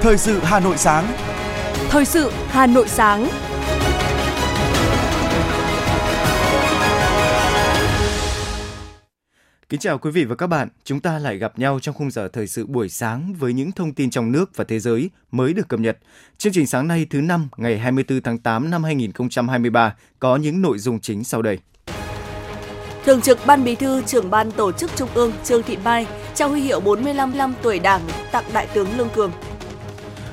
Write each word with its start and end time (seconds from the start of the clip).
Thời 0.00 0.18
sự 0.18 0.38
Hà 0.42 0.60
Nội 0.60 0.76
sáng. 0.76 1.12
Thời 1.88 2.04
sự 2.04 2.30
Hà 2.48 2.66
Nội 2.66 2.88
sáng. 2.88 3.28
Kính 9.68 9.80
chào 9.80 9.98
quý 9.98 10.10
vị 10.10 10.24
và 10.24 10.34
các 10.34 10.46
bạn, 10.46 10.68
chúng 10.84 11.00
ta 11.00 11.18
lại 11.18 11.38
gặp 11.38 11.58
nhau 11.58 11.78
trong 11.82 11.94
khung 11.94 12.10
giờ 12.10 12.28
thời 12.32 12.46
sự 12.46 12.66
buổi 12.66 12.88
sáng 12.88 13.34
với 13.38 13.52
những 13.52 13.72
thông 13.72 13.94
tin 13.94 14.10
trong 14.10 14.32
nước 14.32 14.56
và 14.56 14.64
thế 14.64 14.78
giới 14.78 15.10
mới 15.30 15.52
được 15.52 15.68
cập 15.68 15.80
nhật. 15.80 15.98
Chương 16.38 16.52
trình 16.52 16.66
sáng 16.66 16.88
nay 16.88 17.06
thứ 17.10 17.20
năm 17.20 17.48
ngày 17.56 17.78
24 17.78 18.22
tháng 18.22 18.38
8 18.38 18.70
năm 18.70 18.84
2023 18.84 19.94
có 20.18 20.36
những 20.36 20.62
nội 20.62 20.78
dung 20.78 21.00
chính 21.00 21.24
sau 21.24 21.42
đây. 21.42 21.58
Thường 23.04 23.20
trực 23.20 23.38
Ban 23.46 23.64
Bí 23.64 23.74
thư, 23.74 24.02
trưởng 24.02 24.30
ban 24.30 24.50
tổ 24.50 24.72
chức 24.72 24.90
Trung 24.96 25.08
ương 25.14 25.32
Trương 25.44 25.62
Thị 25.62 25.76
Mai 25.84 26.06
trao 26.34 26.48
huy 26.48 26.60
hiệu 26.60 26.80
45 26.80 27.38
năm 27.38 27.54
tuổi 27.62 27.78
Đảng 27.78 28.00
tặng 28.32 28.44
Đại 28.52 28.66
tướng 28.74 28.98
Lương 28.98 29.08
Cường. 29.10 29.32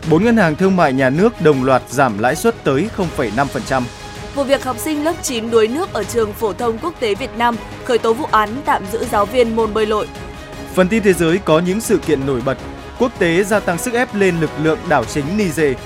Bốn 0.09 0.23
ngân 0.23 0.37
hàng 0.37 0.55
thương 0.55 0.75
mại 0.75 0.93
nhà 0.93 1.09
nước 1.09 1.41
đồng 1.41 1.63
loạt 1.63 1.81
giảm 1.89 2.17
lãi 2.17 2.35
suất 2.35 2.63
tới 2.63 2.89
0,5%. 2.97 3.83
Vụ 4.35 4.43
việc 4.43 4.63
học 4.63 4.77
sinh 4.77 5.03
lớp 5.03 5.13
9 5.21 5.51
đuối 5.51 5.67
nước 5.67 5.93
ở 5.93 6.03
trường 6.03 6.33
phổ 6.33 6.53
thông 6.53 6.77
quốc 6.77 6.93
tế 6.99 7.15
Việt 7.15 7.29
Nam 7.37 7.55
khởi 7.85 7.97
tố 7.97 8.13
vụ 8.13 8.25
án 8.25 8.49
tạm 8.65 8.85
giữ 8.91 9.05
giáo 9.11 9.25
viên 9.25 9.55
môn 9.55 9.73
bơi 9.73 9.85
lội. 9.85 10.07
Phần 10.73 10.87
tin 10.87 11.03
thế 11.03 11.13
giới 11.13 11.37
có 11.37 11.59
những 11.59 11.81
sự 11.81 11.97
kiện 11.97 12.25
nổi 12.25 12.41
bật. 12.45 12.57
Quốc 12.99 13.19
tế 13.19 13.43
gia 13.43 13.59
tăng 13.59 13.77
sức 13.77 13.93
ép 13.93 14.15
lên 14.15 14.39
lực 14.39 14.49
lượng 14.61 14.79
đảo 14.89 15.05
chính 15.05 15.37
Niger. 15.37 15.77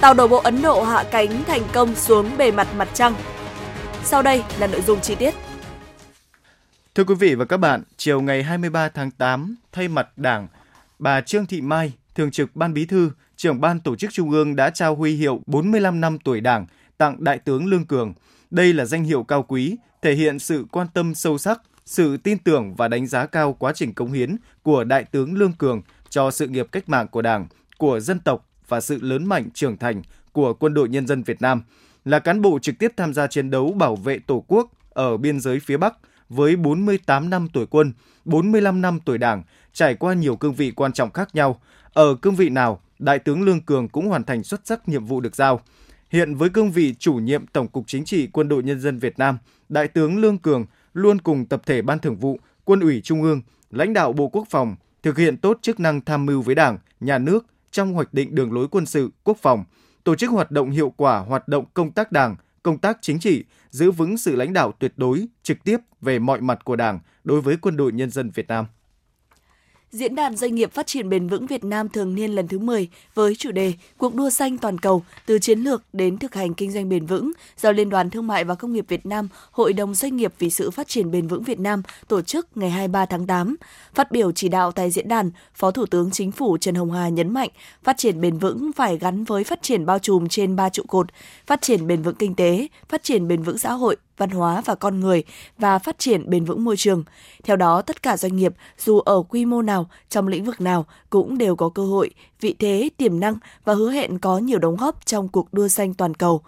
Tàu 0.00 0.14
đổ 0.14 0.28
bộ 0.28 0.36
Ấn 0.36 0.62
Độ 0.62 0.82
hạ 0.82 1.04
cánh 1.10 1.44
thành 1.44 1.62
công 1.72 1.94
xuống 1.94 2.36
bề 2.36 2.50
mặt 2.50 2.68
mặt 2.76 2.88
trăng. 2.94 3.14
Sau 4.04 4.22
đây 4.22 4.42
là 4.58 4.66
nội 4.66 4.82
dung 4.82 5.00
chi 5.00 5.14
tiết. 5.14 5.34
Thưa 6.94 7.04
quý 7.04 7.14
vị 7.14 7.34
và 7.34 7.44
các 7.44 7.56
bạn, 7.56 7.82
chiều 7.96 8.20
ngày 8.20 8.42
23 8.42 8.88
tháng 8.88 9.10
8, 9.10 9.56
thay 9.72 9.88
mặt 9.88 10.08
Đảng, 10.16 10.48
bà 10.98 11.20
Trương 11.20 11.46
Thị 11.46 11.60
Mai, 11.60 11.92
Thường 12.14 12.30
trực 12.30 12.56
Ban 12.56 12.74
Bí 12.74 12.86
thư, 12.86 13.10
trưởng 13.42 13.60
Ban 13.60 13.80
Tổ 13.80 13.96
chức 13.96 14.12
Trung 14.12 14.30
ương 14.30 14.56
đã 14.56 14.70
trao 14.70 14.94
huy 14.94 15.14
hiệu 15.14 15.40
45 15.46 16.00
năm 16.00 16.18
tuổi 16.18 16.40
Đảng 16.40 16.66
tặng 16.98 17.24
Đại 17.24 17.38
tướng 17.38 17.66
Lương 17.66 17.84
Cường. 17.84 18.14
Đây 18.50 18.72
là 18.72 18.84
danh 18.84 19.04
hiệu 19.04 19.22
cao 19.22 19.42
quý, 19.42 19.76
thể 20.02 20.14
hiện 20.14 20.38
sự 20.38 20.66
quan 20.72 20.86
tâm 20.94 21.14
sâu 21.14 21.38
sắc, 21.38 21.62
sự 21.84 22.16
tin 22.16 22.38
tưởng 22.38 22.74
và 22.74 22.88
đánh 22.88 23.06
giá 23.06 23.26
cao 23.26 23.52
quá 23.52 23.72
trình 23.74 23.94
cống 23.94 24.12
hiến 24.12 24.36
của 24.62 24.84
Đại 24.84 25.04
tướng 25.04 25.34
Lương 25.34 25.52
Cường 25.52 25.82
cho 26.10 26.30
sự 26.30 26.48
nghiệp 26.48 26.66
cách 26.72 26.88
mạng 26.88 27.08
của 27.08 27.22
Đảng, 27.22 27.46
của 27.78 28.00
dân 28.00 28.20
tộc 28.20 28.48
và 28.68 28.80
sự 28.80 28.98
lớn 29.00 29.26
mạnh 29.26 29.50
trưởng 29.54 29.76
thành 29.76 30.02
của 30.32 30.54
Quân 30.54 30.74
đội 30.74 30.88
Nhân 30.88 31.06
dân 31.06 31.22
Việt 31.22 31.42
Nam, 31.42 31.62
là 32.04 32.18
cán 32.18 32.42
bộ 32.42 32.58
trực 32.58 32.78
tiếp 32.78 32.92
tham 32.96 33.14
gia 33.14 33.26
chiến 33.26 33.50
đấu 33.50 33.72
bảo 33.72 33.96
vệ 33.96 34.18
Tổ 34.18 34.44
quốc 34.48 34.72
ở 34.90 35.16
biên 35.16 35.40
giới 35.40 35.60
phía 35.60 35.76
Bắc 35.76 35.94
với 36.28 36.56
48 36.56 37.30
năm 37.30 37.48
tuổi 37.52 37.66
quân, 37.66 37.92
45 38.24 38.80
năm 38.80 39.00
tuổi 39.04 39.18
Đảng, 39.18 39.42
trải 39.72 39.94
qua 39.94 40.14
nhiều 40.14 40.36
cương 40.36 40.54
vị 40.54 40.70
quan 40.70 40.92
trọng 40.92 41.10
khác 41.10 41.34
nhau. 41.34 41.60
Ở 41.92 42.14
cương 42.14 42.34
vị 42.34 42.48
nào, 42.48 42.80
Đại 43.02 43.18
tướng 43.18 43.42
Lương 43.42 43.60
Cường 43.60 43.88
cũng 43.88 44.08
hoàn 44.08 44.24
thành 44.24 44.42
xuất 44.42 44.60
sắc 44.64 44.88
nhiệm 44.88 45.04
vụ 45.04 45.20
được 45.20 45.36
giao. 45.36 45.60
Hiện 46.10 46.34
với 46.34 46.48
cương 46.48 46.70
vị 46.70 46.94
chủ 46.98 47.14
nhiệm 47.14 47.46
Tổng 47.46 47.68
cục 47.68 47.84
Chính 47.86 48.04
trị 48.04 48.26
Quân 48.26 48.48
đội 48.48 48.62
Nhân 48.62 48.80
dân 48.80 48.98
Việt 48.98 49.18
Nam, 49.18 49.38
Đại 49.68 49.88
tướng 49.88 50.18
Lương 50.18 50.38
Cường 50.38 50.66
luôn 50.94 51.20
cùng 51.20 51.46
tập 51.46 51.62
thể 51.66 51.82
Ban 51.82 51.98
Thường 51.98 52.16
vụ, 52.16 52.38
Quân 52.64 52.80
ủy 52.80 53.00
Trung 53.00 53.22
ương, 53.22 53.42
lãnh 53.70 53.92
đạo 53.92 54.12
Bộ 54.12 54.28
Quốc 54.28 54.46
phòng 54.50 54.76
thực 55.02 55.18
hiện 55.18 55.36
tốt 55.36 55.58
chức 55.62 55.80
năng 55.80 56.00
tham 56.00 56.26
mưu 56.26 56.42
với 56.42 56.54
Đảng, 56.54 56.78
Nhà 57.00 57.18
nước 57.18 57.46
trong 57.70 57.92
hoạch 57.92 58.14
định 58.14 58.34
đường 58.34 58.52
lối 58.52 58.68
quân 58.68 58.86
sự, 58.86 59.10
quốc 59.24 59.38
phòng, 59.42 59.64
tổ 60.04 60.14
chức 60.14 60.30
hoạt 60.30 60.50
động 60.50 60.70
hiệu 60.70 60.92
quả 60.96 61.18
hoạt 61.18 61.48
động 61.48 61.64
công 61.74 61.90
tác 61.90 62.12
Đảng, 62.12 62.36
công 62.62 62.78
tác 62.78 62.98
chính 63.00 63.18
trị, 63.18 63.44
giữ 63.70 63.90
vững 63.90 64.18
sự 64.18 64.36
lãnh 64.36 64.52
đạo 64.52 64.72
tuyệt 64.78 64.92
đối, 64.96 65.26
trực 65.42 65.64
tiếp 65.64 65.78
về 66.00 66.18
mọi 66.18 66.40
mặt 66.40 66.64
của 66.64 66.76
Đảng 66.76 67.00
đối 67.24 67.40
với 67.40 67.56
Quân 67.56 67.76
đội 67.76 67.92
Nhân 67.92 68.10
dân 68.10 68.30
Việt 68.30 68.48
Nam. 68.48 68.66
Diễn 69.92 70.14
đàn 70.14 70.36
Doanh 70.36 70.54
nghiệp 70.54 70.72
Phát 70.72 70.86
triển 70.86 71.08
Bền 71.08 71.28
vững 71.28 71.46
Việt 71.46 71.64
Nam 71.64 71.88
thường 71.88 72.14
niên 72.14 72.30
lần 72.30 72.48
thứ 72.48 72.58
10 72.58 72.88
với 73.14 73.34
chủ 73.34 73.52
đề 73.52 73.72
Cuộc 73.98 74.14
đua 74.14 74.30
xanh 74.30 74.58
toàn 74.58 74.78
cầu 74.78 75.02
từ 75.26 75.38
chiến 75.38 75.58
lược 75.58 75.82
đến 75.92 76.18
thực 76.18 76.34
hành 76.34 76.54
kinh 76.54 76.72
doanh 76.72 76.88
bền 76.88 77.06
vững 77.06 77.32
do 77.60 77.72
Liên 77.72 77.90
đoàn 77.90 78.10
Thương 78.10 78.26
mại 78.26 78.44
và 78.44 78.54
Công 78.54 78.72
nghiệp 78.72 78.84
Việt 78.88 79.06
Nam, 79.06 79.28
Hội 79.50 79.72
đồng 79.72 79.94
Doanh 79.94 80.16
nghiệp 80.16 80.32
vì 80.38 80.50
sự 80.50 80.70
phát 80.70 80.88
triển 80.88 81.10
bền 81.10 81.28
vững 81.28 81.42
Việt 81.42 81.60
Nam 81.60 81.82
tổ 82.08 82.22
chức 82.22 82.56
ngày 82.56 82.70
23 82.70 83.06
tháng 83.06 83.26
8. 83.26 83.56
Phát 83.94 84.12
biểu 84.12 84.32
chỉ 84.32 84.48
đạo 84.48 84.72
tại 84.72 84.90
diễn 84.90 85.08
đàn, 85.08 85.30
Phó 85.54 85.70
Thủ 85.70 85.86
tướng 85.86 86.10
Chính 86.10 86.32
phủ 86.32 86.58
Trần 86.58 86.74
Hồng 86.74 86.92
Hà 86.92 87.08
nhấn 87.08 87.32
mạnh 87.32 87.50
phát 87.84 87.98
triển 87.98 88.20
bền 88.20 88.38
vững 88.38 88.70
phải 88.72 88.98
gắn 88.98 89.24
với 89.24 89.44
phát 89.44 89.62
triển 89.62 89.86
bao 89.86 89.98
trùm 89.98 90.28
trên 90.28 90.56
ba 90.56 90.68
trụ 90.68 90.82
cột, 90.88 91.06
phát 91.46 91.62
triển 91.62 91.86
bền 91.86 92.02
vững 92.02 92.14
kinh 92.14 92.34
tế, 92.34 92.68
phát 92.88 93.02
triển 93.02 93.28
bền 93.28 93.42
vững 93.42 93.58
xã 93.58 93.72
hội 93.72 93.96
văn 94.16 94.30
hóa 94.30 94.62
và 94.64 94.74
con 94.74 95.00
người 95.00 95.22
và 95.58 95.78
phát 95.78 95.98
triển 95.98 96.30
bền 96.30 96.44
vững 96.44 96.64
môi 96.64 96.76
trường. 96.76 97.04
Theo 97.44 97.56
đó, 97.56 97.82
tất 97.82 98.02
cả 98.02 98.16
doanh 98.16 98.36
nghiệp 98.36 98.54
dù 98.78 98.98
ở 98.98 99.22
quy 99.28 99.44
mô 99.44 99.62
nào, 99.62 99.90
trong 100.08 100.28
lĩnh 100.28 100.44
vực 100.44 100.60
nào 100.60 100.86
cũng 101.10 101.38
đều 101.38 101.56
có 101.56 101.68
cơ 101.68 101.84
hội, 101.84 102.10
vị 102.40 102.54
thế, 102.58 102.90
tiềm 102.96 103.20
năng 103.20 103.34
và 103.64 103.74
hứa 103.74 103.90
hẹn 103.90 104.18
có 104.18 104.38
nhiều 104.38 104.58
đóng 104.58 104.76
góp 104.76 105.06
trong 105.06 105.28
cuộc 105.28 105.54
đua 105.54 105.68
xanh 105.68 105.94
toàn 105.94 106.14
cầu. 106.14 106.42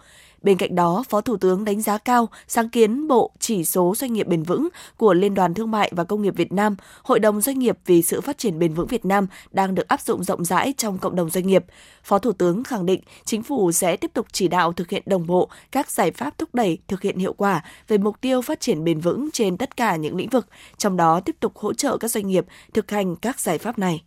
Bên 0.44 0.56
cạnh 0.56 0.74
đó, 0.74 1.04
Phó 1.08 1.20
Thủ 1.20 1.36
tướng 1.36 1.64
đánh 1.64 1.82
giá 1.82 1.98
cao 1.98 2.28
sáng 2.48 2.68
kiến 2.68 3.08
Bộ 3.08 3.30
Chỉ 3.38 3.64
số 3.64 3.94
Doanh 3.96 4.12
nghiệp 4.12 4.26
Bền 4.26 4.42
vững 4.42 4.68
của 4.96 5.14
Liên 5.14 5.34
đoàn 5.34 5.54
Thương 5.54 5.70
mại 5.70 5.92
và 5.96 6.04
Công 6.04 6.22
nghiệp 6.22 6.36
Việt 6.36 6.52
Nam, 6.52 6.76
Hội 7.02 7.18
đồng 7.18 7.40
Doanh 7.40 7.58
nghiệp 7.58 7.78
vì 7.86 8.02
sự 8.02 8.20
phát 8.20 8.38
triển 8.38 8.58
bền 8.58 8.74
vững 8.74 8.86
Việt 8.86 9.04
Nam 9.04 9.26
đang 9.50 9.74
được 9.74 9.88
áp 9.88 10.00
dụng 10.00 10.24
rộng 10.24 10.44
rãi 10.44 10.74
trong 10.76 10.98
cộng 10.98 11.16
đồng 11.16 11.30
doanh 11.30 11.46
nghiệp. 11.46 11.64
Phó 12.04 12.18
Thủ 12.18 12.32
tướng 12.32 12.64
khẳng 12.64 12.86
định 12.86 13.00
chính 13.24 13.42
phủ 13.42 13.72
sẽ 13.72 13.96
tiếp 13.96 14.10
tục 14.14 14.26
chỉ 14.32 14.48
đạo 14.48 14.72
thực 14.72 14.90
hiện 14.90 15.02
đồng 15.06 15.26
bộ 15.26 15.48
các 15.72 15.90
giải 15.90 16.10
pháp 16.10 16.38
thúc 16.38 16.54
đẩy 16.54 16.78
thực 16.88 17.02
hiện 17.02 17.18
hiệu 17.18 17.32
quả 17.32 17.64
về 17.88 17.98
mục 17.98 18.20
tiêu 18.20 18.42
phát 18.42 18.60
triển 18.60 18.84
bền 18.84 19.00
vững 19.00 19.30
trên 19.32 19.56
tất 19.56 19.76
cả 19.76 19.96
những 19.96 20.16
lĩnh 20.16 20.28
vực, 20.28 20.46
trong 20.76 20.96
đó 20.96 21.20
tiếp 21.20 21.36
tục 21.40 21.56
hỗ 21.56 21.74
trợ 21.74 21.96
các 21.96 22.08
doanh 22.08 22.26
nghiệp 22.26 22.46
thực 22.74 22.90
hành 22.90 23.16
các 23.16 23.40
giải 23.40 23.58
pháp 23.58 23.78
này. 23.78 24.02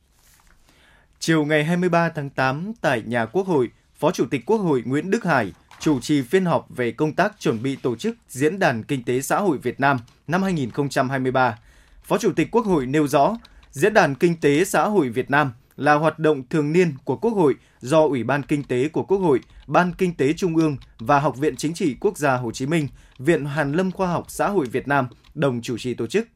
Chiều 1.19 1.45
ngày 1.45 1.63
23 1.63 2.09
tháng 2.15 2.29
8 2.29 2.71
tại 2.81 3.03
nhà 3.05 3.25
Quốc 3.25 3.47
hội, 3.47 3.69
Phó 3.95 4.11
Chủ 4.11 4.25
tịch 4.31 4.45
Quốc 4.45 4.57
hội 4.57 4.83
Nguyễn 4.85 5.11
Đức 5.11 5.23
Hải 5.23 5.53
chủ 5.79 5.99
trì 5.99 6.21
phiên 6.21 6.45
họp 6.45 6.67
về 6.69 6.91
công 6.91 7.13
tác 7.13 7.39
chuẩn 7.39 7.63
bị 7.63 7.75
tổ 7.75 7.95
chức 7.95 8.15
Diễn 8.29 8.59
đàn 8.59 8.83
Kinh 8.83 9.03
tế 9.03 9.21
Xã 9.21 9.39
hội 9.39 9.57
Việt 9.57 9.79
Nam 9.79 9.97
năm 10.27 10.43
2023. 10.43 11.59
Phó 12.03 12.17
Chủ 12.17 12.31
tịch 12.35 12.51
Quốc 12.51 12.65
hội 12.65 12.85
nêu 12.85 13.07
rõ, 13.07 13.37
Diễn 13.71 13.93
đàn 13.93 14.15
Kinh 14.15 14.35
tế 14.41 14.65
Xã 14.65 14.83
hội 14.83 15.09
Việt 15.09 15.31
Nam 15.31 15.51
là 15.75 15.93
hoạt 15.93 16.19
động 16.19 16.43
thường 16.49 16.73
niên 16.73 16.93
của 17.03 17.17
Quốc 17.17 17.31
hội 17.31 17.55
do 17.79 18.01
Ủy 18.01 18.23
ban 18.23 18.43
Kinh 18.43 18.63
tế 18.63 18.87
của 18.87 19.03
Quốc 19.03 19.17
hội, 19.17 19.39
Ban 19.67 19.93
Kinh 19.97 20.13
tế 20.13 20.33
Trung 20.33 20.55
ương 20.55 20.77
và 20.99 21.19
Học 21.19 21.37
viện 21.37 21.55
Chính 21.55 21.73
trị 21.73 21.95
Quốc 21.99 22.17
gia 22.17 22.35
Hồ 22.35 22.51
Chí 22.51 22.65
Minh, 22.65 22.87
Viện 23.19 23.45
Hàn 23.45 23.73
lâm 23.73 23.91
Khoa 23.91 24.07
học 24.07 24.25
Xã 24.27 24.49
hội 24.49 24.65
Việt 24.65 24.87
Nam 24.87 25.07
đồng 25.33 25.61
chủ 25.61 25.77
trì 25.77 25.93
tổ 25.93 26.07
chức. 26.07 26.27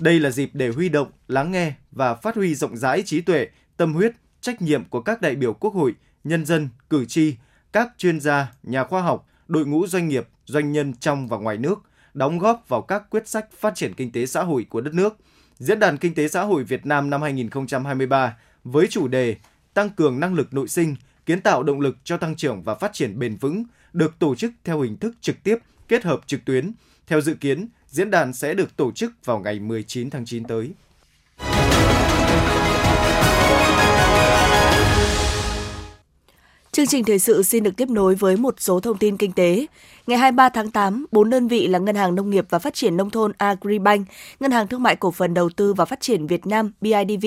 Đây 0.00 0.20
là 0.20 0.30
dịp 0.30 0.50
để 0.52 0.68
huy 0.68 0.88
động, 0.88 1.08
lắng 1.28 1.52
nghe 1.52 1.72
và 1.92 2.14
phát 2.14 2.36
huy 2.36 2.54
rộng 2.54 2.76
rãi 2.76 3.02
trí 3.02 3.20
tuệ, 3.20 3.48
tâm 3.76 3.94
huyết, 3.94 4.12
trách 4.40 4.62
nhiệm 4.62 4.84
của 4.84 5.00
các 5.00 5.20
đại 5.20 5.34
biểu 5.34 5.52
Quốc 5.52 5.74
hội, 5.74 5.94
nhân 6.24 6.46
dân, 6.46 6.68
cử 6.90 7.04
tri, 7.04 7.36
các 7.74 7.88
chuyên 7.98 8.20
gia, 8.20 8.52
nhà 8.62 8.84
khoa 8.84 9.02
học, 9.02 9.28
đội 9.48 9.66
ngũ 9.66 9.86
doanh 9.86 10.08
nghiệp, 10.08 10.28
doanh 10.46 10.72
nhân 10.72 10.92
trong 11.00 11.28
và 11.28 11.36
ngoài 11.36 11.58
nước 11.58 11.82
đóng 12.14 12.38
góp 12.38 12.68
vào 12.68 12.82
các 12.82 13.10
quyết 13.10 13.28
sách 13.28 13.52
phát 13.58 13.74
triển 13.74 13.94
kinh 13.94 14.12
tế 14.12 14.26
xã 14.26 14.42
hội 14.42 14.66
của 14.68 14.80
đất 14.80 14.94
nước. 14.94 15.16
Diễn 15.58 15.78
đàn 15.78 15.96
Kinh 15.96 16.14
tế 16.14 16.28
xã 16.28 16.42
hội 16.42 16.64
Việt 16.64 16.86
Nam 16.86 17.10
năm 17.10 17.22
2023 17.22 18.36
với 18.64 18.86
chủ 18.86 19.08
đề 19.08 19.36
Tăng 19.74 19.90
cường 19.90 20.20
năng 20.20 20.34
lực 20.34 20.54
nội 20.54 20.68
sinh, 20.68 20.96
kiến 21.26 21.40
tạo 21.40 21.62
động 21.62 21.80
lực 21.80 21.96
cho 22.04 22.16
tăng 22.16 22.36
trưởng 22.36 22.62
và 22.62 22.74
phát 22.74 22.92
triển 22.92 23.18
bền 23.18 23.36
vững 23.36 23.64
được 23.92 24.18
tổ 24.18 24.34
chức 24.34 24.52
theo 24.64 24.80
hình 24.80 24.96
thức 24.96 25.14
trực 25.20 25.42
tiếp 25.42 25.58
kết 25.88 26.04
hợp 26.04 26.20
trực 26.26 26.44
tuyến. 26.44 26.72
Theo 27.06 27.20
dự 27.20 27.34
kiến, 27.34 27.68
diễn 27.88 28.10
đàn 28.10 28.32
sẽ 28.32 28.54
được 28.54 28.76
tổ 28.76 28.92
chức 28.92 29.12
vào 29.24 29.38
ngày 29.38 29.60
19 29.60 30.10
tháng 30.10 30.24
9 30.24 30.44
tới. 30.44 30.72
Chương 36.74 36.86
trình 36.86 37.04
thời 37.04 37.18
sự 37.18 37.42
xin 37.42 37.62
được 37.62 37.76
tiếp 37.76 37.90
nối 37.90 38.14
với 38.14 38.36
một 38.36 38.54
số 38.58 38.80
thông 38.80 38.98
tin 38.98 39.16
kinh 39.16 39.32
tế. 39.32 39.66
Ngày 40.06 40.18
23 40.18 40.48
tháng 40.48 40.70
8, 40.70 41.06
bốn 41.12 41.30
đơn 41.30 41.48
vị 41.48 41.66
là 41.66 41.78
Ngân 41.78 41.96
hàng 41.96 42.14
Nông 42.14 42.30
nghiệp 42.30 42.46
và 42.50 42.58
Phát 42.58 42.74
triển 42.74 42.96
Nông 42.96 43.10
thôn 43.10 43.32
Agribank, 43.38 44.06
Ngân 44.40 44.50
hàng 44.50 44.68
Thương 44.68 44.82
mại 44.82 44.96
Cổ 44.96 45.10
phần 45.10 45.34
Đầu 45.34 45.48
tư 45.56 45.74
và 45.74 45.84
Phát 45.84 46.00
triển 46.00 46.26
Việt 46.26 46.46
Nam 46.46 46.70
BIDV, 46.80 47.26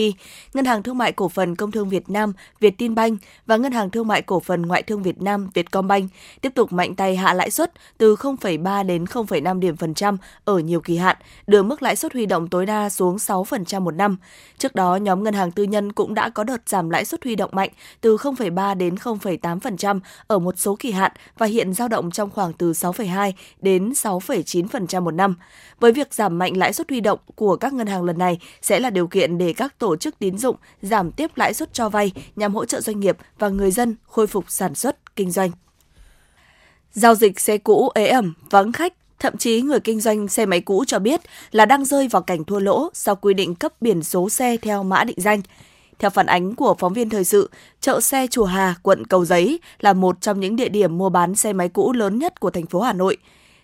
Ngân 0.53 0.65
hàng 0.65 0.83
Thương 0.83 0.97
mại 0.97 1.11
Cổ 1.11 1.29
phần 1.29 1.55
Công 1.55 1.71
thương 1.71 1.89
Việt 1.89 2.09
Nam 2.09 2.33
Vietinbank 2.59 3.19
và 3.45 3.57
Ngân 3.57 3.71
hàng 3.71 3.89
Thương 3.89 4.07
mại 4.07 4.21
Cổ 4.21 4.39
phần 4.39 4.61
Ngoại 4.61 4.83
thương 4.83 5.03
Việt 5.03 5.21
Nam 5.21 5.49
Vietcombank 5.53 6.11
tiếp 6.41 6.51
tục 6.55 6.73
mạnh 6.73 6.95
tay 6.95 7.15
hạ 7.15 7.33
lãi 7.33 7.51
suất 7.51 7.71
từ 7.97 8.15
0,3 8.15 8.85
đến 8.85 9.03
0,5 9.03 9.59
điểm 9.59 9.75
phần 9.75 9.93
trăm 9.93 10.17
ở 10.45 10.59
nhiều 10.59 10.81
kỳ 10.81 10.97
hạn, 10.97 11.17
đưa 11.47 11.63
mức 11.63 11.83
lãi 11.83 11.95
suất 11.95 12.13
huy 12.13 12.25
động 12.25 12.47
tối 12.47 12.65
đa 12.65 12.89
xuống 12.89 13.15
6% 13.15 13.81
một 13.81 13.91
năm. 13.91 14.17
Trước 14.57 14.75
đó, 14.75 14.95
nhóm 14.95 15.23
ngân 15.23 15.33
hàng 15.33 15.51
tư 15.51 15.63
nhân 15.63 15.91
cũng 15.91 16.13
đã 16.13 16.29
có 16.29 16.43
đợt 16.43 16.61
giảm 16.65 16.89
lãi 16.89 17.05
suất 17.05 17.23
huy 17.23 17.35
động 17.35 17.49
mạnh 17.53 17.69
từ 18.01 18.17
0,3 18.17 18.77
đến 18.77 18.95
0,8% 19.41 19.99
ở 20.27 20.39
một 20.39 20.57
số 20.57 20.75
kỳ 20.79 20.91
hạn 20.91 21.11
và 21.37 21.45
hiện 21.45 21.73
dao 21.73 21.87
động 21.87 22.11
trong 22.11 22.29
khoảng 22.29 22.53
từ 22.53 22.71
6,2 22.71 23.31
đến 23.61 23.89
6,9% 23.89 25.01
một 25.01 25.11
năm. 25.11 25.35
Với 25.79 25.91
việc 25.91 26.13
giảm 26.13 26.37
mạnh 26.37 26.57
lãi 26.57 26.73
suất 26.73 26.89
huy 26.89 27.01
động 27.01 27.19
của 27.35 27.55
các 27.55 27.73
ngân 27.73 27.87
hàng 27.87 28.03
lần 28.03 28.17
này 28.17 28.39
sẽ 28.61 28.79
là 28.79 28.89
điều 28.89 29.07
kiện 29.07 29.37
để 29.37 29.53
các 29.53 29.79
tổ 29.79 29.95
chức 29.95 30.19
tín 30.19 30.37
dụng 30.37 30.55
giảm 30.81 31.11
tiếp 31.11 31.31
lãi 31.35 31.53
suất 31.53 31.73
cho 31.73 31.89
vay 31.89 32.11
nhằm 32.35 32.55
hỗ 32.55 32.65
trợ 32.65 32.81
doanh 32.81 32.99
nghiệp 32.99 33.17
và 33.39 33.49
người 33.49 33.71
dân 33.71 33.95
khôi 34.07 34.27
phục 34.27 34.45
sản 34.47 34.75
xuất, 34.75 35.15
kinh 35.15 35.31
doanh. 35.31 35.51
Giao 36.91 37.15
dịch 37.15 37.39
xe 37.39 37.57
cũ 37.57 37.89
ế 37.95 38.07
ẩm, 38.07 38.33
vắng 38.49 38.71
khách, 38.71 38.93
Thậm 39.19 39.37
chí 39.37 39.61
người 39.61 39.79
kinh 39.79 39.99
doanh 39.99 40.27
xe 40.27 40.45
máy 40.45 40.61
cũ 40.61 40.83
cho 40.87 40.99
biết 40.99 41.21
là 41.51 41.65
đang 41.65 41.85
rơi 41.85 42.07
vào 42.07 42.21
cảnh 42.21 42.43
thua 42.43 42.59
lỗ 42.59 42.89
sau 42.93 43.15
quy 43.15 43.33
định 43.33 43.55
cấp 43.55 43.73
biển 43.81 44.03
số 44.03 44.29
xe 44.29 44.57
theo 44.57 44.83
mã 44.83 45.03
định 45.03 45.21
danh. 45.21 45.41
Theo 45.99 46.09
phản 46.09 46.25
ánh 46.25 46.55
của 46.55 46.75
phóng 46.79 46.93
viên 46.93 47.09
thời 47.09 47.23
sự, 47.23 47.49
chợ 47.81 48.01
xe 48.01 48.27
Chùa 48.27 48.45
Hà, 48.45 48.75
quận 48.83 49.05
Cầu 49.05 49.25
Giấy 49.25 49.59
là 49.79 49.93
một 49.93 50.21
trong 50.21 50.39
những 50.39 50.55
địa 50.55 50.69
điểm 50.69 50.97
mua 50.97 51.09
bán 51.09 51.35
xe 51.35 51.53
máy 51.53 51.69
cũ 51.69 51.93
lớn 51.93 52.19
nhất 52.19 52.39
của 52.39 52.49
thành 52.49 52.65
phố 52.65 52.81
Hà 52.81 52.93
Nội. 52.93 53.17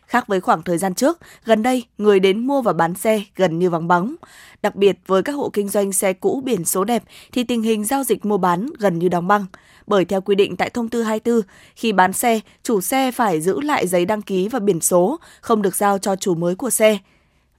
Khác 0.07 0.27
với 0.27 0.41
khoảng 0.41 0.63
thời 0.63 0.77
gian 0.77 0.95
trước, 0.95 1.19
gần 1.45 1.63
đây 1.63 1.83
người 1.97 2.19
đến 2.19 2.47
mua 2.47 2.61
và 2.61 2.73
bán 2.73 2.95
xe 2.95 3.23
gần 3.35 3.59
như 3.59 3.69
vắng 3.69 3.87
bóng. 3.87 4.15
Đặc 4.61 4.75
biệt 4.75 4.97
với 5.07 5.23
các 5.23 5.33
hộ 5.33 5.49
kinh 5.53 5.69
doanh 5.69 5.93
xe 5.93 6.13
cũ 6.13 6.41
biển 6.45 6.65
số 6.65 6.83
đẹp 6.83 7.03
thì 7.31 7.43
tình 7.43 7.61
hình 7.61 7.85
giao 7.85 8.03
dịch 8.03 8.25
mua 8.25 8.37
bán 8.37 8.69
gần 8.79 8.99
như 8.99 9.09
đóng 9.09 9.27
băng. 9.27 9.45
Bởi 9.87 10.05
theo 10.05 10.21
quy 10.21 10.35
định 10.35 10.55
tại 10.55 10.69
thông 10.69 10.89
tư 10.89 11.03
24, 11.03 11.41
khi 11.75 11.91
bán 11.91 12.13
xe, 12.13 12.39
chủ 12.63 12.81
xe 12.81 13.11
phải 13.11 13.41
giữ 13.41 13.61
lại 13.61 13.87
giấy 13.87 14.05
đăng 14.05 14.21
ký 14.21 14.47
và 14.47 14.59
biển 14.59 14.81
số, 14.81 15.19
không 15.41 15.61
được 15.61 15.75
giao 15.75 15.97
cho 15.97 16.15
chủ 16.15 16.35
mới 16.35 16.55
của 16.55 16.69
xe. 16.69 16.97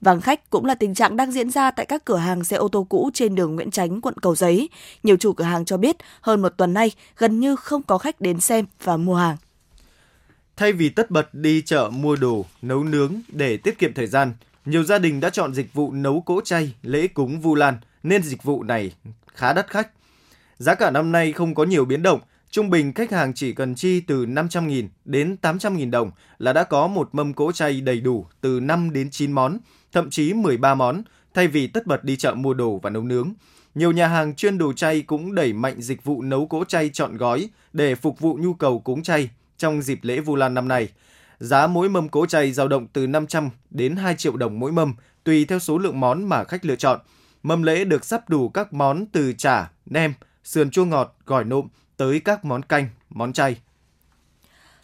Vắng 0.05 0.21
khách 0.21 0.51
cũng 0.51 0.65
là 0.65 0.75
tình 0.75 0.95
trạng 0.95 1.17
đang 1.17 1.33
diễn 1.33 1.51
ra 1.51 1.71
tại 1.71 1.87
các 1.87 2.05
cửa 2.05 2.17
hàng 2.17 2.45
xe 2.45 2.57
ô 2.57 2.69
tô 2.69 2.87
cũ 2.89 3.11
trên 3.15 3.35
đường 3.35 3.55
Nguyễn 3.55 3.71
Chánh, 3.71 4.01
quận 4.01 4.15
Cầu 4.23 4.35
Giấy. 4.35 4.69
Nhiều 5.03 5.17
chủ 5.17 5.33
cửa 5.33 5.45
hàng 5.45 5.65
cho 5.65 5.77
biết 5.77 5.97
hơn 6.21 6.43
một 6.43 6.49
tuần 6.49 6.75
nay 6.75 6.91
gần 7.17 7.41
như 7.41 7.57
không 7.57 7.83
có 7.83 7.99
khách 7.99 8.21
đến 8.21 8.41
xem 8.41 8.67
và 8.83 8.97
mua 8.97 9.15
hàng. 9.15 9.37
Thay 10.57 10.73
vì 10.73 10.89
tất 10.89 11.11
bật 11.11 11.35
đi 11.35 11.63
chợ 11.63 11.91
mua 11.93 12.17
đồ, 12.17 12.45
nấu 12.63 12.85
nướng 12.85 13.15
để 13.29 13.57
tiết 13.57 13.79
kiệm 13.79 13.95
thời 13.95 14.07
gian, 14.07 14.33
nhiều 14.65 14.85
gia 14.85 14.99
đình 14.99 15.21
đã 15.21 15.31
chọn 15.31 15.55
dịch 15.55 15.75
vụ 15.75 15.93
nấu 15.93 16.21
cỗ 16.21 16.41
chay, 16.41 16.75
lễ 16.83 17.07
cúng 17.07 17.41
Vu 17.41 17.55
Lan 17.55 17.79
nên 18.03 18.23
dịch 18.23 18.43
vụ 18.43 18.63
này 18.63 18.93
khá 19.35 19.53
đắt 19.53 19.71
khách. 19.71 19.91
Giá 20.59 20.75
cả 20.75 20.91
năm 20.91 21.13
nay 21.13 21.33
không 21.33 21.55
có 21.55 21.65
nhiều 21.65 21.85
biến 21.85 22.03
động, 22.03 22.21
trung 22.55 22.71
bình 22.71 22.93
khách 22.93 23.13
hàng 23.13 23.35
chỉ 23.35 23.53
cần 23.53 23.75
chi 23.75 24.01
từ 24.01 24.27
500.000 24.27 24.89
đến 25.05 25.37
800.000 25.43 25.91
đồng 25.91 26.11
là 26.39 26.53
đã 26.53 26.65
có 26.65 26.87
một 26.87 27.09
mâm 27.13 27.35
cỗ 27.35 27.53
chay 27.53 27.81
đầy 27.81 28.01
đủ 28.01 28.27
từ 28.41 28.61
5 28.61 28.93
đến 28.93 29.11
9 29.11 29.33
món, 29.33 29.59
thậm 29.93 30.11
chí 30.11 30.33
13 30.33 30.75
món, 30.75 31.03
thay 31.35 31.49
vì 31.49 31.67
tất 31.67 31.87
bật 31.87 32.05
đi 32.05 32.17
chợ 32.17 32.35
mua 32.35 32.55
đồ 32.55 32.79
và 32.83 32.91
nấu 32.91 33.03
nướng. 33.03 33.33
Nhiều 33.75 33.93
nhà 33.93 34.07
hàng 34.07 34.35
chuyên 34.35 34.59
đồ 34.59 34.73
chay 34.73 35.03
cũng 35.03 35.35
đẩy 35.35 35.53
mạnh 35.53 35.83
dịch 35.83 36.05
vụ 36.05 36.23
nấu 36.23 36.47
cỗ 36.47 36.65
chay 36.65 36.91
chọn 36.93 37.17
gói 37.17 37.49
để 37.73 37.95
phục 37.95 38.21
vụ 38.21 38.39
nhu 38.41 38.55
cầu 38.55 38.79
cúng 38.79 39.03
chay 39.03 39.31
trong 39.59 39.83
dịp 39.83 39.99
lễ 40.03 40.21
Vu 40.21 40.37
Lan 40.37 40.55
năm 40.55 40.69
nay. 40.69 40.89
Giá 41.39 41.67
mỗi 41.67 41.89
mâm 41.89 42.09
cỗ 42.09 42.27
chay 42.27 42.53
dao 42.53 42.69
động 42.69 42.87
từ 42.93 43.07
500 43.07 43.51
đến 43.71 43.97
2 43.97 44.15
triệu 44.17 44.37
đồng 44.37 44.61
mỗi 44.61 44.73
mâm, 44.73 44.95
tùy 45.25 45.45
theo 45.45 45.59
số 45.59 45.79
lượng 45.79 46.01
món 46.01 46.25
mà 46.25 46.45
khách 46.45 46.65
lựa 46.65 46.77
chọn. 46.77 47.01
Mâm 47.43 47.63
lễ 47.63 47.85
được 47.85 48.05
sắp 48.05 48.29
đủ 48.29 48.49
các 48.49 48.73
món 48.73 49.07
từ 49.07 49.33
chả, 49.39 49.71
nem, 49.87 50.15
sườn 50.45 50.71
chua 50.71 50.85
ngọt, 50.85 51.17
gỏi 51.27 51.45
nộm 51.45 51.69
tới 51.97 52.21
các 52.21 52.45
món 52.45 52.63
canh, 52.63 52.89
món 53.11 53.33
chay. 53.33 53.57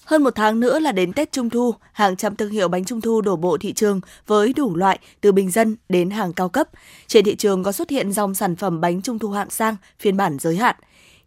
Hơn 0.05 0.23
một 0.23 0.35
tháng 0.35 0.61
nữa 0.61 0.79
là 0.79 0.93
đến 0.93 1.12
Tết 1.12 1.33
Trung 1.33 1.51
Thu, 1.51 1.75
hàng 1.93 2.17
trăm 2.17 2.37
thương 2.37 2.51
hiệu 2.51 2.69
bánh 2.69 2.85
Trung 2.85 3.01
Thu 3.01 3.21
đổ 3.21 3.37
bộ 3.37 3.59
thị 3.59 3.73
trường 3.73 4.01
với 4.27 4.53
đủ 4.53 4.77
loại 4.77 4.99
từ 5.21 5.33
bình 5.33 5.51
dân 5.51 5.77
đến 5.89 6.11
hàng 6.11 6.33
cao 6.33 6.49
cấp. 6.49 6.69
Trên 7.07 7.25
thị 7.25 7.37
trường 7.37 7.62
có 7.62 7.73
xuất 7.73 7.91
hiện 7.91 8.12
dòng 8.12 8.35
sản 8.35 8.57
phẩm 8.57 8.81
bánh 8.81 9.03
Trung 9.03 9.19
Thu 9.19 9.31
hạng 9.31 9.51
sang, 9.51 9.77
phiên 9.99 10.17
bản 10.17 10.39
giới 10.39 10.57
hạn. 10.57 10.77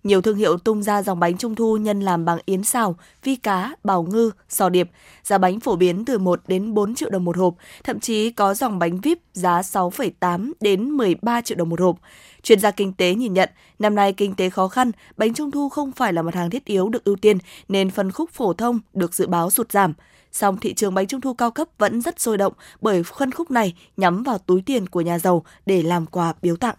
Nhiều 0.03 0.21
thương 0.21 0.37
hiệu 0.37 0.57
tung 0.57 0.83
ra 0.83 1.03
dòng 1.03 1.19
bánh 1.19 1.37
trung 1.37 1.55
thu 1.55 1.77
nhân 1.77 2.01
làm 2.01 2.25
bằng 2.25 2.39
yến 2.45 2.63
xào, 2.63 2.95
vi 3.23 3.35
cá, 3.35 3.75
bào 3.83 4.03
ngư, 4.03 4.31
sò 4.49 4.69
điệp. 4.69 4.89
Giá 5.23 5.37
bánh 5.37 5.59
phổ 5.59 5.75
biến 5.75 6.05
từ 6.05 6.17
1 6.17 6.41
đến 6.47 6.73
4 6.73 6.95
triệu 6.95 7.09
đồng 7.09 7.25
một 7.25 7.37
hộp, 7.37 7.55
thậm 7.83 7.99
chí 7.99 8.31
có 8.31 8.53
dòng 8.53 8.79
bánh 8.79 8.97
VIP 8.97 9.19
giá 9.33 9.61
6,8 9.61 10.51
đến 10.59 10.89
13 10.89 11.41
triệu 11.41 11.57
đồng 11.57 11.69
một 11.69 11.79
hộp. 11.79 11.97
Chuyên 12.43 12.59
gia 12.59 12.71
kinh 12.71 12.93
tế 12.93 13.15
nhìn 13.15 13.33
nhận, 13.33 13.49
năm 13.79 13.95
nay 13.95 14.13
kinh 14.13 14.35
tế 14.35 14.49
khó 14.49 14.67
khăn, 14.67 14.91
bánh 15.17 15.33
trung 15.33 15.51
thu 15.51 15.69
không 15.69 15.91
phải 15.91 16.13
là 16.13 16.21
mặt 16.21 16.35
hàng 16.35 16.49
thiết 16.49 16.65
yếu 16.65 16.89
được 16.89 17.03
ưu 17.03 17.15
tiên 17.15 17.37
nên 17.67 17.89
phân 17.89 18.11
khúc 18.11 18.29
phổ 18.29 18.53
thông 18.53 18.79
được 18.93 19.13
dự 19.13 19.27
báo 19.27 19.49
sụt 19.49 19.71
giảm. 19.71 19.93
Song 20.31 20.57
thị 20.57 20.73
trường 20.73 20.93
bánh 20.93 21.07
trung 21.07 21.21
thu 21.21 21.33
cao 21.33 21.51
cấp 21.51 21.67
vẫn 21.77 22.01
rất 22.01 22.19
sôi 22.19 22.37
động 22.37 22.53
bởi 22.81 23.03
phân 23.03 23.31
khúc 23.31 23.51
này 23.51 23.75
nhắm 23.97 24.23
vào 24.23 24.37
túi 24.37 24.61
tiền 24.61 24.87
của 24.87 25.01
nhà 25.01 25.19
giàu 25.19 25.45
để 25.65 25.81
làm 25.81 26.05
quà 26.05 26.33
biếu 26.41 26.55
tặng. 26.55 26.75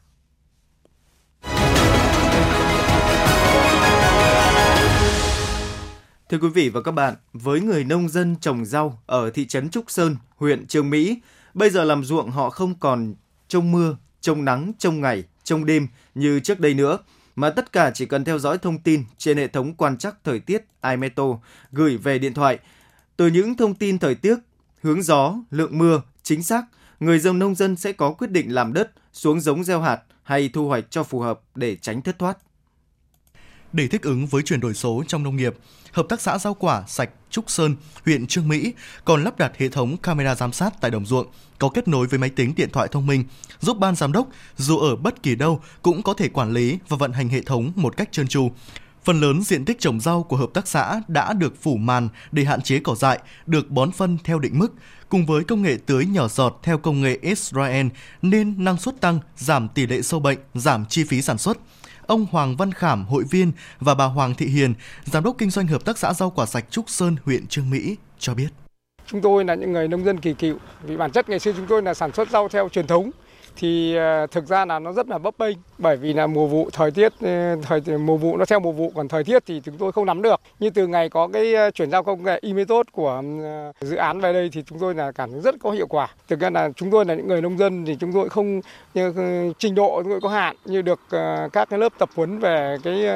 Thưa 6.34 6.40
quý 6.40 6.48
vị 6.48 6.68
và 6.68 6.82
các 6.82 6.90
bạn, 6.90 7.14
với 7.32 7.60
người 7.60 7.84
nông 7.84 8.08
dân 8.08 8.36
trồng 8.40 8.64
rau 8.64 9.02
ở 9.06 9.30
thị 9.30 9.46
trấn 9.46 9.70
Trúc 9.70 9.90
Sơn, 9.90 10.16
huyện 10.36 10.66
Trường 10.66 10.90
Mỹ, 10.90 11.20
bây 11.54 11.70
giờ 11.70 11.84
làm 11.84 12.04
ruộng 12.04 12.30
họ 12.30 12.50
không 12.50 12.74
còn 12.80 13.14
trông 13.48 13.72
mưa, 13.72 13.96
trông 14.20 14.44
nắng, 14.44 14.72
trông 14.78 15.00
ngày, 15.00 15.24
trông 15.44 15.64
đêm 15.66 15.88
như 16.14 16.40
trước 16.40 16.60
đây 16.60 16.74
nữa, 16.74 16.98
mà 17.36 17.50
tất 17.50 17.72
cả 17.72 17.90
chỉ 17.94 18.06
cần 18.06 18.24
theo 18.24 18.38
dõi 18.38 18.58
thông 18.58 18.78
tin 18.78 19.04
trên 19.18 19.36
hệ 19.36 19.48
thống 19.48 19.74
quan 19.74 19.98
trắc 19.98 20.16
thời 20.24 20.40
tiết 20.40 20.64
iMeto 20.82 21.24
gửi 21.72 21.96
về 21.96 22.18
điện 22.18 22.34
thoại. 22.34 22.58
Từ 23.16 23.26
những 23.26 23.56
thông 23.56 23.74
tin 23.74 23.98
thời 23.98 24.14
tiết, 24.14 24.36
hướng 24.82 25.02
gió, 25.02 25.34
lượng 25.50 25.78
mưa 25.78 26.02
chính 26.22 26.42
xác, 26.42 26.64
người 27.00 27.18
dân 27.18 27.38
nông 27.38 27.54
dân 27.54 27.76
sẽ 27.76 27.92
có 27.92 28.12
quyết 28.12 28.30
định 28.30 28.54
làm 28.54 28.72
đất, 28.72 28.92
xuống 29.12 29.40
giống 29.40 29.64
gieo 29.64 29.80
hạt 29.80 30.02
hay 30.22 30.48
thu 30.48 30.68
hoạch 30.68 30.84
cho 30.90 31.02
phù 31.02 31.20
hợp 31.20 31.40
để 31.54 31.76
tránh 31.76 32.02
thất 32.02 32.18
thoát. 32.18 32.38
Để 33.74 33.88
thích 33.88 34.02
ứng 34.02 34.26
với 34.26 34.42
chuyển 34.42 34.60
đổi 34.60 34.74
số 34.74 35.04
trong 35.08 35.22
nông 35.22 35.36
nghiệp, 35.36 35.54
Hợp 35.92 36.06
tác 36.08 36.20
xã 36.20 36.38
rau 36.38 36.54
quả 36.54 36.82
sạch 36.86 37.10
Trúc 37.30 37.50
Sơn, 37.50 37.76
huyện 38.04 38.26
Trương 38.26 38.48
Mỹ 38.48 38.72
còn 39.04 39.24
lắp 39.24 39.38
đặt 39.38 39.52
hệ 39.58 39.68
thống 39.68 39.96
camera 39.96 40.34
giám 40.34 40.52
sát 40.52 40.80
tại 40.80 40.90
đồng 40.90 41.06
ruộng, 41.06 41.26
có 41.58 41.68
kết 41.68 41.88
nối 41.88 42.06
với 42.06 42.18
máy 42.18 42.30
tính 42.30 42.52
điện 42.56 42.68
thoại 42.72 42.88
thông 42.92 43.06
minh, 43.06 43.24
giúp 43.60 43.78
ban 43.78 43.96
giám 43.96 44.12
đốc 44.12 44.28
dù 44.56 44.78
ở 44.78 44.96
bất 44.96 45.22
kỳ 45.22 45.34
đâu 45.34 45.60
cũng 45.82 46.02
có 46.02 46.14
thể 46.14 46.28
quản 46.28 46.52
lý 46.52 46.78
và 46.88 46.96
vận 46.96 47.12
hành 47.12 47.28
hệ 47.28 47.40
thống 47.40 47.72
một 47.76 47.96
cách 47.96 48.12
trơn 48.12 48.28
tru. 48.28 48.50
Phần 49.04 49.20
lớn 49.20 49.42
diện 49.42 49.64
tích 49.64 49.80
trồng 49.80 50.00
rau 50.00 50.22
của 50.22 50.36
hợp 50.36 50.50
tác 50.54 50.68
xã 50.68 51.00
đã 51.08 51.32
được 51.32 51.62
phủ 51.62 51.76
màn 51.76 52.08
để 52.32 52.44
hạn 52.44 52.62
chế 52.62 52.78
cỏ 52.78 52.94
dại, 52.94 53.18
được 53.46 53.70
bón 53.70 53.92
phân 53.92 54.18
theo 54.24 54.38
định 54.38 54.58
mức, 54.58 54.72
cùng 55.08 55.26
với 55.26 55.44
công 55.44 55.62
nghệ 55.62 55.76
tưới 55.86 56.06
nhỏ 56.06 56.28
giọt 56.28 56.60
theo 56.62 56.78
công 56.78 57.00
nghệ 57.00 57.18
Israel 57.22 57.86
nên 58.22 58.64
năng 58.64 58.78
suất 58.78 59.00
tăng, 59.00 59.18
giảm 59.36 59.68
tỷ 59.68 59.86
lệ 59.86 60.02
sâu 60.02 60.20
bệnh, 60.20 60.38
giảm 60.54 60.84
chi 60.86 61.04
phí 61.04 61.22
sản 61.22 61.38
xuất 61.38 61.58
ông 62.06 62.26
Hoàng 62.30 62.56
Văn 62.56 62.72
Khảm, 62.72 63.04
hội 63.04 63.24
viên 63.30 63.52
và 63.80 63.94
bà 63.94 64.04
Hoàng 64.04 64.34
Thị 64.34 64.46
Hiền, 64.46 64.74
giám 65.04 65.24
đốc 65.24 65.38
kinh 65.38 65.50
doanh 65.50 65.66
hợp 65.66 65.84
tác 65.84 65.98
xã 65.98 66.14
rau 66.14 66.30
quả 66.30 66.46
sạch 66.46 66.64
Trúc 66.70 66.90
Sơn, 66.90 67.16
huyện 67.24 67.46
Trương 67.46 67.70
Mỹ 67.70 67.96
cho 68.18 68.34
biết. 68.34 68.48
Chúng 69.06 69.20
tôi 69.20 69.44
là 69.44 69.54
những 69.54 69.72
người 69.72 69.88
nông 69.88 70.04
dân 70.04 70.20
kỳ 70.20 70.34
cựu, 70.34 70.56
vì 70.82 70.96
bản 70.96 71.10
chất 71.10 71.28
ngày 71.28 71.38
xưa 71.38 71.52
chúng 71.56 71.66
tôi 71.66 71.82
là 71.82 71.94
sản 71.94 72.12
xuất 72.12 72.30
rau 72.30 72.48
theo 72.48 72.68
truyền 72.68 72.86
thống 72.86 73.10
thì 73.56 73.96
ờ, 73.96 74.26
thực 74.26 74.46
ra 74.46 74.64
là 74.64 74.78
nó 74.78 74.92
rất 74.92 75.08
là 75.08 75.18
bấp 75.18 75.34
bênh 75.38 75.56
bởi 75.78 75.96
vì 75.96 76.12
là 76.12 76.26
mùa 76.26 76.46
vụ 76.46 76.68
thời 76.72 76.90
tiết 76.90 77.12
ờ, 77.20 77.56
thời 77.62 77.98
mùa 77.98 78.16
vụ 78.16 78.36
nó 78.36 78.44
theo 78.44 78.60
mùa 78.60 78.72
vụ 78.72 78.92
còn 78.94 79.08
thời 79.08 79.24
tiết 79.24 79.42
thì 79.46 79.60
chúng 79.64 79.76
tôi 79.78 79.92
không 79.92 80.06
nắm 80.06 80.22
được. 80.22 80.40
Như 80.58 80.70
từ 80.70 80.86
ngày 80.86 81.08
có 81.08 81.28
cái 81.32 81.54
ờ, 81.54 81.70
chuyển 81.70 81.90
giao 81.90 82.02
công 82.02 82.24
nghệ 82.24 82.38
Imetot 82.42 82.92
của 82.92 83.22
dự 83.80 83.96
án 83.96 84.20
về 84.20 84.32
đây 84.32 84.50
thì 84.52 84.62
chúng 84.66 84.78
tôi 84.78 84.94
là 84.94 85.12
cảm 85.12 85.32
thấy 85.32 85.40
rất 85.40 85.54
có 85.62 85.70
hiệu 85.70 85.86
quả. 85.86 86.08
Thực 86.28 86.40
ra 86.40 86.50
là 86.50 86.70
chúng 86.76 86.90
tôi 86.90 87.04
là 87.04 87.14
những 87.14 87.28
người 87.28 87.42
nông 87.42 87.58
dân 87.58 87.84
thì 87.84 87.96
chúng 88.00 88.12
tôi 88.12 88.28
không 88.28 88.60
như, 88.94 89.12
trình 89.58 89.74
độ 89.74 90.02
chúng 90.02 90.12
tôi 90.12 90.20
có 90.20 90.28
hạn 90.28 90.56
như 90.64 90.82
được 90.82 91.00
các 91.52 91.68
cái 91.68 91.78
lớp 91.78 91.92
tập 91.98 92.08
huấn 92.14 92.38
về 92.38 92.76
cái 92.84 93.06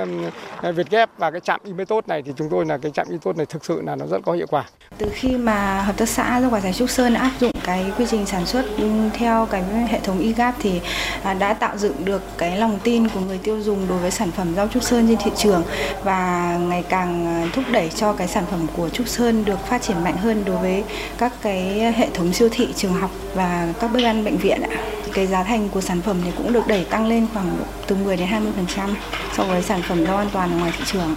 Việt 0.73 0.91
ghép 0.91 1.11
và 1.19 1.31
cái 1.31 1.41
trạm 1.41 1.61
Imetot 1.65 2.09
này 2.09 2.23
thì 2.23 2.33
chúng 2.37 2.49
tôi 2.51 2.67
là 2.67 2.79
cái 2.79 2.93
trạm 2.93 3.07
Imetot 3.09 3.37
này 3.37 3.47
thực 3.47 3.65
sự 3.65 3.83
là 3.83 3.97
nó 3.97 4.07
rất 4.07 4.19
có 4.25 4.33
hiệu 4.33 4.47
quả. 4.51 4.65
Từ 4.99 5.07
khi 5.13 5.37
mà 5.37 5.83
hợp 5.83 5.97
tác 5.97 6.09
xã 6.09 6.41
rau 6.41 6.51
quả 6.51 6.61
sạch 6.61 6.73
Trúc 6.73 6.91
Sơn 6.91 7.15
áp 7.15 7.31
dụng 7.41 7.53
cái 7.65 7.93
quy 7.99 8.07
trình 8.11 8.27
sản 8.27 8.47
xuất 8.47 8.65
theo 9.13 9.47
cái 9.51 9.63
hệ 9.63 10.01
thống 10.01 10.19
IGAP 10.29 10.55
thì 10.59 10.81
à, 11.23 11.35
đã 11.35 11.55
tạo 11.55 11.77
dựng 11.77 12.05
được 12.05 12.23
cái 12.39 12.57
lòng 12.57 12.79
tin 12.85 13.09
của 13.09 13.21
người 13.21 13.39
tiêu 13.39 13.61
dùng 13.61 13.89
đối 13.89 13.99
với 13.99 14.11
sản 14.11 14.31
phẩm 14.31 14.55
rau 14.57 14.69
Trúc 14.69 14.83
Sơn 14.83 15.07
trên 15.09 15.17
thị 15.25 15.31
trường 15.37 15.63
và 16.05 16.57
ngày 16.61 16.85
càng 16.89 17.27
à, 17.27 17.49
thúc 17.53 17.65
đẩy 17.73 17.89
cho 17.89 18.13
cái 18.13 18.29
sản 18.29 18.45
phẩm 18.51 18.67
của 18.77 18.89
Trúc 18.89 19.09
Sơn 19.09 19.45
được 19.45 19.67
phát 19.67 19.83
triển 19.83 20.05
mạnh 20.05 20.17
hơn 20.17 20.45
đối 20.45 20.57
với 20.57 20.85
các 21.19 21.33
cái 21.43 21.93
hệ 21.93 22.09
thống 22.15 22.33
siêu 22.33 22.49
thị, 22.53 22.69
trường 22.77 22.95
học 22.95 23.11
và 23.35 23.75
các 23.81 23.91
bếp 23.95 24.05
ăn 24.05 24.25
bệnh 24.25 24.37
viện 24.37 24.61
ạ. 24.63 24.69
Cái 25.13 25.27
giá 25.27 25.45
thành 25.45 25.69
của 25.69 25.81
sản 25.81 26.01
phẩm 26.01 26.17
thì 26.25 26.31
cũng 26.37 26.53
được 26.53 26.67
đẩy 26.67 26.85
tăng 26.85 27.07
lên 27.07 27.27
khoảng 27.33 27.57
từ 27.87 27.97
10 27.97 28.17
đến 28.17 28.29
20% 28.29 28.95
so 29.37 29.45
với 29.45 29.63
sản 29.63 29.83
phẩm 29.89 30.07
rau 30.07 30.17
an 30.17 30.29
toàn 30.33 30.53
ở 30.53 30.59
ngoài 30.59 30.73
thị 30.79 30.85
trường. 30.87 31.15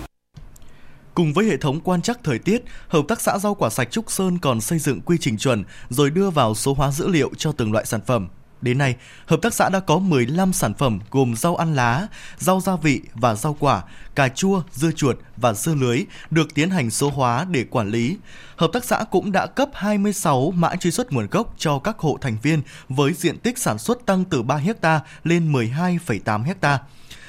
Cùng 1.14 1.34
với 1.34 1.46
hệ 1.46 1.58
thống 1.58 1.80
quan 1.80 2.02
trắc 2.02 2.20
thời 2.24 2.40
tiết, 2.40 2.64
Hợp 2.88 3.02
tác 3.08 3.22
xã 3.22 3.38
rau 3.38 3.56
quả 3.56 3.70
sạch 3.70 3.92
Trúc 3.92 4.12
Sơn 4.12 4.38
còn 4.40 4.62
xây 4.62 4.80
dựng 4.80 5.02
quy 5.02 5.18
trình 5.20 5.38
chuẩn 5.38 5.64
rồi 5.90 6.10
đưa 6.10 6.30
vào 6.30 6.56
số 6.56 6.74
hóa 6.74 6.92
dữ 6.92 7.08
liệu 7.08 7.32
cho 7.38 7.52
từng 7.52 7.72
loại 7.72 7.86
sản 7.86 8.02
phẩm. 8.06 8.28
Đến 8.62 8.78
nay, 8.78 8.96
hợp 9.26 9.42
tác 9.42 9.54
xã 9.54 9.70
đã 9.70 9.80
có 9.80 9.98
15 9.98 10.54
sản 10.54 10.74
phẩm 10.74 11.00
gồm 11.12 11.36
rau 11.36 11.56
ăn 11.56 11.76
lá, 11.76 12.08
rau 12.38 12.62
gia 12.62 12.76
vị 12.76 13.02
và 13.14 13.36
rau 13.36 13.56
quả, 13.60 13.82
cà 14.16 14.30
chua, 14.30 14.62
dưa 14.72 14.92
chuột 14.92 15.18
và 15.38 15.54
dưa 15.54 15.76
lưới 15.76 16.06
được 16.30 16.54
tiến 16.54 16.70
hành 16.70 16.90
số 16.90 17.10
hóa 17.10 17.46
để 17.52 17.66
quản 17.70 17.90
lý. 17.90 18.18
Hợp 18.56 18.70
tác 18.74 18.86
xã 18.86 19.04
cũng 19.12 19.32
đã 19.32 19.46
cấp 19.48 19.70
26 19.74 20.52
mã 20.52 20.76
truy 20.76 20.92
xuất 20.92 21.12
nguồn 21.12 21.28
gốc 21.28 21.54
cho 21.58 21.80
các 21.80 22.00
hộ 22.00 22.18
thành 22.22 22.38
viên 22.42 22.62
với 22.90 23.14
diện 23.14 23.40
tích 23.40 23.58
sản 23.58 23.78
xuất 23.78 24.06
tăng 24.06 24.26
từ 24.26 24.42
3 24.42 24.60
ha 24.84 25.00
lên 25.24 25.54
12,8 25.54 26.44
ha. 26.62 26.80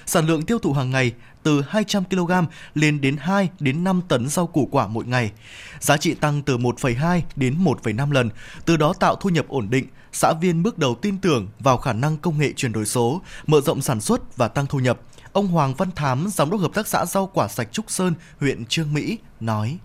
Sản 0.06 0.26
lượng 0.26 0.42
tiêu 0.42 0.58
thụ 0.58 0.72
hàng 0.72 0.90
ngày 0.90 1.12
từ 1.42 1.62
200 1.68 2.04
kg 2.04 2.32
lên 2.74 3.00
đến 3.00 3.16
2 3.16 3.48
đến 3.60 3.84
5 3.84 4.00
tấn 4.08 4.28
rau 4.28 4.46
củ 4.46 4.68
quả 4.70 4.86
mỗi 4.86 5.04
ngày. 5.04 5.30
Giá 5.80 5.96
trị 5.96 6.14
tăng 6.14 6.42
từ 6.42 6.58
1,2 6.58 7.20
đến 7.36 7.64
1,5 7.64 8.12
lần, 8.12 8.30
từ 8.64 8.76
đó 8.76 8.92
tạo 9.00 9.16
thu 9.16 9.30
nhập 9.30 9.48
ổn 9.48 9.70
định. 9.70 9.86
Xã 10.12 10.32
viên 10.40 10.62
bước 10.62 10.78
đầu 10.78 10.94
tin 10.94 11.18
tưởng 11.18 11.48
vào 11.58 11.76
khả 11.76 11.92
năng 11.92 12.16
công 12.16 12.38
nghệ 12.38 12.52
chuyển 12.56 12.72
đổi 12.72 12.86
số, 12.86 13.20
mở 13.46 13.60
rộng 13.60 13.82
sản 13.82 14.00
xuất 14.00 14.36
và 14.36 14.48
tăng 14.48 14.66
thu 14.66 14.78
nhập. 14.78 14.98
Ông 15.32 15.46
Hoàng 15.46 15.74
Văn 15.74 15.90
Thám, 15.96 16.26
giám 16.28 16.50
đốc 16.50 16.60
hợp 16.60 16.74
tác 16.74 16.86
xã 16.86 17.04
rau 17.06 17.26
quả 17.26 17.48
sạch 17.48 17.68
Trúc 17.72 17.90
Sơn, 17.90 18.14
huyện 18.40 18.64
Trương 18.64 18.94
Mỹ 18.94 19.18
nói: 19.40 19.78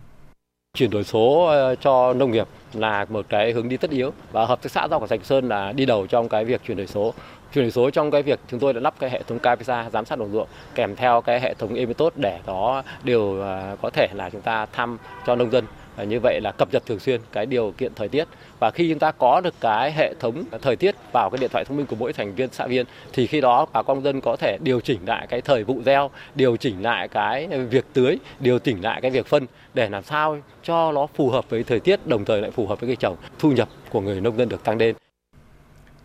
Chuyển 0.77 0.89
đổi 0.89 1.03
số 1.03 1.45
ờ, 1.45 1.75
cho 1.75 2.13
nông 2.13 2.31
nghiệp 2.31 2.47
là 2.73 3.05
một 3.09 3.25
cái 3.29 3.51
hướng 3.51 3.69
đi 3.69 3.77
tất 3.77 3.91
yếu 3.91 4.11
và 4.31 4.45
hợp 4.45 4.61
tác 4.61 4.71
xã 4.71 4.87
rau 4.87 4.99
quả 4.99 5.07
sạch 5.07 5.19
Sơn 5.23 5.47
là 5.47 5.71
đi 5.71 5.85
đầu 5.85 6.07
trong 6.07 6.29
cái 6.29 6.45
việc 6.45 6.61
chuyển 6.67 6.77
đổi 6.77 6.87
số 6.87 7.13
chuyển 7.53 7.63
đổi 7.63 7.71
số 7.71 7.89
trong 7.89 8.11
cái 8.11 8.23
việc 8.23 8.39
chúng 8.47 8.59
tôi 8.59 8.73
đã 8.73 8.79
lắp 8.79 8.93
cái 8.99 9.09
hệ 9.09 9.23
thống 9.27 9.39
camera 9.39 9.89
giám 9.89 10.05
sát 10.05 10.19
đồng 10.19 10.31
ruộng 10.31 10.47
kèm 10.75 10.95
theo 10.95 11.21
cái 11.21 11.39
hệ 11.39 11.53
thống 11.53 11.75
Emitot 11.75 12.13
để 12.15 12.39
đó 12.47 12.83
đều 13.03 13.41
à, 13.41 13.75
có 13.81 13.89
thể 13.89 14.07
là 14.13 14.29
chúng 14.29 14.41
ta 14.41 14.65
thăm 14.65 14.97
cho 15.25 15.35
nông 15.35 15.51
dân 15.51 15.65
và 15.97 16.03
như 16.03 16.19
vậy 16.23 16.39
là 16.41 16.51
cập 16.51 16.73
nhật 16.73 16.85
thường 16.85 16.99
xuyên 16.99 17.21
cái 17.31 17.45
điều 17.45 17.73
kiện 17.77 17.93
thời 17.95 18.07
tiết 18.07 18.27
và 18.59 18.71
khi 18.71 18.89
chúng 18.89 18.99
ta 18.99 19.11
có 19.11 19.41
được 19.41 19.53
cái 19.59 19.91
hệ 19.91 20.13
thống 20.19 20.43
thời 20.61 20.75
tiết 20.75 20.95
vào 21.11 21.29
cái 21.29 21.37
điện 21.41 21.49
thoại 21.53 21.65
thông 21.65 21.77
minh 21.77 21.85
của 21.85 21.95
mỗi 21.95 22.13
thành 22.13 22.35
viên 22.35 22.49
xã 22.51 22.67
viên 22.67 22.85
thì 23.13 23.27
khi 23.27 23.41
đó 23.41 23.65
bà 23.73 23.83
con 23.83 24.03
dân 24.03 24.21
có 24.21 24.35
thể 24.35 24.57
điều 24.61 24.79
chỉnh 24.79 24.99
lại 25.05 25.27
cái 25.29 25.41
thời 25.41 25.63
vụ 25.63 25.81
gieo, 25.85 26.09
điều 26.35 26.57
chỉnh 26.57 26.81
lại 26.81 27.07
cái 27.07 27.47
việc 27.47 27.85
tưới, 27.93 28.17
điều 28.39 28.59
chỉnh 28.59 28.81
lại 28.81 29.01
cái 29.01 29.11
việc 29.11 29.25
phân 29.25 29.45
để 29.73 29.89
làm 29.89 30.03
sao 30.03 30.37
cho 30.63 30.91
nó 30.91 31.07
phù 31.07 31.29
hợp 31.29 31.49
với 31.49 31.63
thời 31.63 31.79
tiết 31.79 32.07
đồng 32.07 32.25
thời 32.25 32.41
lại 32.41 32.51
phù 32.51 32.67
hợp 32.67 32.79
với 32.79 32.87
cây 32.87 32.95
trồng, 32.95 33.15
thu 33.39 33.51
nhập 33.51 33.69
của 33.89 34.01
người 34.01 34.21
nông 34.21 34.37
dân 34.37 34.49
được 34.49 34.63
tăng 34.63 34.77
lên. 34.77 34.95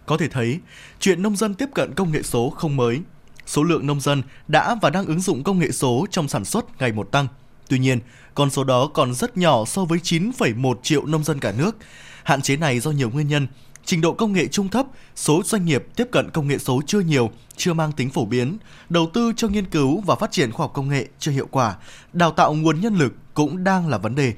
Có 0.06 0.16
thể 0.16 0.28
thấy, 0.28 0.60
chuyện 1.00 1.22
nông 1.22 1.36
dân 1.36 1.54
tiếp 1.54 1.68
cận 1.74 1.94
công 1.94 2.12
nghệ 2.12 2.22
số 2.22 2.50
không 2.50 2.76
mới. 2.76 3.00
Số 3.46 3.62
lượng 3.62 3.86
nông 3.86 4.00
dân 4.00 4.22
đã 4.48 4.74
và 4.82 4.90
đang 4.90 5.06
ứng 5.06 5.20
dụng 5.20 5.42
công 5.42 5.58
nghệ 5.58 5.70
số 5.70 6.06
trong 6.10 6.28
sản 6.28 6.44
xuất 6.44 6.80
ngày 6.80 6.92
một 6.92 7.08
tăng. 7.12 7.26
Tuy 7.68 7.78
nhiên, 7.78 8.00
con 8.34 8.50
số 8.50 8.64
đó 8.64 8.90
còn 8.94 9.14
rất 9.14 9.36
nhỏ 9.36 9.64
so 9.64 9.84
với 9.84 9.98
9,1 9.98 10.74
triệu 10.82 11.06
nông 11.06 11.24
dân 11.24 11.40
cả 11.40 11.52
nước. 11.58 11.76
Hạn 12.24 12.42
chế 12.42 12.56
này 12.56 12.80
do 12.80 12.90
nhiều 12.90 13.10
nguyên 13.10 13.28
nhân, 13.28 13.46
trình 13.84 14.00
độ 14.00 14.12
công 14.12 14.32
nghệ 14.32 14.46
trung 14.46 14.68
thấp, 14.68 14.86
số 15.16 15.42
doanh 15.44 15.64
nghiệp 15.64 15.84
tiếp 15.96 16.08
cận 16.12 16.30
công 16.30 16.48
nghệ 16.48 16.58
số 16.58 16.80
chưa 16.86 17.00
nhiều, 17.00 17.30
chưa 17.56 17.72
mang 17.72 17.92
tính 17.92 18.10
phổ 18.10 18.24
biến, 18.24 18.58
đầu 18.88 19.10
tư 19.14 19.32
cho 19.36 19.48
nghiên 19.48 19.64
cứu 19.64 20.00
và 20.00 20.14
phát 20.14 20.32
triển 20.32 20.52
khoa 20.52 20.64
học 20.64 20.72
công 20.74 20.88
nghệ 20.88 21.08
chưa 21.18 21.30
hiệu 21.30 21.48
quả, 21.50 21.76
đào 22.12 22.30
tạo 22.30 22.54
nguồn 22.54 22.80
nhân 22.80 22.94
lực 22.94 23.14
cũng 23.34 23.64
đang 23.64 23.88
là 23.88 23.98
vấn 23.98 24.14
đề. 24.14 24.34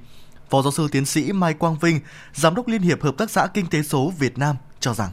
Phó 0.50 0.62
giáo 0.62 0.73
sư 0.73 0.88
tiến 0.92 1.04
sĩ 1.04 1.33
Mai 1.33 1.54
Quang 1.54 1.78
Vinh, 1.78 2.00
Giám 2.35 2.54
đốc 2.54 2.68
Liên 2.68 2.83
hiệp 2.83 3.02
Hợp 3.02 3.14
tác 3.18 3.30
xã 3.30 3.47
Kinh 3.47 3.66
tế 3.66 3.83
số 3.83 4.12
Việt 4.18 4.38
Nam 4.38 4.56
cho 4.80 4.94
rằng 4.94 5.11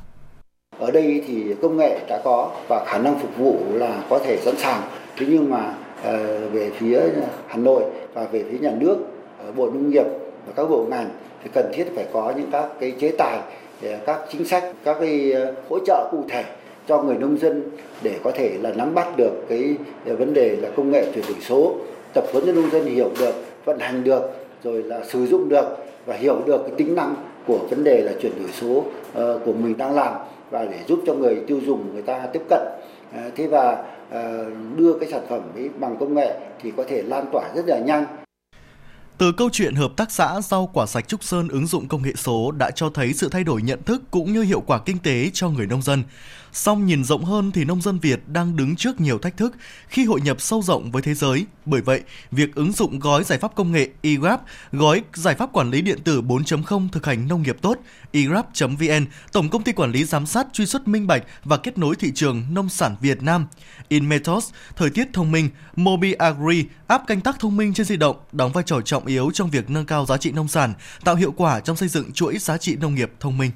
ở 0.82 0.92
đây 0.92 1.24
thì 1.28 1.56
công 1.62 1.78
nghệ 1.78 2.00
đã 2.08 2.22
có 2.24 2.50
và 2.68 2.86
khả 2.86 2.98
năng 2.98 3.20
phục 3.20 3.38
vụ 3.38 3.58
là 3.74 4.04
có 4.10 4.20
thể 4.20 4.38
sẵn 4.38 4.56
sàng. 4.58 4.82
Thế 5.18 5.26
nhưng 5.30 5.50
mà 5.50 5.74
ờ, 6.04 6.40
về 6.54 6.70
phía 6.78 7.02
Hà 7.48 7.58
Nội 7.58 7.84
và 8.14 8.28
về 8.32 8.44
phía 8.52 8.58
nhà 8.58 8.72
nước 8.80 8.98
ờ, 9.46 9.52
Bộ 9.52 9.66
Nông 9.66 9.90
nghiệp 9.90 10.06
và 10.48 10.54
các 10.56 10.70
bộ 10.70 10.86
ngành 10.90 11.10
thì 11.44 11.50
cần 11.54 11.72
thiết 11.74 11.86
phải 11.96 12.06
có 12.14 12.34
những 12.38 12.50
các 12.52 12.66
cái 12.80 12.92
chế 13.00 13.12
tài 13.18 13.40
ờ, 13.84 13.98
các 14.06 14.20
chính 14.32 14.46
sách, 14.46 14.64
các 14.84 14.98
cái 15.00 15.34
hỗ 15.70 15.80
trợ 15.86 16.08
cụ 16.12 16.24
thể 16.30 16.44
cho 16.88 17.04
người 17.04 17.16
nông 17.16 17.38
dân 17.38 17.64
để 18.02 18.16
có 18.24 18.32
thể 18.32 18.58
là 18.62 18.72
nắm 18.76 18.94
bắt 18.96 19.08
được 19.18 19.46
cái 19.50 19.76
vấn 20.06 20.34
đề 20.34 20.56
là 20.56 20.70
công 20.76 20.92
nghệ 20.92 21.06
chuyển 21.16 21.26
đổi 21.28 21.38
số, 21.42 21.76
tập 22.14 22.24
huấn 22.34 22.46
cho 22.46 22.52
nông 22.52 22.70
dân 22.70 22.86
hiểu 22.86 23.10
được, 23.20 23.36
vận 23.66 23.80
hành 23.80 24.04
được, 24.04 24.22
rồi 24.64 24.84
là 24.84 25.04
sử 25.06 25.26
dụng 25.26 25.50
được 25.50 25.78
và 26.06 26.16
hiểu 26.16 26.42
được 26.46 26.62
cái 26.62 26.72
tính 26.78 26.96
năng 26.96 27.16
của 27.48 27.58
vấn 27.70 27.84
đề 27.84 28.02
là 28.02 28.12
chuyển 28.22 28.32
đổi 28.40 28.50
số 28.62 28.84
của 29.46 29.54
mình 29.54 29.78
đang 29.78 29.96
làm 29.96 30.14
và 30.52 30.66
để 30.66 30.80
giúp 30.88 31.04
cho 31.08 31.14
người 31.14 31.42
tiêu 31.48 31.60
dùng 31.66 31.94
người 31.94 32.02
ta 32.02 32.28
tiếp 32.34 32.42
cận 32.50 32.62
ờ, 33.14 33.32
thế 33.36 33.48
và 33.48 33.84
ờ, 34.10 34.46
đưa 34.76 35.00
cái 35.00 35.12
sản 35.12 35.22
phẩm 35.30 35.42
ấy 35.56 35.70
bằng 35.80 35.98
công 36.00 36.14
nghệ 36.14 36.40
thì 36.62 36.72
có 36.78 36.84
thể 36.90 37.02
lan 37.02 37.26
tỏa 37.32 37.50
rất 37.56 37.66
là 37.68 37.80
nhanh 37.80 38.06
từ 39.22 39.32
câu 39.32 39.50
chuyện 39.52 39.76
hợp 39.76 39.92
tác 39.98 40.12
xã 40.12 40.42
rau 40.42 40.70
quả 40.74 40.86
sạch 40.86 41.08
Trúc 41.08 41.24
Sơn 41.24 41.48
ứng 41.48 41.68
dụng 41.68 41.88
công 41.88 42.04
nghệ 42.04 42.14
số 42.16 42.52
đã 42.52 42.72
cho 42.72 42.90
thấy 42.90 43.14
sự 43.14 43.30
thay 43.30 43.44
đổi 43.44 43.62
nhận 43.62 43.84
thức 43.84 44.02
cũng 44.12 44.34
như 44.34 44.42
hiệu 44.42 44.64
quả 44.68 44.80
kinh 44.86 44.98
tế 45.00 45.30
cho 45.34 45.50
người 45.50 45.68
nông 45.68 45.82
dân. 45.82 46.04
Song 46.54 46.86
nhìn 46.86 47.04
rộng 47.04 47.26
hơn 47.26 47.52
thì 47.52 47.66
nông 47.66 47.82
dân 47.82 48.00
Việt 48.00 48.20
đang 48.28 48.56
đứng 48.56 48.76
trước 48.76 49.02
nhiều 49.02 49.20
thách 49.20 49.38
thức 49.38 49.54
khi 49.88 50.06
hội 50.06 50.22
nhập 50.22 50.42
sâu 50.42 50.62
rộng 50.62 50.92
với 50.92 51.02
thế 51.02 51.14
giới. 51.14 51.46
Bởi 51.66 51.82
vậy, 51.82 52.02
việc 52.32 52.56
ứng 52.56 52.72
dụng 52.72 53.00
gói 53.00 53.24
giải 53.24 53.40
pháp 53.40 53.56
công 53.56 53.72
nghệ 53.72 53.90
eGrab, 54.02 54.40
gói 54.72 55.04
giải 55.14 55.36
pháp 55.36 55.54
quản 55.54 55.72
lý 55.72 55.82
điện 55.82 56.00
tử 56.04 56.22
4.0 56.22 56.90
thực 56.92 57.06
hành 57.06 57.28
nông 57.28 57.42
nghiệp 57.42 57.58
tốt, 57.62 57.80
egrab.vn, 58.12 59.06
Tổng 59.32 59.50
công 59.50 59.64
ty 59.64 59.72
quản 59.72 59.92
lý 59.92 60.04
giám 60.04 60.26
sát 60.26 60.48
truy 60.54 60.66
xuất 60.66 60.88
minh 60.88 61.08
bạch 61.08 61.24
và 61.44 61.58
kết 61.58 61.78
nối 61.78 61.96
thị 61.96 62.12
trường 62.16 62.44
nông 62.52 62.70
sản 62.70 62.96
Việt 63.02 63.24
Nam, 63.24 63.48
InMetos, 63.88 64.50
thời 64.76 64.90
tiết 64.90 65.08
thông 65.14 65.32
minh, 65.32 65.50
Mobi 65.76 66.14
Agri, 66.14 66.66
app 66.88 67.08
canh 67.08 67.22
tác 67.22 67.40
thông 67.40 67.58
minh 67.58 67.74
trên 67.74 67.86
di 67.86 67.98
động 67.98 68.16
đóng 68.32 68.52
vai 68.52 68.64
trò 68.68 68.82
trọng 68.82 69.06
yếu 69.06 69.32
trong 69.34 69.50
việc 69.50 69.70
nâng 69.70 69.86
cao 69.86 70.06
giá 70.06 70.18
trị 70.18 70.32
nông 70.32 70.48
sản, 70.48 70.74
tạo 71.04 71.16
hiệu 71.16 71.32
quả 71.32 71.60
trong 71.60 71.76
xây 71.76 71.90
dựng 71.90 72.12
chuỗi 72.12 72.38
giá 72.38 72.58
trị 72.58 72.76
nông 72.76 72.96
nghiệp 72.96 73.12
thông 73.20 73.38
minh. 73.38 73.52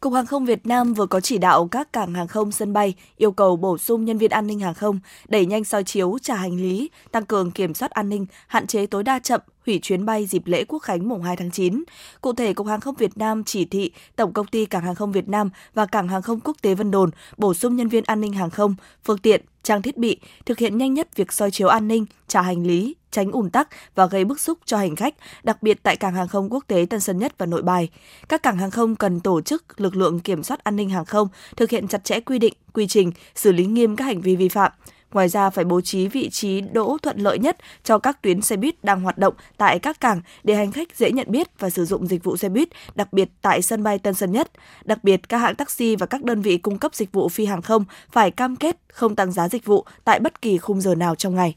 Cục 0.00 0.12
Hàng 0.12 0.26
không 0.26 0.44
Việt 0.44 0.66
Nam 0.66 0.94
vừa 0.94 1.06
có 1.06 1.20
chỉ 1.20 1.38
đạo 1.38 1.68
các 1.70 1.92
cảng 1.92 2.14
hàng 2.14 2.28
không 2.28 2.52
sân 2.52 2.72
bay 2.72 2.94
yêu 3.16 3.32
cầu 3.32 3.56
bổ 3.56 3.78
sung 3.78 4.04
nhân 4.04 4.18
viên 4.18 4.30
an 4.30 4.46
ninh 4.46 4.60
hàng 4.60 4.74
không, 4.74 5.00
đẩy 5.28 5.46
nhanh 5.46 5.64
soi 5.64 5.84
chiếu, 5.84 6.18
trả 6.22 6.34
hành 6.34 6.56
lý, 6.56 6.90
tăng 7.12 7.24
cường 7.24 7.50
kiểm 7.50 7.74
soát 7.74 7.90
an 7.90 8.08
ninh, 8.08 8.26
hạn 8.46 8.66
chế 8.66 8.86
tối 8.86 9.02
đa 9.02 9.18
chậm, 9.18 9.40
hủy 9.70 9.78
chuyến 9.82 10.04
bay 10.04 10.26
dịp 10.26 10.42
lễ 10.46 10.64
Quốc 10.64 10.78
khánh 10.78 11.08
mùng 11.08 11.22
2 11.22 11.36
tháng 11.36 11.50
9. 11.50 11.84
Cụ 12.20 12.32
thể, 12.32 12.52
Cục 12.52 12.66
Hàng 12.66 12.80
không 12.80 12.94
Việt 12.94 13.18
Nam 13.18 13.44
chỉ 13.44 13.64
thị 13.64 13.90
Tổng 14.16 14.32
công 14.32 14.46
ty 14.46 14.66
Cảng 14.66 14.82
hàng 14.82 14.94
không 14.94 15.12
Việt 15.12 15.28
Nam 15.28 15.50
và 15.74 15.86
Cảng 15.86 16.08
hàng 16.08 16.22
không 16.22 16.40
quốc 16.40 16.56
tế 16.62 16.74
Vân 16.74 16.90
Đồn 16.90 17.10
bổ 17.36 17.54
sung 17.54 17.76
nhân 17.76 17.88
viên 17.88 18.04
an 18.04 18.20
ninh 18.20 18.32
hàng 18.32 18.50
không, 18.50 18.74
phương 19.04 19.18
tiện, 19.18 19.40
trang 19.62 19.82
thiết 19.82 19.96
bị, 19.96 20.16
thực 20.46 20.58
hiện 20.58 20.78
nhanh 20.78 20.94
nhất 20.94 21.16
việc 21.16 21.32
soi 21.32 21.50
chiếu 21.50 21.68
an 21.68 21.88
ninh, 21.88 22.06
trả 22.28 22.42
hành 22.42 22.66
lý, 22.66 22.94
tránh 23.10 23.32
ùn 23.32 23.50
tắc 23.50 23.68
và 23.94 24.06
gây 24.06 24.24
bức 24.24 24.40
xúc 24.40 24.58
cho 24.64 24.76
hành 24.76 24.96
khách, 24.96 25.14
đặc 25.42 25.62
biệt 25.62 25.82
tại 25.82 25.96
cảng 25.96 26.14
hàng 26.14 26.28
không 26.28 26.52
quốc 26.52 26.64
tế 26.66 26.86
Tân 26.90 27.00
Sơn 27.00 27.18
Nhất 27.18 27.34
và 27.38 27.46
Nội 27.46 27.62
Bài. 27.62 27.88
Các 28.28 28.42
cảng 28.42 28.58
hàng 28.58 28.70
không 28.70 28.96
cần 28.96 29.20
tổ 29.20 29.40
chức 29.40 29.80
lực 29.80 29.96
lượng 29.96 30.20
kiểm 30.20 30.42
soát 30.42 30.64
an 30.64 30.76
ninh 30.76 30.90
hàng 30.90 31.04
không, 31.04 31.28
thực 31.56 31.70
hiện 31.70 31.88
chặt 31.88 32.04
chẽ 32.04 32.20
quy 32.20 32.38
định, 32.38 32.54
quy 32.72 32.86
trình, 32.86 33.12
xử 33.34 33.52
lý 33.52 33.66
nghiêm 33.66 33.96
các 33.96 34.04
hành 34.04 34.20
vi 34.20 34.36
vi 34.36 34.48
phạm. 34.48 34.72
Ngoài 35.12 35.28
ra 35.28 35.50
phải 35.50 35.64
bố 35.64 35.80
trí 35.80 36.08
vị 36.08 36.30
trí 36.30 36.60
đỗ 36.60 36.98
thuận 37.02 37.18
lợi 37.18 37.38
nhất 37.38 37.56
cho 37.84 37.98
các 37.98 38.22
tuyến 38.22 38.42
xe 38.42 38.56
buýt 38.56 38.84
đang 38.84 39.00
hoạt 39.00 39.18
động 39.18 39.34
tại 39.56 39.78
các 39.78 40.00
cảng 40.00 40.20
để 40.44 40.54
hành 40.54 40.72
khách 40.72 40.96
dễ 40.96 41.12
nhận 41.12 41.30
biết 41.30 41.58
và 41.58 41.70
sử 41.70 41.84
dụng 41.84 42.06
dịch 42.06 42.24
vụ 42.24 42.36
xe 42.36 42.48
buýt, 42.48 42.68
đặc 42.94 43.12
biệt 43.12 43.28
tại 43.42 43.62
sân 43.62 43.82
bay 43.82 43.98
Tân 43.98 44.14
Sơn 44.14 44.32
Nhất. 44.32 44.50
Đặc 44.84 45.04
biệt 45.04 45.28
các 45.28 45.38
hãng 45.38 45.54
taxi 45.54 45.96
và 45.96 46.06
các 46.06 46.22
đơn 46.22 46.42
vị 46.42 46.58
cung 46.58 46.78
cấp 46.78 46.94
dịch 46.94 47.12
vụ 47.12 47.28
phi 47.28 47.46
hàng 47.46 47.62
không 47.62 47.84
phải 48.12 48.30
cam 48.30 48.56
kết 48.56 48.76
không 48.92 49.16
tăng 49.16 49.32
giá 49.32 49.48
dịch 49.48 49.64
vụ 49.64 49.84
tại 50.04 50.20
bất 50.20 50.42
kỳ 50.42 50.58
khung 50.58 50.80
giờ 50.80 50.94
nào 50.94 51.14
trong 51.14 51.34
ngày. 51.34 51.56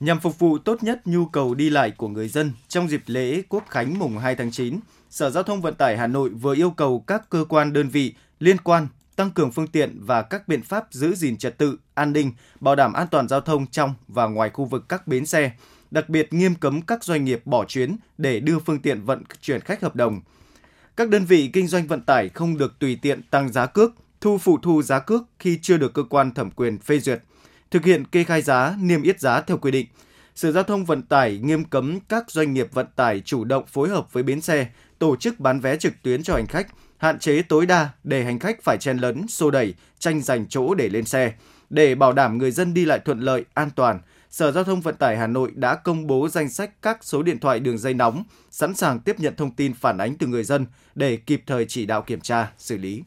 Nhằm 0.00 0.20
phục 0.20 0.38
vụ 0.38 0.58
tốt 0.58 0.82
nhất 0.82 1.00
nhu 1.04 1.26
cầu 1.26 1.54
đi 1.54 1.70
lại 1.70 1.90
của 1.90 2.08
người 2.08 2.28
dân 2.28 2.52
trong 2.68 2.88
dịp 2.88 3.02
lễ 3.06 3.42
Quốc 3.48 3.64
khánh 3.68 3.98
mùng 3.98 4.18
2 4.18 4.36
tháng 4.36 4.50
9, 4.50 4.80
Sở 5.10 5.30
Giao 5.30 5.42
thông 5.42 5.60
Vận 5.60 5.74
tải 5.74 5.96
Hà 5.96 6.06
Nội 6.06 6.28
vừa 6.28 6.54
yêu 6.54 6.70
cầu 6.70 7.04
các 7.06 7.30
cơ 7.30 7.44
quan 7.48 7.72
đơn 7.72 7.88
vị 7.88 8.14
liên 8.40 8.56
quan 8.58 8.88
tăng 9.16 9.30
cường 9.30 9.52
phương 9.52 9.66
tiện 9.66 9.98
và 10.00 10.22
các 10.22 10.48
biện 10.48 10.62
pháp 10.62 10.86
giữ 10.90 11.14
gìn 11.14 11.36
trật 11.36 11.58
tự, 11.58 11.78
an 11.94 12.12
ninh, 12.12 12.32
bảo 12.60 12.76
đảm 12.76 12.92
an 12.92 13.06
toàn 13.10 13.28
giao 13.28 13.40
thông 13.40 13.66
trong 13.66 13.94
và 14.08 14.26
ngoài 14.26 14.50
khu 14.50 14.64
vực 14.64 14.88
các 14.88 15.06
bến 15.06 15.26
xe, 15.26 15.52
đặc 15.90 16.08
biệt 16.08 16.32
nghiêm 16.32 16.54
cấm 16.54 16.82
các 16.82 17.04
doanh 17.04 17.24
nghiệp 17.24 17.42
bỏ 17.44 17.64
chuyến 17.64 17.96
để 18.18 18.40
đưa 18.40 18.58
phương 18.58 18.78
tiện 18.78 19.02
vận 19.02 19.22
chuyển 19.40 19.60
khách 19.60 19.82
hợp 19.82 19.96
đồng. 19.96 20.20
Các 20.96 21.08
đơn 21.08 21.24
vị 21.24 21.50
kinh 21.52 21.66
doanh 21.66 21.86
vận 21.86 22.00
tải 22.00 22.28
không 22.28 22.58
được 22.58 22.78
tùy 22.78 22.98
tiện 23.02 23.22
tăng 23.22 23.52
giá 23.52 23.66
cước, 23.66 23.90
thu 24.20 24.38
phụ 24.38 24.58
thu 24.62 24.82
giá 24.82 24.98
cước 24.98 25.22
khi 25.38 25.58
chưa 25.62 25.76
được 25.76 25.94
cơ 25.94 26.02
quan 26.02 26.34
thẩm 26.34 26.50
quyền 26.50 26.78
phê 26.78 26.98
duyệt, 26.98 27.22
thực 27.70 27.84
hiện 27.84 28.04
kê 28.04 28.24
khai 28.24 28.42
giá, 28.42 28.76
niêm 28.80 29.02
yết 29.02 29.20
giá 29.20 29.40
theo 29.40 29.58
quy 29.58 29.70
định. 29.70 29.86
Sở 30.34 30.52
Giao 30.52 30.62
thông 30.62 30.84
Vận 30.84 31.02
tải 31.02 31.38
nghiêm 31.38 31.64
cấm 31.64 32.00
các 32.00 32.30
doanh 32.30 32.54
nghiệp 32.54 32.68
vận 32.72 32.86
tải 32.96 33.20
chủ 33.20 33.44
động 33.44 33.66
phối 33.66 33.88
hợp 33.88 34.12
với 34.12 34.22
bến 34.22 34.40
xe, 34.40 34.66
tổ 34.98 35.16
chức 35.16 35.40
bán 35.40 35.60
vé 35.60 35.76
trực 35.76 35.92
tuyến 36.02 36.22
cho 36.22 36.34
hành 36.34 36.46
khách, 36.46 36.66
hạn 37.04 37.18
chế 37.18 37.42
tối 37.42 37.66
đa 37.66 37.88
để 38.04 38.24
hành 38.24 38.38
khách 38.38 38.62
phải 38.62 38.78
chen 38.78 38.98
lấn, 38.98 39.28
xô 39.28 39.50
đẩy, 39.50 39.74
tranh 39.98 40.22
giành 40.22 40.46
chỗ 40.48 40.74
để 40.74 40.88
lên 40.88 41.04
xe. 41.04 41.32
Để 41.70 41.94
bảo 41.94 42.12
đảm 42.12 42.38
người 42.38 42.50
dân 42.50 42.74
đi 42.74 42.84
lại 42.84 42.98
thuận 42.98 43.20
lợi, 43.20 43.44
an 43.54 43.70
toàn, 43.76 44.00
Sở 44.30 44.52
Giao 44.52 44.64
thông 44.64 44.80
Vận 44.80 44.96
tải 44.96 45.16
Hà 45.16 45.26
Nội 45.26 45.50
đã 45.54 45.74
công 45.74 46.06
bố 46.06 46.28
danh 46.28 46.48
sách 46.48 46.70
các 46.82 46.98
số 47.04 47.22
điện 47.22 47.38
thoại 47.38 47.60
đường 47.60 47.78
dây 47.78 47.94
nóng, 47.94 48.24
sẵn 48.50 48.74
sàng 48.74 49.00
tiếp 49.00 49.20
nhận 49.20 49.36
thông 49.36 49.50
tin 49.50 49.74
phản 49.74 49.98
ánh 49.98 50.14
từ 50.14 50.26
người 50.26 50.44
dân 50.44 50.66
để 50.94 51.16
kịp 51.16 51.42
thời 51.46 51.66
chỉ 51.68 51.86
đạo 51.86 52.02
kiểm 52.02 52.20
tra, 52.20 52.52
xử 52.58 52.78
lý. 52.78 53.02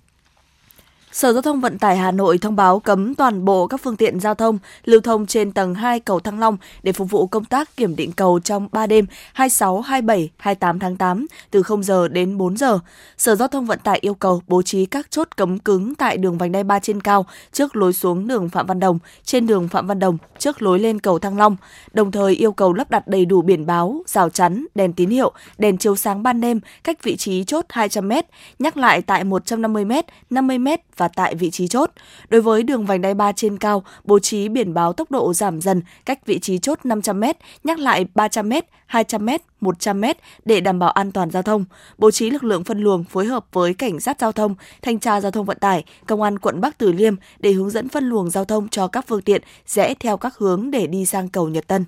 Sở 1.11 1.33
Giao 1.33 1.41
thông 1.41 1.61
Vận 1.61 1.77
tải 1.77 1.97
Hà 1.97 2.11
Nội 2.11 2.37
thông 2.37 2.55
báo 2.55 2.79
cấm 2.79 3.15
toàn 3.15 3.45
bộ 3.45 3.67
các 3.67 3.81
phương 3.83 3.95
tiện 3.95 4.19
giao 4.19 4.35
thông 4.35 4.57
lưu 4.85 5.01
thông 5.01 5.25
trên 5.25 5.51
tầng 5.51 5.75
2 5.75 5.99
cầu 5.99 6.19
Thăng 6.19 6.39
Long 6.39 6.57
để 6.83 6.91
phục 6.91 7.09
vụ 7.09 7.27
công 7.27 7.45
tác 7.45 7.77
kiểm 7.77 7.95
định 7.95 8.11
cầu 8.11 8.39
trong 8.39 8.67
3 8.71 8.87
đêm 8.87 9.05
26, 9.33 9.81
27, 9.81 10.29
28 10.37 10.79
tháng 10.79 10.97
8 10.97 11.27
từ 11.51 11.63
0 11.63 11.83
giờ 11.83 12.07
đến 12.07 12.37
4 12.37 12.57
giờ. 12.57 12.79
Sở 13.17 13.35
Giao 13.35 13.47
thông 13.47 13.65
Vận 13.65 13.79
tải 13.79 13.99
yêu 14.01 14.13
cầu 14.13 14.41
bố 14.47 14.61
trí 14.61 14.85
các 14.85 15.11
chốt 15.11 15.27
cấm 15.35 15.59
cứng 15.59 15.95
tại 15.95 16.17
đường 16.17 16.37
vành 16.37 16.51
đai 16.51 16.63
3 16.63 16.79
trên 16.79 17.01
cao 17.01 17.25
trước 17.51 17.75
lối 17.75 17.93
xuống 17.93 18.27
đường 18.27 18.49
Phạm 18.49 18.65
Văn 18.65 18.79
Đồng, 18.79 18.99
trên 19.23 19.47
đường 19.47 19.67
Phạm 19.67 19.87
Văn 19.87 19.99
Đồng 19.99 20.17
trước 20.37 20.61
lối 20.61 20.79
lên 20.79 20.99
cầu 20.99 21.19
Thăng 21.19 21.37
Long, 21.37 21.55
đồng 21.93 22.11
thời 22.11 22.33
yêu 22.33 22.51
cầu 22.51 22.73
lắp 22.73 22.91
đặt 22.91 23.07
đầy 23.07 23.25
đủ 23.25 23.41
biển 23.41 23.65
báo, 23.65 24.03
rào 24.07 24.29
chắn, 24.29 24.65
đèn 24.75 24.93
tín 24.93 25.09
hiệu, 25.09 25.31
đèn 25.57 25.77
chiếu 25.77 25.95
sáng 25.95 26.23
ban 26.23 26.41
đêm 26.41 26.59
cách 26.83 27.03
vị 27.03 27.15
trí 27.15 27.43
chốt 27.43 27.65
200m, 27.69 28.23
nhắc 28.59 28.77
lại 28.77 29.01
tại 29.01 29.23
150m, 29.23 30.03
50m 30.29 30.77
và 30.97 31.07
tại 31.07 31.35
vị 31.35 31.51
trí 31.51 31.67
chốt. 31.67 31.91
Đối 32.29 32.41
với 32.41 32.63
đường 32.63 32.85
vành 32.85 33.01
đai 33.01 33.13
3 33.13 33.31
trên 33.31 33.57
cao, 33.57 33.83
bố 34.03 34.19
trí 34.19 34.49
biển 34.49 34.73
báo 34.73 34.93
tốc 34.93 35.11
độ 35.11 35.33
giảm 35.33 35.61
dần 35.61 35.81
cách 36.05 36.25
vị 36.25 36.39
trí 36.39 36.57
chốt 36.57 36.79
500m, 36.83 37.33
nhắc 37.63 37.79
lại 37.79 38.05
300m, 38.15 38.61
200m, 38.91 39.39
100m 39.61 40.13
để 40.45 40.61
đảm 40.61 40.79
bảo 40.79 40.91
an 40.91 41.11
toàn 41.11 41.31
giao 41.31 41.43
thông. 41.43 41.65
Bố 41.97 42.11
trí 42.11 42.29
lực 42.29 42.43
lượng 42.43 42.63
phân 42.63 42.79
luồng 42.79 43.03
phối 43.03 43.25
hợp 43.25 43.45
với 43.53 43.73
cảnh 43.73 43.99
sát 43.99 44.19
giao 44.19 44.31
thông, 44.31 44.55
thanh 44.81 44.99
tra 44.99 45.21
giao 45.21 45.31
thông 45.31 45.45
vận 45.45 45.57
tải, 45.59 45.83
công 46.07 46.21
an 46.21 46.39
quận 46.39 46.61
Bắc 46.61 46.77
Từ 46.77 46.91
Liêm 46.91 47.15
để 47.39 47.51
hướng 47.51 47.69
dẫn 47.69 47.89
phân 47.89 48.09
luồng 48.09 48.29
giao 48.29 48.45
thông 48.45 48.69
cho 48.69 48.87
các 48.87 49.05
phương 49.07 49.21
tiện 49.21 49.41
rẽ 49.65 49.93
theo 49.99 50.17
các 50.17 50.37
hướng 50.37 50.71
để 50.71 50.87
đi 50.87 51.05
sang 51.05 51.29
cầu 51.29 51.49
Nhật 51.49 51.67
Tân. 51.67 51.85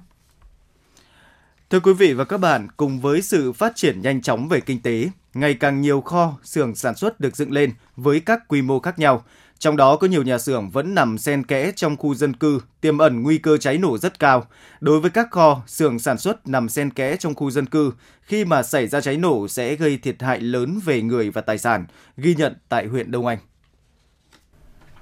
Thưa 1.69 1.79
quý 1.79 1.93
vị 1.93 2.13
và 2.13 2.23
các 2.25 2.37
bạn, 2.37 2.67
cùng 2.77 2.99
với 2.99 3.21
sự 3.21 3.51
phát 3.51 3.75
triển 3.75 4.01
nhanh 4.01 4.21
chóng 4.21 4.47
về 4.47 4.59
kinh 4.59 4.81
tế, 4.81 5.09
ngày 5.33 5.53
càng 5.53 5.81
nhiều 5.81 6.01
kho, 6.01 6.37
xưởng 6.43 6.75
sản 6.75 6.95
xuất 6.95 7.19
được 7.19 7.35
dựng 7.35 7.51
lên 7.51 7.71
với 7.95 8.19
các 8.19 8.47
quy 8.47 8.61
mô 8.61 8.79
khác 8.79 8.99
nhau. 8.99 9.23
Trong 9.59 9.77
đó 9.77 9.95
có 9.95 10.07
nhiều 10.07 10.23
nhà 10.23 10.37
xưởng 10.37 10.69
vẫn 10.69 10.95
nằm 10.95 11.17
xen 11.17 11.43
kẽ 11.43 11.71
trong 11.75 11.97
khu 11.97 12.15
dân 12.15 12.33
cư, 12.33 12.61
tiềm 12.81 12.97
ẩn 12.97 13.23
nguy 13.23 13.37
cơ 13.37 13.57
cháy 13.57 13.77
nổ 13.77 13.97
rất 13.97 14.19
cao. 14.19 14.45
Đối 14.79 14.99
với 14.99 15.11
các 15.11 15.27
kho, 15.31 15.61
xưởng 15.67 15.99
sản 15.99 16.17
xuất 16.17 16.47
nằm 16.47 16.69
xen 16.69 16.89
kẽ 16.89 17.17
trong 17.17 17.35
khu 17.35 17.51
dân 17.51 17.65
cư, 17.65 17.93
khi 18.21 18.45
mà 18.45 18.63
xảy 18.63 18.87
ra 18.87 19.01
cháy 19.01 19.17
nổ 19.17 19.47
sẽ 19.47 19.75
gây 19.75 19.97
thiệt 19.97 20.21
hại 20.21 20.39
lớn 20.39 20.79
về 20.85 21.01
người 21.01 21.29
và 21.29 21.41
tài 21.41 21.57
sản, 21.57 21.85
ghi 22.17 22.35
nhận 22.35 22.55
tại 22.69 22.87
huyện 22.87 23.11
Đông 23.11 23.25
Anh. 23.25 23.37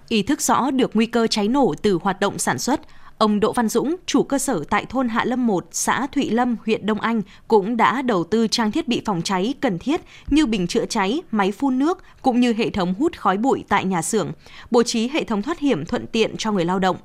Ý 0.07 0.23
thức 0.23 0.41
rõ 0.41 0.71
được 0.71 0.91
nguy 0.93 1.05
cơ 1.05 1.27
cháy 1.27 1.47
nổ 1.47 1.73
từ 1.81 1.99
hoạt 2.01 2.19
động 2.19 2.39
sản 2.39 2.59
xuất, 2.59 2.81
Ông 3.17 3.39
Đỗ 3.39 3.53
Văn 3.53 3.69
Dũng, 3.69 3.95
chủ 4.05 4.23
cơ 4.23 4.37
sở 4.37 4.63
tại 4.69 4.85
thôn 4.89 5.09
Hạ 5.09 5.25
Lâm 5.25 5.47
1, 5.47 5.67
xã 5.71 6.07
Thụy 6.07 6.29
Lâm, 6.29 6.55
huyện 6.65 6.85
Đông 6.85 6.99
Anh 6.99 7.21
cũng 7.47 7.77
đã 7.77 8.01
đầu 8.01 8.23
tư 8.23 8.47
trang 8.47 8.71
thiết 8.71 8.87
bị 8.87 9.01
phòng 9.05 9.21
cháy 9.21 9.53
cần 9.61 9.79
thiết 9.79 10.01
như 10.27 10.45
bình 10.45 10.67
chữa 10.67 10.85
cháy, 10.85 11.21
máy 11.31 11.51
phun 11.51 11.79
nước 11.79 12.03
cũng 12.21 12.39
như 12.39 12.53
hệ 12.53 12.69
thống 12.69 12.93
hút 12.99 13.17
khói 13.17 13.37
bụi 13.37 13.63
tại 13.69 13.85
nhà 13.85 14.01
xưởng, 14.01 14.31
bố 14.71 14.83
trí 14.83 15.07
hệ 15.07 15.23
thống 15.23 15.41
thoát 15.41 15.59
hiểm 15.59 15.85
thuận 15.85 16.07
tiện 16.07 16.37
cho 16.37 16.51
người 16.51 16.65
lao 16.65 16.79
động. 16.79 16.97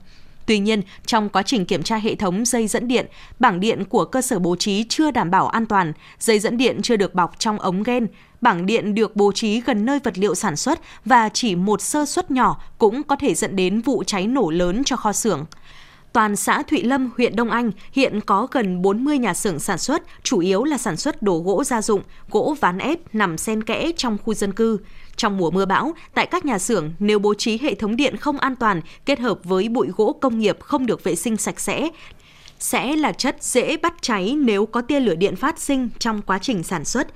Tuy 0.47 0.59
nhiên, 0.59 0.83
trong 1.07 1.29
quá 1.29 1.43
trình 1.43 1.65
kiểm 1.65 1.83
tra 1.83 1.97
hệ 1.97 2.15
thống 2.15 2.45
dây 2.45 2.67
dẫn 2.67 2.89
điện, 2.89 3.07
bảng 3.39 3.61
điện 3.61 3.85
của 3.85 4.05
cơ 4.05 4.23
sở 4.23 4.39
bố 4.39 4.57
trí 4.57 4.85
chưa 4.89 5.11
đảm 5.11 5.31
bảo 5.31 5.49
an 5.49 5.67
toàn, 5.67 5.93
dây 6.19 6.39
dẫn 6.39 6.57
điện 6.57 6.83
chưa 6.83 6.97
được 6.97 7.15
bọc 7.15 7.39
trong 7.39 7.59
ống 7.59 7.83
gen, 7.83 8.07
bảng 8.41 8.67
điện 8.67 8.95
được 8.95 9.17
bố 9.17 9.33
trí 9.33 9.61
gần 9.61 9.85
nơi 9.85 9.99
vật 10.05 10.19
liệu 10.19 10.35
sản 10.35 10.57
xuất 10.57 10.81
và 11.05 11.29
chỉ 11.29 11.55
một 11.55 11.81
sơ 11.81 12.07
suất 12.07 12.31
nhỏ 12.31 12.63
cũng 12.79 13.03
có 13.03 13.17
thể 13.17 13.35
dẫn 13.35 13.57
đến 13.57 13.81
vụ 13.81 14.05
cháy 14.07 14.27
nổ 14.27 14.51
lớn 14.51 14.83
cho 14.85 14.97
kho 14.97 15.13
xưởng. 15.13 15.45
Toàn 16.13 16.37
xã 16.37 16.63
Thụy 16.63 16.83
Lâm, 16.83 17.11
huyện 17.17 17.37
Đông 17.37 17.51
Anh 17.51 17.71
hiện 17.93 18.21
có 18.21 18.47
gần 18.51 18.83
40 18.83 19.19
nhà 19.19 19.35
xưởng 19.35 19.59
sản 19.59 19.79
xuất, 19.79 20.03
chủ 20.23 20.39
yếu 20.39 20.65
là 20.65 20.79
sản 20.79 20.97
xuất 20.97 21.23
đồ 21.23 21.39
gỗ 21.39 21.65
gia 21.65 21.83
dụng, 21.83 22.03
gỗ 22.31 22.57
ván 22.61 22.79
ép 22.79 23.15
nằm 23.15 23.39
xen 23.39 23.63
kẽ 23.63 23.93
trong 23.97 24.19
khu 24.25 24.35
dân 24.35 24.53
cư. 24.53 24.79
Trong 25.17 25.37
mùa 25.39 25.51
mưa 25.51 25.65
bão, 25.65 25.95
tại 26.15 26.27
các 26.27 26.45
nhà 26.45 26.59
xưởng, 26.59 26.93
nếu 26.99 27.19
bố 27.19 27.35
trí 27.35 27.59
hệ 27.59 27.75
thống 27.75 27.97
điện 27.97 28.17
không 28.17 28.39
an 28.39 28.57
toàn 28.57 28.81
kết 29.07 29.19
hợp 29.19 29.39
với 29.45 29.69
bụi 29.69 29.89
gỗ 29.97 30.17
công 30.21 30.39
nghiệp 30.39 30.57
không 30.61 30.87
được 30.87 31.05
vệ 31.05 31.15
sinh 31.15 31.37
sạch 31.37 31.61
sẽ, 31.61 31.89
sẽ 32.59 32.97
là 32.97 33.13
chất 33.13 33.37
dễ 33.41 33.77
bắt 33.77 33.95
cháy 34.01 34.35
nếu 34.39 34.67
có 34.67 34.81
tia 34.81 35.01
lửa 35.01 35.15
điện 35.15 35.37
phát 35.37 35.61
sinh 35.61 35.89
trong 35.99 36.23
quá 36.23 36.39
trình 36.39 36.63
sản 36.63 36.85
xuất. 36.85 37.09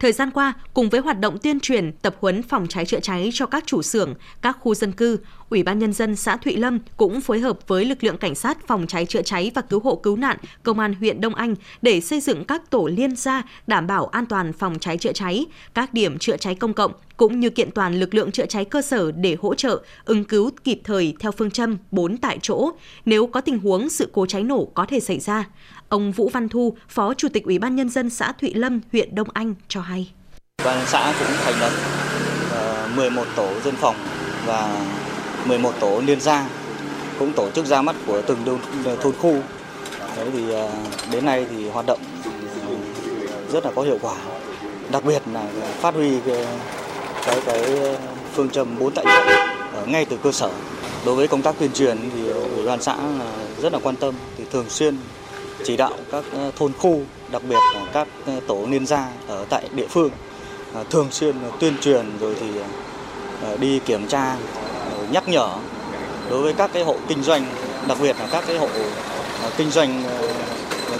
Thời 0.00 0.12
gian 0.12 0.30
qua, 0.30 0.52
cùng 0.74 0.88
với 0.88 1.00
hoạt 1.00 1.20
động 1.20 1.38
tuyên 1.38 1.60
truyền, 1.60 1.92
tập 1.92 2.16
huấn 2.20 2.42
phòng 2.42 2.66
cháy 2.68 2.86
chữa 2.86 3.00
cháy 3.00 3.30
cho 3.32 3.46
các 3.46 3.64
chủ 3.66 3.82
xưởng, 3.82 4.14
các 4.42 4.56
khu 4.60 4.74
dân 4.74 4.92
cư, 4.92 5.18
Ủy 5.50 5.62
ban 5.62 5.78
nhân 5.78 5.92
dân 5.92 6.16
xã 6.16 6.36
Thụy 6.36 6.56
Lâm 6.56 6.78
cũng 6.96 7.20
phối 7.20 7.40
hợp 7.40 7.58
với 7.68 7.84
lực 7.84 8.04
lượng 8.04 8.18
cảnh 8.18 8.34
sát 8.34 8.66
phòng 8.66 8.86
cháy 8.86 9.06
chữa 9.06 9.22
cháy 9.22 9.50
và 9.54 9.62
cứu 9.62 9.80
hộ 9.80 9.96
cứu 9.96 10.16
nạn 10.16 10.36
công 10.62 10.78
an 10.78 10.94
huyện 10.94 11.20
Đông 11.20 11.34
Anh 11.34 11.54
để 11.82 12.00
xây 12.00 12.20
dựng 12.20 12.44
các 12.44 12.70
tổ 12.70 12.90
liên 12.92 13.16
gia 13.16 13.42
đảm 13.66 13.86
bảo 13.86 14.06
an 14.06 14.26
toàn 14.26 14.52
phòng 14.52 14.78
cháy 14.78 14.98
chữa 14.98 15.12
cháy, 15.12 15.46
các 15.74 15.94
điểm 15.94 16.18
chữa 16.18 16.36
cháy 16.36 16.54
công 16.54 16.74
cộng 16.74 16.92
cũng 17.16 17.40
như 17.40 17.50
kiện 17.50 17.70
toàn 17.70 18.00
lực 18.00 18.14
lượng 18.14 18.32
chữa 18.32 18.46
cháy 18.46 18.64
cơ 18.64 18.82
sở 18.82 19.12
để 19.12 19.36
hỗ 19.40 19.54
trợ 19.54 19.82
ứng 20.04 20.24
cứu 20.24 20.50
kịp 20.64 20.80
thời 20.84 21.14
theo 21.20 21.32
phương 21.32 21.50
châm 21.50 21.76
4 21.90 22.16
tại 22.16 22.38
chỗ 22.42 22.70
nếu 23.04 23.26
có 23.26 23.40
tình 23.40 23.58
huống 23.58 23.88
sự 23.88 24.10
cố 24.12 24.26
cháy 24.26 24.42
nổ 24.42 24.64
có 24.64 24.86
thể 24.86 25.00
xảy 25.00 25.18
ra. 25.20 25.48
Ông 25.90 26.12
Vũ 26.12 26.28
Văn 26.28 26.48
Thu, 26.48 26.76
Phó 26.88 27.14
Chủ 27.14 27.28
tịch 27.28 27.44
Ủy 27.44 27.58
ban 27.58 27.76
Nhân 27.76 27.88
dân 27.88 28.10
xã 28.10 28.32
Thụy 28.32 28.54
Lâm, 28.54 28.80
huyện 28.92 29.14
Đông 29.14 29.28
Anh 29.32 29.54
cho 29.68 29.80
hay. 29.80 30.12
Ban 30.64 30.86
xã 30.86 31.14
cũng 31.18 31.36
thành 31.44 31.60
lập 31.60 31.72
ờ, 32.52 32.88
11 32.96 33.24
tổ 33.36 33.48
dân 33.64 33.74
phòng 33.76 33.96
và 34.46 34.86
11 35.46 35.72
tổ 35.80 36.02
liên 36.06 36.20
gia 36.20 36.48
cũng 37.18 37.32
tổ 37.32 37.50
chức 37.50 37.66
ra 37.66 37.82
mắt 37.82 37.96
của 38.06 38.22
từng 38.22 38.58
thôn 39.02 39.12
khu. 39.12 39.36
Đấy 40.16 40.28
thì 40.32 40.50
ờ, 40.52 40.70
đến 41.12 41.24
nay 41.24 41.46
thì 41.50 41.68
hoạt 41.68 41.86
động 41.86 42.00
ờ, 42.66 42.74
rất 43.52 43.64
là 43.64 43.72
có 43.74 43.82
hiệu 43.82 43.98
quả. 44.02 44.14
Đặc 44.92 45.04
biệt 45.04 45.22
là 45.32 45.46
phát 45.80 45.94
huy 45.94 46.20
cái 46.26 46.46
cái, 47.26 47.40
cái 47.46 47.64
phương 48.34 48.50
châm 48.50 48.78
bốn 48.78 48.94
tại 48.94 49.04
chỗ 49.08 49.36
ngay 49.86 50.04
từ 50.04 50.16
cơ 50.16 50.32
sở. 50.32 50.50
Đối 51.06 51.14
với 51.14 51.28
công 51.28 51.42
tác 51.42 51.54
tuyên 51.58 51.72
truyền 51.72 51.98
thì 52.14 52.28
ủy 52.28 52.66
ban 52.66 52.82
xã 52.82 52.96
rất 53.62 53.72
là 53.72 53.78
quan 53.82 53.96
tâm 53.96 54.14
thì 54.38 54.44
thường 54.52 54.66
xuyên 54.68 54.96
chỉ 55.64 55.76
đạo 55.76 55.92
các 56.12 56.24
ờ, 56.32 56.50
thôn 56.56 56.72
khu, 56.78 57.00
đặc 57.30 57.42
biệt 57.48 57.58
là 57.74 57.86
các 57.92 58.08
ờ, 58.26 58.40
tổ 58.46 58.66
liên 58.70 58.86
gia 58.86 59.08
ở 59.28 59.44
tại 59.50 59.68
địa 59.74 59.86
phương 59.88 60.10
ờ, 60.74 60.84
thường 60.90 61.08
xuyên 61.10 61.34
tuyên 61.60 61.78
truyền 61.80 62.18
rồi 62.20 62.34
thì 62.40 62.46
đi 63.60 63.78
kiểm 63.78 64.06
tra, 64.08 64.36
nhắc 65.10 65.28
nhở 65.28 65.48
đối 66.30 66.42
với 66.42 66.52
các 66.52 66.70
cái 66.72 66.84
hộ 66.84 66.96
kinh 67.08 67.22
doanh, 67.22 67.46
đặc 67.88 67.98
biệt 68.02 68.16
là 68.18 68.28
các 68.32 68.44
cái 68.46 68.58
hộ 68.58 68.68
kinh 69.56 69.70
doanh 69.70 70.02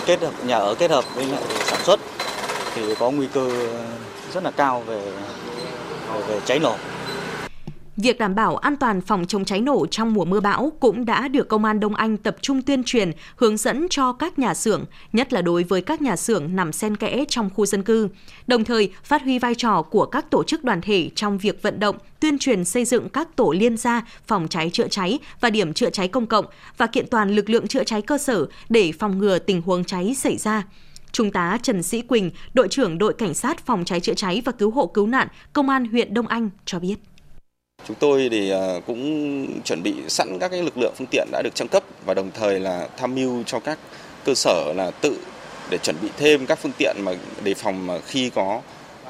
kết 0.06 0.20
hợp 0.22 0.44
nhà 0.44 0.56
ở 0.56 0.74
kết 0.74 0.90
hợp 0.90 1.04
với 1.14 1.26
sản 1.64 1.80
xuất 1.84 2.00
thì 2.74 2.94
có 2.94 3.10
nguy 3.10 3.26
cơ 3.26 3.50
rất 4.34 4.44
là 4.44 4.50
cao 4.50 4.82
về 4.86 5.02
về 6.28 6.40
cháy 6.46 6.58
nổ. 6.58 6.74
Việc 8.02 8.18
đảm 8.18 8.34
bảo 8.34 8.56
an 8.56 8.76
toàn 8.76 9.00
phòng 9.00 9.26
chống 9.26 9.44
cháy 9.44 9.60
nổ 9.60 9.86
trong 9.86 10.14
mùa 10.14 10.24
mưa 10.24 10.40
bão 10.40 10.72
cũng 10.80 11.04
đã 11.04 11.28
được 11.28 11.48
Công 11.48 11.64
an 11.64 11.80
Đông 11.80 11.94
Anh 11.94 12.16
tập 12.16 12.36
trung 12.40 12.62
tuyên 12.62 12.84
truyền, 12.84 13.12
hướng 13.36 13.56
dẫn 13.56 13.86
cho 13.90 14.12
các 14.12 14.38
nhà 14.38 14.54
xưởng, 14.54 14.84
nhất 15.12 15.32
là 15.32 15.42
đối 15.42 15.64
với 15.64 15.80
các 15.80 16.02
nhà 16.02 16.16
xưởng 16.16 16.56
nằm 16.56 16.72
xen 16.72 16.96
kẽ 16.96 17.24
trong 17.28 17.50
khu 17.54 17.66
dân 17.66 17.82
cư. 17.82 18.08
Đồng 18.46 18.64
thời, 18.64 18.92
phát 19.04 19.22
huy 19.22 19.38
vai 19.38 19.54
trò 19.54 19.82
của 19.82 20.06
các 20.06 20.30
tổ 20.30 20.44
chức 20.44 20.64
đoàn 20.64 20.80
thể 20.80 21.10
trong 21.14 21.38
việc 21.38 21.62
vận 21.62 21.80
động, 21.80 21.96
tuyên 22.20 22.38
truyền 22.38 22.64
xây 22.64 22.84
dựng 22.84 23.08
các 23.08 23.36
tổ 23.36 23.52
liên 23.52 23.76
gia 23.76 24.06
phòng 24.26 24.48
cháy 24.48 24.70
chữa 24.72 24.88
cháy 24.88 25.18
và 25.40 25.50
điểm 25.50 25.72
chữa 25.72 25.90
cháy 25.90 26.08
công 26.08 26.26
cộng 26.26 26.44
và 26.76 26.86
kiện 26.86 27.06
toàn 27.06 27.30
lực 27.30 27.50
lượng 27.50 27.66
chữa 27.66 27.84
cháy 27.84 28.02
cơ 28.02 28.18
sở 28.18 28.46
để 28.68 28.92
phòng 28.98 29.18
ngừa 29.18 29.38
tình 29.38 29.62
huống 29.62 29.84
cháy 29.84 30.14
xảy 30.14 30.36
ra. 30.36 30.62
Trung 31.12 31.30
tá 31.30 31.58
Trần 31.62 31.82
Sĩ 31.82 32.02
Quỳnh, 32.02 32.30
đội 32.54 32.68
trưởng 32.68 32.98
đội 32.98 33.14
cảnh 33.14 33.34
sát 33.34 33.66
phòng 33.66 33.84
cháy 33.84 34.00
chữa 34.00 34.14
cháy 34.14 34.42
và 34.44 34.52
cứu 34.52 34.70
hộ 34.70 34.86
cứu 34.86 35.06
nạn, 35.06 35.28
Công 35.52 35.68
an 35.68 35.84
huyện 35.84 36.14
Đông 36.14 36.26
Anh 36.26 36.50
cho 36.64 36.78
biết. 36.78 36.96
Chúng 37.88 37.96
tôi 37.96 38.28
thì 38.30 38.50
à, 38.50 38.80
cũng 38.86 39.62
chuẩn 39.64 39.82
bị 39.82 39.94
sẵn 40.08 40.38
các 40.38 40.50
cái 40.50 40.62
lực 40.62 40.78
lượng 40.78 40.94
phương 40.98 41.08
tiện 41.10 41.28
đã 41.32 41.42
được 41.42 41.54
trang 41.54 41.68
cấp 41.68 41.82
và 42.04 42.14
đồng 42.14 42.30
thời 42.30 42.60
là 42.60 42.88
tham 42.96 43.14
mưu 43.14 43.42
cho 43.46 43.60
các 43.60 43.78
cơ 44.24 44.34
sở 44.34 44.72
là 44.76 44.90
tự 44.90 45.16
để 45.70 45.78
chuẩn 45.78 45.96
bị 46.02 46.08
thêm 46.16 46.46
các 46.46 46.58
phương 46.58 46.72
tiện 46.78 46.96
mà 47.04 47.12
đề 47.44 47.54
phòng 47.54 47.86
mà 47.86 47.98
khi 48.06 48.30
có 48.30 48.60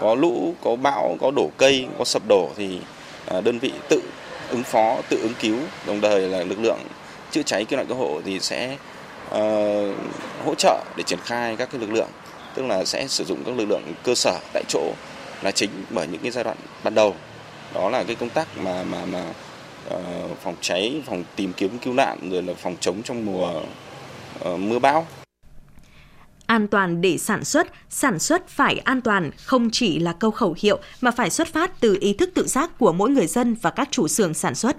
có 0.00 0.14
lũ, 0.14 0.54
có 0.64 0.76
bão, 0.76 1.16
có 1.20 1.30
đổ 1.36 1.50
cây, 1.56 1.86
có 1.98 2.04
sập 2.04 2.22
đổ 2.28 2.50
thì 2.56 2.78
à, 3.26 3.40
đơn 3.40 3.58
vị 3.58 3.72
tự 3.88 4.02
ứng 4.50 4.62
phó, 4.62 4.96
tự 5.08 5.20
ứng 5.22 5.34
cứu, 5.40 5.56
đồng 5.86 6.00
thời 6.00 6.20
là 6.20 6.44
lực 6.44 6.58
lượng 6.60 6.78
chữa 7.30 7.42
cháy 7.42 7.64
cứu 7.64 7.76
nạn 7.76 7.86
cứu 7.86 7.96
hộ 7.96 8.20
thì 8.24 8.40
sẽ 8.40 8.76
uh, 9.28 9.36
hỗ 10.44 10.54
trợ 10.58 10.84
để 10.96 11.02
triển 11.06 11.18
khai 11.24 11.56
các 11.56 11.68
cái 11.72 11.80
lực 11.80 11.92
lượng, 11.92 12.08
tức 12.54 12.66
là 12.66 12.84
sẽ 12.84 13.06
sử 13.08 13.24
dụng 13.24 13.44
các 13.46 13.56
lực 13.56 13.64
lượng 13.68 13.82
cơ 14.02 14.14
sở 14.14 14.38
tại 14.52 14.64
chỗ 14.68 14.92
là 15.42 15.50
chính 15.50 15.70
bởi 15.90 16.06
những 16.06 16.20
cái 16.22 16.30
giai 16.30 16.44
đoạn 16.44 16.56
ban 16.84 16.94
đầu 16.94 17.14
đó 17.74 17.90
là 17.90 18.04
cái 18.04 18.16
công 18.16 18.28
tác 18.28 18.48
mà 18.58 18.82
mà 18.82 19.06
mà 19.06 19.24
uh, 19.94 20.38
phòng 20.42 20.54
cháy, 20.60 21.02
phòng 21.06 21.24
tìm 21.36 21.52
kiếm 21.52 21.78
cứu 21.78 21.94
nạn 21.94 22.30
rồi 22.30 22.42
là 22.42 22.54
phòng 22.54 22.76
chống 22.80 23.02
trong 23.02 23.24
mùa 23.24 23.62
uh, 24.48 24.60
mưa 24.60 24.78
bão. 24.78 25.06
An 26.46 26.68
toàn 26.68 27.00
để 27.00 27.18
sản 27.18 27.44
xuất, 27.44 27.66
sản 27.90 28.18
xuất 28.18 28.48
phải 28.48 28.78
an 28.78 29.00
toàn 29.00 29.30
không 29.36 29.70
chỉ 29.72 29.98
là 29.98 30.12
câu 30.12 30.30
khẩu 30.30 30.54
hiệu 30.58 30.78
mà 31.00 31.10
phải 31.10 31.30
xuất 31.30 31.48
phát 31.48 31.80
từ 31.80 31.96
ý 32.00 32.12
thức 32.12 32.30
tự 32.34 32.46
giác 32.46 32.78
của 32.78 32.92
mỗi 32.92 33.10
người 33.10 33.26
dân 33.26 33.54
và 33.62 33.70
các 33.70 33.88
chủ 33.90 34.08
xưởng 34.08 34.34
sản 34.34 34.54
xuất. 34.54 34.76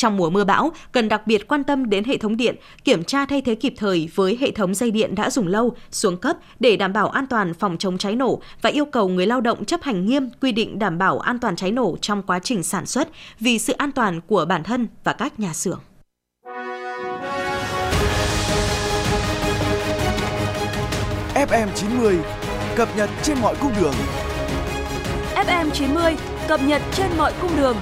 Trong 0.00 0.16
mùa 0.16 0.30
mưa 0.30 0.44
bão, 0.44 0.72
cần 0.92 1.08
đặc 1.08 1.26
biệt 1.26 1.48
quan 1.48 1.64
tâm 1.64 1.90
đến 1.90 2.04
hệ 2.04 2.16
thống 2.16 2.36
điện, 2.36 2.56
kiểm 2.84 3.04
tra 3.04 3.26
thay 3.26 3.40
thế 3.40 3.54
kịp 3.54 3.74
thời 3.76 4.08
với 4.14 4.38
hệ 4.40 4.50
thống 4.50 4.74
dây 4.74 4.90
điện 4.90 5.14
đã 5.14 5.30
dùng 5.30 5.46
lâu, 5.46 5.76
xuống 5.90 6.16
cấp 6.16 6.36
để 6.60 6.76
đảm 6.76 6.92
bảo 6.92 7.08
an 7.08 7.26
toàn 7.26 7.54
phòng 7.54 7.76
chống 7.78 7.98
cháy 7.98 8.16
nổ 8.16 8.40
và 8.62 8.70
yêu 8.70 8.84
cầu 8.84 9.08
người 9.08 9.26
lao 9.26 9.40
động 9.40 9.64
chấp 9.64 9.82
hành 9.82 10.06
nghiêm 10.06 10.30
quy 10.40 10.52
định 10.52 10.78
đảm 10.78 10.98
bảo 10.98 11.18
an 11.18 11.38
toàn 11.38 11.56
cháy 11.56 11.70
nổ 11.70 11.96
trong 12.00 12.22
quá 12.22 12.38
trình 12.38 12.62
sản 12.62 12.86
xuất 12.86 13.08
vì 13.40 13.58
sự 13.58 13.72
an 13.72 13.92
toàn 13.92 14.20
của 14.20 14.44
bản 14.44 14.62
thân 14.62 14.88
và 15.04 15.12
các 15.12 15.40
nhà 15.40 15.52
xưởng. 15.52 15.80
FM90 21.34 22.18
cập 22.76 22.88
nhật 22.96 23.10
trên 23.22 23.38
mọi 23.42 23.54
cung 23.60 23.72
đường. 23.80 23.94
FM90 25.34 26.14
cập 26.48 26.62
nhật 26.62 26.82
trên 26.92 27.10
mọi 27.18 27.32
cung 27.40 27.56
đường. 27.56 27.76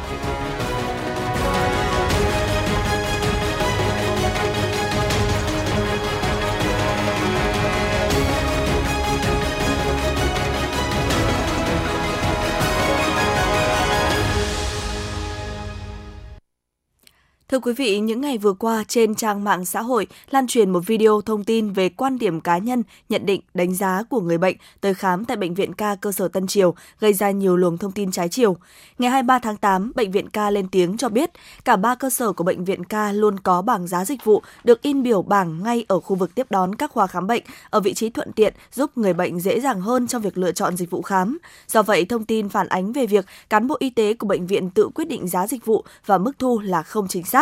Thưa 17.52 17.58
quý 17.58 17.72
vị, 17.72 18.00
những 18.00 18.20
ngày 18.20 18.38
vừa 18.38 18.52
qua 18.52 18.84
trên 18.88 19.14
trang 19.14 19.44
mạng 19.44 19.64
xã 19.64 19.82
hội 19.82 20.06
lan 20.30 20.46
truyền 20.46 20.70
một 20.70 20.80
video 20.86 21.20
thông 21.20 21.44
tin 21.44 21.72
về 21.72 21.88
quan 21.88 22.18
điểm 22.18 22.40
cá 22.40 22.58
nhân, 22.58 22.82
nhận 23.08 23.26
định, 23.26 23.40
đánh 23.54 23.74
giá 23.74 24.02
của 24.10 24.20
người 24.20 24.38
bệnh 24.38 24.56
tới 24.80 24.94
khám 24.94 25.24
tại 25.24 25.36
Bệnh 25.36 25.54
viện 25.54 25.72
ca 25.72 25.94
cơ 25.94 26.12
sở 26.12 26.28
Tân 26.28 26.46
Triều, 26.46 26.74
gây 27.00 27.12
ra 27.12 27.30
nhiều 27.30 27.56
luồng 27.56 27.78
thông 27.78 27.92
tin 27.92 28.10
trái 28.10 28.28
chiều. 28.28 28.56
Ngày 28.98 29.10
23 29.10 29.38
tháng 29.38 29.56
8, 29.56 29.92
Bệnh 29.94 30.10
viện 30.10 30.28
ca 30.28 30.50
lên 30.50 30.68
tiếng 30.68 30.96
cho 30.96 31.08
biết 31.08 31.30
cả 31.64 31.76
ba 31.76 31.94
cơ 31.94 32.10
sở 32.10 32.32
của 32.32 32.44
Bệnh 32.44 32.64
viện 32.64 32.84
ca 32.84 33.12
luôn 33.12 33.40
có 33.40 33.62
bảng 33.62 33.86
giá 33.86 34.04
dịch 34.04 34.24
vụ 34.24 34.42
được 34.64 34.82
in 34.82 35.02
biểu 35.02 35.22
bảng 35.22 35.62
ngay 35.62 35.84
ở 35.88 36.00
khu 36.00 36.16
vực 36.16 36.34
tiếp 36.34 36.46
đón 36.50 36.74
các 36.74 36.90
khoa 36.90 37.06
khám 37.06 37.26
bệnh 37.26 37.42
ở 37.70 37.80
vị 37.80 37.94
trí 37.94 38.10
thuận 38.10 38.32
tiện 38.32 38.54
giúp 38.72 38.98
người 38.98 39.12
bệnh 39.12 39.40
dễ 39.40 39.60
dàng 39.60 39.80
hơn 39.80 40.06
trong 40.06 40.22
việc 40.22 40.38
lựa 40.38 40.52
chọn 40.52 40.76
dịch 40.76 40.90
vụ 40.90 41.02
khám. 41.02 41.38
Do 41.68 41.82
vậy, 41.82 42.04
thông 42.04 42.24
tin 42.24 42.48
phản 42.48 42.68
ánh 42.68 42.92
về 42.92 43.06
việc 43.06 43.26
cán 43.50 43.66
bộ 43.66 43.76
y 43.78 43.90
tế 43.90 44.14
của 44.14 44.26
bệnh 44.26 44.46
viện 44.46 44.70
tự 44.70 44.88
quyết 44.94 45.08
định 45.08 45.28
giá 45.28 45.46
dịch 45.46 45.66
vụ 45.66 45.84
và 46.06 46.18
mức 46.18 46.32
thu 46.38 46.60
là 46.60 46.82
không 46.82 47.08
chính 47.08 47.24
xác. 47.24 47.37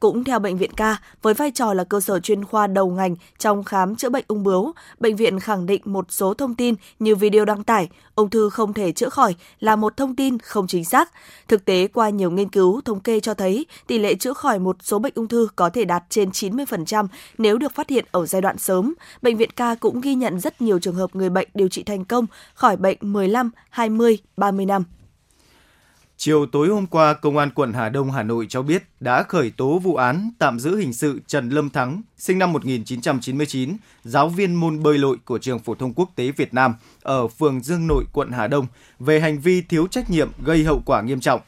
Cũng 0.00 0.24
theo 0.24 0.38
Bệnh 0.38 0.58
viện 0.58 0.72
ca, 0.76 0.96
với 1.22 1.34
vai 1.34 1.50
trò 1.50 1.74
là 1.74 1.84
cơ 1.84 2.00
sở 2.00 2.20
chuyên 2.20 2.44
khoa 2.44 2.66
đầu 2.66 2.90
ngành 2.90 3.16
trong 3.38 3.64
khám 3.64 3.96
chữa 3.96 4.08
bệnh 4.08 4.24
ung 4.28 4.42
bướu, 4.42 4.72
bệnh 5.00 5.16
viện 5.16 5.40
khẳng 5.40 5.66
định 5.66 5.82
một 5.84 6.06
số 6.08 6.34
thông 6.34 6.54
tin 6.54 6.74
như 6.98 7.16
video 7.16 7.44
đăng 7.44 7.64
tải, 7.64 7.88
ung 8.14 8.30
thư 8.30 8.50
không 8.50 8.72
thể 8.72 8.92
chữa 8.92 9.08
khỏi 9.08 9.34
là 9.60 9.76
một 9.76 9.96
thông 9.96 10.16
tin 10.16 10.38
không 10.38 10.66
chính 10.66 10.84
xác. 10.84 11.10
Thực 11.48 11.64
tế, 11.64 11.88
qua 11.88 12.08
nhiều 12.08 12.30
nghiên 12.30 12.48
cứu 12.48 12.80
thống 12.80 13.00
kê 13.00 13.20
cho 13.20 13.34
thấy 13.34 13.66
tỷ 13.86 13.98
lệ 13.98 14.14
chữa 14.14 14.32
khỏi 14.32 14.58
một 14.58 14.76
số 14.82 14.98
bệnh 14.98 15.12
ung 15.14 15.28
thư 15.28 15.48
có 15.56 15.70
thể 15.70 15.84
đạt 15.84 16.04
trên 16.08 16.30
90% 16.30 17.06
nếu 17.38 17.58
được 17.58 17.74
phát 17.74 17.88
hiện 17.88 18.04
ở 18.10 18.26
giai 18.26 18.42
đoạn 18.42 18.58
sớm. 18.58 18.94
Bệnh 19.22 19.36
viện 19.36 19.50
ca 19.50 19.74
cũng 19.74 20.00
ghi 20.00 20.14
nhận 20.14 20.40
rất 20.40 20.60
nhiều 20.60 20.78
trường 20.78 20.94
hợp 20.94 21.16
người 21.16 21.30
bệnh 21.30 21.48
điều 21.54 21.68
trị 21.68 21.82
thành 21.82 22.04
công, 22.04 22.26
khỏi 22.54 22.76
bệnh 22.76 22.98
15, 23.00 23.50
20, 23.70 24.18
30 24.36 24.66
năm. 24.66 24.84
Chiều 26.20 26.46
tối 26.46 26.68
hôm 26.68 26.86
qua, 26.86 27.14
Công 27.14 27.38
an 27.38 27.50
quận 27.54 27.72
Hà 27.72 27.88
Đông, 27.88 28.10
Hà 28.10 28.22
Nội 28.22 28.46
cho 28.48 28.62
biết 28.62 28.82
đã 29.00 29.22
khởi 29.22 29.50
tố 29.50 29.78
vụ 29.78 29.94
án 29.94 30.30
tạm 30.38 30.60
giữ 30.60 30.76
hình 30.76 30.92
sự 30.92 31.20
Trần 31.26 31.48
Lâm 31.48 31.70
Thắng, 31.70 32.02
sinh 32.16 32.38
năm 32.38 32.52
1999, 32.52 33.76
giáo 34.04 34.28
viên 34.28 34.54
môn 34.54 34.82
bơi 34.82 34.98
lội 34.98 35.16
của 35.24 35.38
trường 35.38 35.58
phổ 35.58 35.74
thông 35.74 35.94
quốc 35.94 36.10
tế 36.16 36.30
Việt 36.30 36.54
Nam 36.54 36.74
ở 37.02 37.28
phường 37.28 37.60
Dương 37.60 37.86
Nội, 37.86 38.04
quận 38.12 38.30
Hà 38.30 38.46
Đông 38.46 38.66
về 38.98 39.20
hành 39.20 39.40
vi 39.40 39.60
thiếu 39.60 39.86
trách 39.86 40.10
nhiệm 40.10 40.28
gây 40.44 40.64
hậu 40.64 40.82
quả 40.86 41.02
nghiêm 41.02 41.20
trọng. 41.20 41.40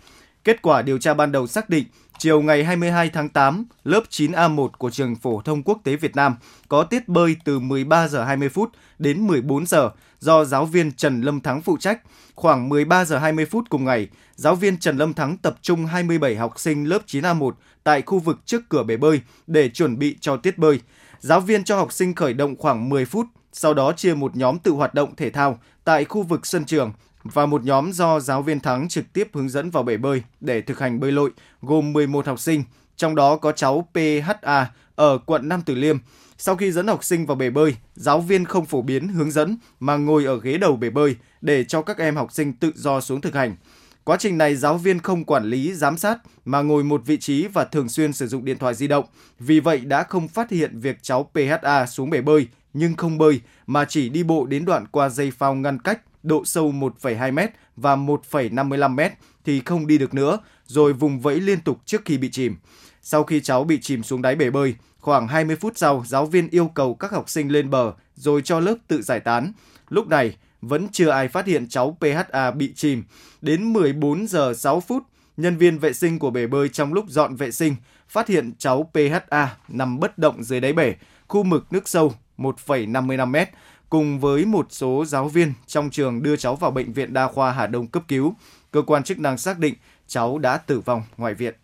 Kết 0.45 0.63
quả 0.63 0.83
điều 0.83 0.99
tra 0.99 1.15
ban 1.15 1.33
đầu 1.33 1.47
xác 1.47 1.71
định, 1.71 1.85
chiều 2.19 2.43
ngày 2.43 2.65
22 2.65 3.11
tháng 3.11 3.29
8, 3.29 3.65
lớp 3.85 4.03
9A1 4.11 4.69
của 4.69 4.91
trường 4.91 5.17
phổ 5.17 5.41
thông 5.41 5.63
quốc 5.63 5.81
tế 5.85 5.97
Việt 5.97 6.17
Nam 6.17 6.37
có 6.69 6.83
tiết 6.83 7.09
bơi 7.09 7.37
từ 7.45 7.59
13 7.59 8.09
giờ 8.09 8.25
20 8.25 8.49
phút 8.49 8.71
đến 8.99 9.27
14 9.27 9.67
giờ 9.67 9.91
do 10.21 10.45
giáo 10.45 10.67
viên 10.67 10.93
Trần 10.93 11.21
Lâm 11.21 11.41
Thắng 11.41 11.63
phụ 11.63 11.77
trách. 11.77 12.01
Khoảng 12.35 12.69
13 12.69 13.05
giờ 13.05 13.19
20 13.19 13.47
phút 13.47 13.65
cùng 13.69 13.85
ngày, 13.85 14.09
giáo 14.35 14.55
viên 14.55 14.77
Trần 14.77 14.97
Lâm 14.97 15.15
Thắng 15.15 15.37
tập 15.37 15.57
trung 15.63 15.87
27 15.87 16.37
học 16.37 16.61
sinh 16.61 16.85
lớp 16.85 16.99
9A1 17.07 17.53
tại 17.85 18.03
khu 18.03 18.19
vực 18.19 18.39
trước 18.45 18.63
cửa 18.69 18.83
bể 18.83 18.97
bơi 18.97 19.21
để 19.47 19.69
chuẩn 19.69 19.99
bị 19.99 20.17
cho 20.21 20.37
tiết 20.37 20.59
bơi. 20.59 20.81
Giáo 21.21 21.41
viên 21.41 21.65
cho 21.65 21.77
học 21.77 21.93
sinh 21.93 22.15
khởi 22.15 22.35
động 22.35 22.57
khoảng 22.57 22.89
10 22.89 23.05
phút, 23.05 23.27
sau 23.53 23.75
đó 23.75 23.93
chia 23.93 24.15
một 24.15 24.37
nhóm 24.37 24.59
tự 24.59 24.73
hoạt 24.73 24.95
động 24.95 25.17
thể 25.17 25.31
thao 25.31 25.59
tại 25.85 26.05
khu 26.05 26.23
vực 26.23 26.47
sân 26.47 26.65
trường 26.65 26.93
và 27.25 27.47
một 27.47 27.65
nhóm 27.65 27.93
do 27.93 28.21
giáo 28.21 28.43
viên 28.43 28.61
Thắng 28.61 28.89
trực 28.89 29.13
tiếp 29.13 29.29
hướng 29.33 29.49
dẫn 29.49 29.71
vào 29.71 29.83
bể 29.83 29.97
bơi 29.97 30.23
để 30.41 30.61
thực 30.61 30.79
hành 30.79 31.01
bơi 31.01 31.13
lội, 31.13 31.31
gồm 31.63 31.93
11 31.93 32.27
học 32.27 32.41
sinh, 32.41 32.65
trong 32.97 33.15
đó 33.15 33.37
có 33.37 33.53
cháu 33.53 33.89
PHA 33.95 34.67
ở 35.01 35.19
quận 35.19 35.49
Nam 35.49 35.63
Từ 35.67 35.75
Liêm. 35.75 35.99
Sau 36.39 36.57
khi 36.57 36.73
dẫn 36.73 36.87
học 36.87 37.05
sinh 37.05 37.27
vào 37.27 37.37
bể 37.37 37.51
bơi, 37.51 37.77
giáo 37.95 38.21
viên 38.21 38.45
không 38.45 38.67
phổ 38.67 38.83
biến 38.83 39.09
hướng 39.09 39.31
dẫn 39.31 39.57
mà 39.81 39.97
ngồi 39.97 40.25
ở 40.25 40.41
ghế 40.41 40.59
đầu 40.59 40.77
bể 40.77 40.91
bơi 40.91 41.17
để 41.41 41.65
cho 41.65 41.83
các 41.83 41.99
em 41.99 42.17
học 42.17 42.33
sinh 42.33 42.53
tự 42.53 42.73
do 42.75 43.01
xuống 43.01 43.21
thực 43.21 43.35
hành. 43.35 43.57
Quá 44.05 44.17
trình 44.17 44.39
này 44.39 44.57
giáo 44.57 44.79
viên 44.79 44.99
không 44.99 45.25
quản 45.25 45.45
lý, 45.45 45.75
giám 45.75 45.99
sát 45.99 46.19
mà 46.45 46.63
ngồi 46.63 46.85
một 46.85 47.03
vị 47.07 47.17
trí 47.17 47.47
và 47.47 47.65
thường 47.65 47.89
xuyên 47.89 48.13
sử 48.13 48.27
dụng 48.27 48.45
điện 48.45 48.59
thoại 48.59 48.75
di 48.75 48.89
động. 48.89 49.05
Vì 49.39 49.61
vậy 49.61 49.79
đã 49.79 50.03
không 50.03 50.29
phát 50.29 50.51
hiện 50.51 50.81
việc 50.81 51.03
cháu 51.03 51.31
PHA 51.35 51.87
xuống 51.87 52.11
bể 52.11 52.21
bơi 52.21 52.49
nhưng 52.73 52.97
không 52.97 53.19
bơi 53.19 53.41
mà 53.67 53.85
chỉ 53.85 54.09
đi 54.09 54.23
bộ 54.23 54.47
đến 54.47 54.65
đoạn 54.65 54.87
qua 54.87 55.09
dây 55.09 55.31
phao 55.31 55.55
ngăn 55.55 55.79
cách 55.79 56.01
độ 56.23 56.45
sâu 56.45 56.73
1,2 56.73 57.33
m 57.33 57.39
và 57.77 57.97
1,55 57.97 58.95
m 58.95 59.01
thì 59.45 59.61
không 59.61 59.87
đi 59.87 59.99
được 59.99 60.15
nữa, 60.15 60.39
rồi 60.67 60.93
vùng 60.93 61.21
vẫy 61.21 61.41
liên 61.41 61.61
tục 61.61 61.79
trước 61.85 62.03
khi 62.05 62.19
bị 62.19 62.31
chìm. 62.31 62.57
Sau 63.03 63.25
khi 63.25 63.41
cháu 63.41 63.65
bị 63.65 63.81
chìm 63.81 64.03
xuống 64.03 64.23
đáy 64.23 64.37
bể 64.37 64.51
bơi, 64.51 64.75
khoảng 64.99 65.29
20 65.29 65.57
phút 65.57 65.73
sau, 65.77 66.05
giáo 66.07 66.27
viên 66.27 66.49
yêu 66.51 66.69
cầu 66.75 66.95
các 66.95 67.13
học 67.13 67.31
sinh 67.31 67.53
lên 67.53 67.71
bờ 67.71 67.93
rồi 68.15 68.43
cho 68.43 68.61
lớp 68.61 68.75
tự 68.89 69.03
giải 69.03 69.21
tán. 69.21 69.53
Lúc 69.89 70.09
này, 70.09 70.37
vẫn 70.63 70.89
chưa 70.93 71.09
ai 71.09 71.29
phát 71.29 71.47
hiện 71.47 71.69
cháu 71.69 71.97
PHA 72.01 72.51
bị 72.51 72.73
chìm. 72.75 73.05
Đến 73.41 73.73
14 73.73 74.27
giờ 74.27 74.55
6 74.57 74.81
phút, 74.81 75.03
nhân 75.37 75.57
viên 75.57 75.79
vệ 75.79 75.93
sinh 75.93 76.19
của 76.19 76.31
bể 76.31 76.47
bơi 76.47 76.69
trong 76.69 76.95
lúc 76.95 77.05
dọn 77.09 77.37
vệ 77.37 77.51
sinh 77.51 77.77
phát 78.09 78.29
hiện 78.29 78.53
cháu 78.59 78.91
PHA 78.95 79.57
nằm 79.69 80.01
bất 80.01 80.19
động 80.19 80.45
dưới 80.45 80.61
đáy 80.61 80.73
bể, 80.73 80.95
khu 81.29 81.43
mực 81.43 81.73
nước 81.73 81.89
sâu 81.89 82.15
1,55 82.39 83.27
mét, 83.27 83.49
cùng 83.91 84.21
với 84.21 84.45
một 84.45 84.67
số 84.71 85.05
giáo 85.05 85.29
viên 85.29 85.53
trong 85.67 85.91
trường 85.91 86.23
đưa 86.23 86.37
cháu 86.37 86.57
vào 86.57 86.71
bệnh 86.71 86.93
viện 86.93 87.13
đa 87.13 87.27
khoa 87.27 87.53
Hà 87.53 87.67
Đông 87.67 87.87
cấp 87.87 88.03
cứu. 88.09 88.35
Cơ 88.71 88.83
quan 88.83 89.03
chức 89.03 89.19
năng 89.19 89.39
xác 89.39 89.59
định 89.59 89.75
cháu 90.07 90.39
đã 90.39 90.57
tử 90.57 90.81
vong 90.81 91.03
ngoại 91.17 91.35
viện. 91.35 91.55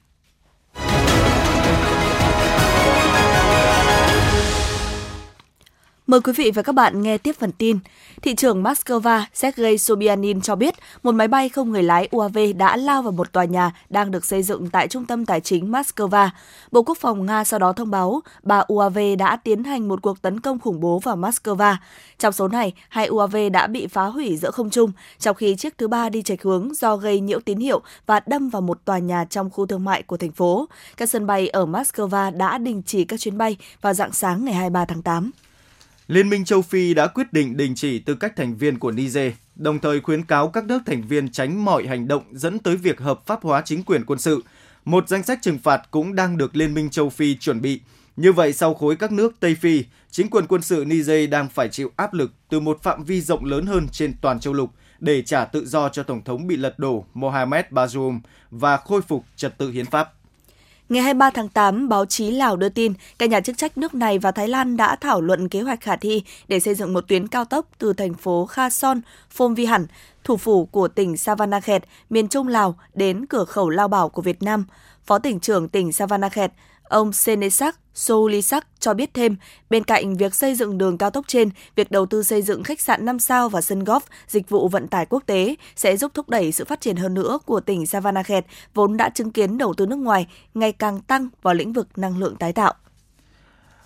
Mời 6.06 6.20
quý 6.20 6.32
vị 6.32 6.50
và 6.50 6.62
các 6.62 6.72
bạn 6.72 7.02
nghe 7.02 7.18
tiếp 7.18 7.36
phần 7.38 7.52
tin. 7.52 7.78
Thị 8.22 8.34
trưởng 8.34 8.62
Moscow 8.62 9.24
Sergei 9.34 9.78
Sobyanin 9.78 10.40
cho 10.40 10.56
biết 10.56 10.74
một 11.02 11.14
máy 11.14 11.28
bay 11.28 11.48
không 11.48 11.72
người 11.72 11.82
lái 11.82 12.08
UAV 12.10 12.38
đã 12.56 12.76
lao 12.76 13.02
vào 13.02 13.12
một 13.12 13.32
tòa 13.32 13.44
nhà 13.44 13.72
đang 13.90 14.10
được 14.10 14.24
xây 14.24 14.42
dựng 14.42 14.70
tại 14.70 14.88
trung 14.88 15.04
tâm 15.04 15.26
tài 15.26 15.40
chính 15.40 15.72
Moscow. 15.72 16.28
Bộ 16.72 16.82
Quốc 16.82 16.98
phòng 16.98 17.26
Nga 17.26 17.44
sau 17.44 17.58
đó 17.58 17.72
thông 17.72 17.90
báo 17.90 18.20
ba 18.42 18.58
UAV 18.58 18.98
đã 19.18 19.36
tiến 19.36 19.64
hành 19.64 19.88
một 19.88 20.02
cuộc 20.02 20.22
tấn 20.22 20.40
công 20.40 20.58
khủng 20.58 20.80
bố 20.80 20.98
vào 20.98 21.16
Moscow. 21.16 21.76
Trong 22.18 22.32
số 22.32 22.48
này, 22.48 22.72
hai 22.88 23.06
UAV 23.06 23.36
đã 23.52 23.66
bị 23.66 23.86
phá 23.86 24.04
hủy 24.04 24.36
giữa 24.36 24.50
không 24.50 24.70
trung, 24.70 24.92
trong 25.18 25.36
khi 25.36 25.56
chiếc 25.56 25.78
thứ 25.78 25.88
ba 25.88 26.08
đi 26.08 26.22
chệch 26.22 26.42
hướng 26.42 26.74
do 26.74 26.96
gây 26.96 27.20
nhiễu 27.20 27.40
tín 27.40 27.58
hiệu 27.58 27.80
và 28.06 28.20
đâm 28.26 28.48
vào 28.48 28.62
một 28.62 28.84
tòa 28.84 28.98
nhà 28.98 29.24
trong 29.30 29.50
khu 29.50 29.66
thương 29.66 29.84
mại 29.84 30.02
của 30.02 30.16
thành 30.16 30.32
phố. 30.32 30.68
Các 30.96 31.08
sân 31.08 31.26
bay 31.26 31.48
ở 31.48 31.66
Moscow 31.66 32.36
đã 32.36 32.58
đình 32.58 32.82
chỉ 32.86 33.04
các 33.04 33.20
chuyến 33.20 33.38
bay 33.38 33.56
vào 33.80 33.94
dạng 33.94 34.12
sáng 34.12 34.44
ngày 34.44 34.54
23 34.54 34.84
tháng 34.84 35.02
8. 35.02 35.30
Liên 36.08 36.28
minh 36.30 36.44
châu 36.44 36.62
Phi 36.62 36.94
đã 36.94 37.06
quyết 37.06 37.32
định 37.32 37.56
đình 37.56 37.74
chỉ 37.74 37.98
tư 37.98 38.14
cách 38.14 38.36
thành 38.36 38.56
viên 38.56 38.78
của 38.78 38.90
Niger, 38.90 39.32
đồng 39.56 39.78
thời 39.78 40.00
khuyến 40.00 40.24
cáo 40.24 40.48
các 40.48 40.64
nước 40.64 40.82
thành 40.86 41.02
viên 41.02 41.28
tránh 41.28 41.64
mọi 41.64 41.86
hành 41.86 42.08
động 42.08 42.22
dẫn 42.32 42.58
tới 42.58 42.76
việc 42.76 43.00
hợp 43.00 43.26
pháp 43.26 43.42
hóa 43.42 43.62
chính 43.64 43.82
quyền 43.82 44.04
quân 44.04 44.18
sự. 44.18 44.44
Một 44.84 45.08
danh 45.08 45.22
sách 45.22 45.38
trừng 45.42 45.58
phạt 45.58 45.82
cũng 45.90 46.14
đang 46.14 46.36
được 46.36 46.56
Liên 46.56 46.74
minh 46.74 46.90
châu 46.90 47.10
Phi 47.10 47.36
chuẩn 47.36 47.60
bị. 47.60 47.80
Như 48.16 48.32
vậy, 48.32 48.52
sau 48.52 48.74
khối 48.74 48.96
các 48.96 49.12
nước 49.12 49.34
Tây 49.40 49.54
Phi, 49.54 49.84
chính 50.10 50.30
quyền 50.30 50.46
quân 50.46 50.62
sự 50.62 50.84
Niger 50.86 51.30
đang 51.30 51.48
phải 51.48 51.68
chịu 51.68 51.90
áp 51.96 52.14
lực 52.14 52.32
từ 52.48 52.60
một 52.60 52.82
phạm 52.82 53.04
vi 53.04 53.20
rộng 53.20 53.44
lớn 53.44 53.66
hơn 53.66 53.88
trên 53.92 54.14
toàn 54.20 54.40
châu 54.40 54.54
lục 54.54 54.70
để 55.00 55.22
trả 55.22 55.44
tự 55.44 55.66
do 55.66 55.88
cho 55.88 56.02
Tổng 56.02 56.24
thống 56.24 56.46
bị 56.46 56.56
lật 56.56 56.78
đổ 56.78 57.04
Mohamed 57.14 57.64
Bazoum 57.70 58.20
và 58.50 58.76
khôi 58.76 59.02
phục 59.02 59.24
trật 59.36 59.58
tự 59.58 59.70
hiến 59.70 59.86
pháp. 59.86 60.12
Ngày 60.88 61.02
23 61.02 61.30
tháng 61.30 61.48
8, 61.48 61.88
báo 61.88 62.06
chí 62.06 62.30
Lào 62.30 62.56
đưa 62.56 62.68
tin 62.68 62.92
các 63.18 63.30
nhà 63.30 63.40
chức 63.40 63.58
trách 63.58 63.78
nước 63.78 63.94
này 63.94 64.18
và 64.18 64.30
Thái 64.32 64.48
Lan 64.48 64.76
đã 64.76 64.96
thảo 64.96 65.20
luận 65.20 65.48
kế 65.48 65.60
hoạch 65.60 65.80
khả 65.80 65.96
thi 65.96 66.22
để 66.48 66.60
xây 66.60 66.74
dựng 66.74 66.92
một 66.92 67.08
tuyến 67.08 67.28
cao 67.28 67.44
tốc 67.44 67.66
từ 67.78 67.92
thành 67.92 68.14
phố 68.14 68.46
Kha 68.46 68.70
Son, 68.70 69.00
Phom 69.30 69.54
Vi 69.54 69.66
Hẳn, 69.66 69.86
thủ 70.24 70.36
phủ 70.36 70.66
của 70.66 70.88
tỉnh 70.88 71.16
Savanakhet, 71.16 71.84
miền 72.10 72.28
trung 72.28 72.48
Lào 72.48 72.78
đến 72.94 73.26
cửa 73.26 73.44
khẩu 73.44 73.68
Lao 73.68 73.88
Bảo 73.88 74.08
của 74.08 74.22
Việt 74.22 74.42
Nam. 74.42 74.64
Phó 75.06 75.18
tỉnh 75.18 75.40
trưởng 75.40 75.68
tỉnh 75.68 75.92
Savanakhet, 75.92 76.52
Ông 76.88 77.12
Senesak 77.12 77.76
Soulisak 77.94 78.66
cho 78.78 78.94
biết 78.94 79.14
thêm, 79.14 79.36
bên 79.70 79.84
cạnh 79.84 80.16
việc 80.16 80.34
xây 80.34 80.54
dựng 80.54 80.78
đường 80.78 80.98
cao 80.98 81.10
tốc 81.10 81.24
trên, 81.28 81.50
việc 81.76 81.90
đầu 81.90 82.06
tư 82.06 82.22
xây 82.22 82.42
dựng 82.42 82.62
khách 82.62 82.80
sạn 82.80 83.04
5 83.04 83.18
sao 83.18 83.48
và 83.48 83.60
sân 83.60 83.84
golf, 83.84 84.00
dịch 84.26 84.48
vụ 84.48 84.68
vận 84.68 84.88
tải 84.88 85.06
quốc 85.06 85.22
tế 85.26 85.54
sẽ 85.76 85.96
giúp 85.96 86.10
thúc 86.14 86.28
đẩy 86.28 86.52
sự 86.52 86.64
phát 86.64 86.80
triển 86.80 86.96
hơn 86.96 87.14
nữa 87.14 87.38
của 87.46 87.60
tỉnh 87.60 87.86
Savanakhet, 87.86 88.46
vốn 88.74 88.96
đã 88.96 89.08
chứng 89.08 89.30
kiến 89.30 89.58
đầu 89.58 89.74
tư 89.74 89.86
nước 89.86 89.98
ngoài 89.98 90.26
ngày 90.54 90.72
càng 90.72 91.00
tăng 91.00 91.28
vào 91.42 91.54
lĩnh 91.54 91.72
vực 91.72 91.88
năng 91.96 92.18
lượng 92.18 92.36
tái 92.36 92.52
tạo. 92.52 92.74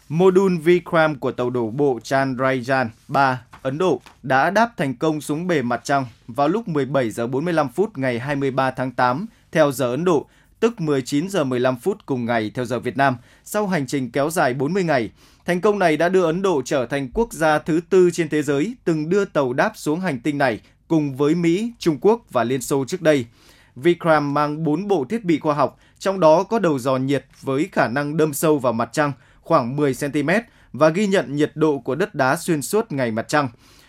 Mô 0.09 0.31
đun 0.31 0.59
Vikram 0.59 1.19
của 1.19 1.33
tàu 1.33 1.51
đổ 1.51 1.71
bộ 1.71 1.99
Chandrayaan 2.03 2.91
3 3.09 3.43
Ấn 3.63 3.79
Độ 3.79 4.01
đã 4.23 4.51
đáp 4.51 4.71
thành 4.77 4.95
công 4.95 5.21
xuống 5.21 5.47
bề 5.47 5.63
mặt 5.63 5.81
trăng 5.85 6.07
vào 6.29 6.49
lúc 6.49 6.69
17 6.69 7.11
giờ 7.11 7.27
45 7.27 7.69
phút 7.69 7.99
ngày 7.99 8.19
23 8.19 8.71
tháng 8.71 8.91
8 8.91 9.27
theo 9.53 9.73
giờ 9.73 9.91
Ấn 9.91 10.05
Độ, 10.05 10.27
tức 10.61 10.81
19 10.81 11.29
giờ 11.29 11.45
15 11.45 11.77
phút 11.77 12.07
cùng 12.07 12.25
ngày 12.25 12.51
theo 12.55 12.65
giờ 12.65 12.79
Việt 12.79 12.97
Nam, 12.97 13.17
sau 13.45 13.67
hành 13.67 13.87
trình 13.87 14.11
kéo 14.11 14.31
dài 14.31 14.55
40 14.55 14.85
ngày. 14.85 15.11
Thành 15.45 15.61
công 15.61 15.79
này 15.79 15.97
đã 15.97 16.09
đưa 16.09 16.25
Ấn 16.25 16.43
Độ 16.43 16.63
trở 16.65 16.87
thành 16.87 17.09
quốc 17.15 17.33
gia 17.33 17.59
thứ 17.59 17.81
tư 17.91 18.11
trên 18.11 18.29
thế 18.29 18.43
giới 18.43 18.75
từng 18.85 19.09
đưa 19.09 19.25
tàu 19.25 19.53
đáp 19.53 19.73
xuống 19.75 20.01
hành 20.01 20.21
tinh 20.21 20.39
này 20.39 20.61
cùng 20.89 21.17
với 21.17 21.35
Mỹ, 21.35 21.73
Trung 21.79 21.99
Quốc 22.01 22.23
và 22.31 22.45
Liên 22.45 22.63
Xô 22.63 22.85
trước 22.89 23.03
đây. 23.03 23.27
Vikram 23.77 24.35
mang 24.35 24.65
4 24.65 24.89
bộ 24.89 25.05
thiết 25.09 25.25
bị 25.25 25.39
khoa 25.39 25.55
học, 25.55 25.79
trong 25.99 26.21
đó 26.21 26.43
có 26.43 26.59
đầu 26.59 26.79
dò 26.79 26.97
nhiệt 26.97 27.27
với 27.43 27.69
khả 27.73 27.89
năng 27.89 28.17
đâm 28.17 28.35
sâu 28.35 28.59
vào 28.59 28.73
mặt 28.73 28.89
trăng 28.93 29.13
khoảng 29.41 29.77
10 29.77 29.95
cm 29.95 30.31
và 30.73 30.89
ghi 30.89 31.07
nhận 31.07 31.37
nhiệt 31.37 31.53
độ 31.55 31.79
của 31.79 31.95
đất 31.95 32.15
đá 32.15 32.37
xuyên 32.37 32.63
suốt 32.63 32.93
ngày 32.93 33.11
mặt 33.11 33.29
trăng. 33.29 33.49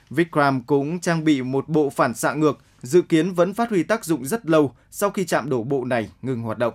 Vikram 0.10 0.62
cũng 0.62 1.00
trang 1.00 1.24
bị 1.24 1.42
một 1.42 1.70
bộ 1.70 1.90
phản 1.90 2.14
xạ 2.14 2.34
ngược 2.34 2.60
dự 2.82 3.02
kiến 3.02 3.34
vẫn 3.34 3.54
phát 3.54 3.70
huy 3.70 3.84
tác 3.84 4.06
dụng 4.06 4.26
rất 4.26 4.50
lâu 4.50 4.76
sau 4.92 5.10
khi 5.10 5.26
trạm 5.26 5.50
đổ 5.50 5.64
bộ 5.64 5.86
này 5.86 6.10
ngừng 6.22 6.42
hoạt 6.42 6.58
động. 6.58 6.74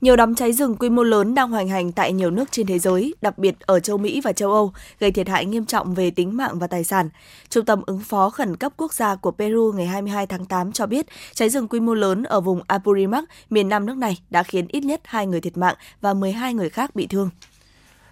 Nhiều 0.00 0.16
đám 0.16 0.34
cháy 0.34 0.52
rừng 0.52 0.76
quy 0.76 0.90
mô 0.90 1.02
lớn 1.02 1.34
đang 1.34 1.50
hoành 1.50 1.68
hành 1.68 1.92
tại 1.92 2.12
nhiều 2.12 2.30
nước 2.30 2.52
trên 2.52 2.66
thế 2.66 2.78
giới, 2.78 3.14
đặc 3.22 3.38
biệt 3.38 3.60
ở 3.60 3.80
châu 3.80 3.98
Mỹ 3.98 4.20
và 4.24 4.32
châu 4.32 4.52
Âu, 4.52 4.72
gây 5.00 5.12
thiệt 5.12 5.28
hại 5.28 5.44
nghiêm 5.44 5.66
trọng 5.66 5.94
về 5.94 6.10
tính 6.10 6.36
mạng 6.36 6.58
và 6.58 6.66
tài 6.66 6.84
sản. 6.84 7.08
Trung 7.48 7.64
tâm 7.64 7.82
ứng 7.86 8.00
phó 8.00 8.30
khẩn 8.30 8.56
cấp 8.56 8.72
quốc 8.76 8.94
gia 8.94 9.14
của 9.14 9.30
Peru 9.30 9.72
ngày 9.76 9.86
22 9.86 10.26
tháng 10.26 10.46
8 10.46 10.72
cho 10.72 10.86
biết 10.86 11.06
cháy 11.34 11.48
rừng 11.48 11.68
quy 11.68 11.80
mô 11.80 11.94
lớn 11.94 12.22
ở 12.22 12.40
vùng 12.40 12.60
Apurimac, 12.66 13.24
miền 13.50 13.68
nam 13.68 13.86
nước 13.86 13.96
này 13.96 14.18
đã 14.30 14.42
khiến 14.42 14.66
ít 14.68 14.80
nhất 14.80 15.00
2 15.04 15.26
người 15.26 15.40
thiệt 15.40 15.56
mạng 15.56 15.76
và 16.00 16.14
12 16.14 16.54
người 16.54 16.70
khác 16.70 16.94
bị 16.94 17.06
thương. 17.06 17.30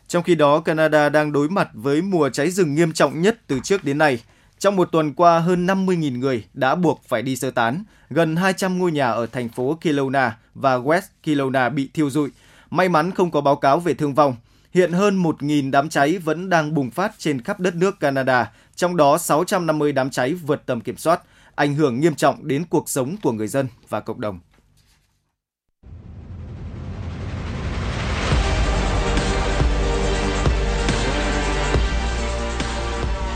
Trong 0.09 0.23
khi 0.23 0.35
đó, 0.35 0.61
Canada 0.61 1.09
đang 1.09 1.33
đối 1.33 1.49
mặt 1.49 1.69
với 1.73 2.03
mùa 2.03 2.29
cháy 2.29 2.51
rừng 2.51 2.75
nghiêm 2.75 2.93
trọng 2.93 3.23
nhất 3.23 3.39
từ 3.47 3.61
trước 3.63 3.85
đến 3.85 3.99
nay. 3.99 4.21
Trong 4.65 4.77
một 4.77 4.89
tuần 4.93 5.15
qua, 5.15 5.39
hơn 5.39 5.67
50.000 5.67 6.19
người 6.19 6.45
đã 6.55 6.75
buộc 6.75 7.03
phải 7.09 7.23
đi 7.23 7.37
sơ 7.37 7.51
tán. 7.51 7.85
Gần 8.11 8.37
200 8.37 8.79
ngôi 8.79 8.93
nhà 8.93 9.11
ở 9.11 9.27
thành 9.27 9.49
phố 9.49 9.79
Kelowna 9.81 10.31
và 10.55 10.79
West 10.79 11.01
Kelowna 11.25 11.71
bị 11.71 11.91
thiêu 11.95 12.11
rụi. 12.11 12.31
May 12.71 12.89
mắn 12.89 13.11
không 13.11 13.31
có 13.31 13.41
báo 13.41 13.57
cáo 13.57 13.81
về 13.81 13.95
thương 13.95 14.15
vong. 14.15 14.37
Hiện 14.75 14.93
hơn 14.93 15.23
1.000 15.23 15.71
đám 15.71 15.89
cháy 15.89 16.19
vẫn 16.19 16.51
đang 16.51 16.75
bùng 16.75 16.91
phát 16.91 17.13
trên 17.19 17.43
khắp 17.43 17.61
đất 17.61 17.75
nước 17.75 18.01
Canada, 18.01 18.53
trong 18.75 18.97
đó 18.97 19.19
650 19.19 19.93
đám 19.93 20.11
cháy 20.11 20.35
vượt 20.35 20.63
tầm 20.67 20.81
kiểm 20.81 20.97
soát, 20.97 21.23
ảnh 21.55 21.75
hưởng 21.75 22.01
nghiêm 22.01 22.15
trọng 22.15 22.49
đến 22.49 22.65
cuộc 22.71 22.89
sống 22.89 23.17
của 23.23 23.33
người 23.33 23.49
dân 23.49 23.67
và 23.89 24.01
cộng 24.01 24.21
đồng. 24.21 24.41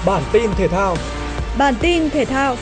Bản 0.06 0.22
tin 0.32 0.50
thể 0.56 0.68
thao. 0.68 0.96
Bản 1.58 1.74
tin 1.80 2.10
thể 2.10 2.24
thao. 2.24 2.56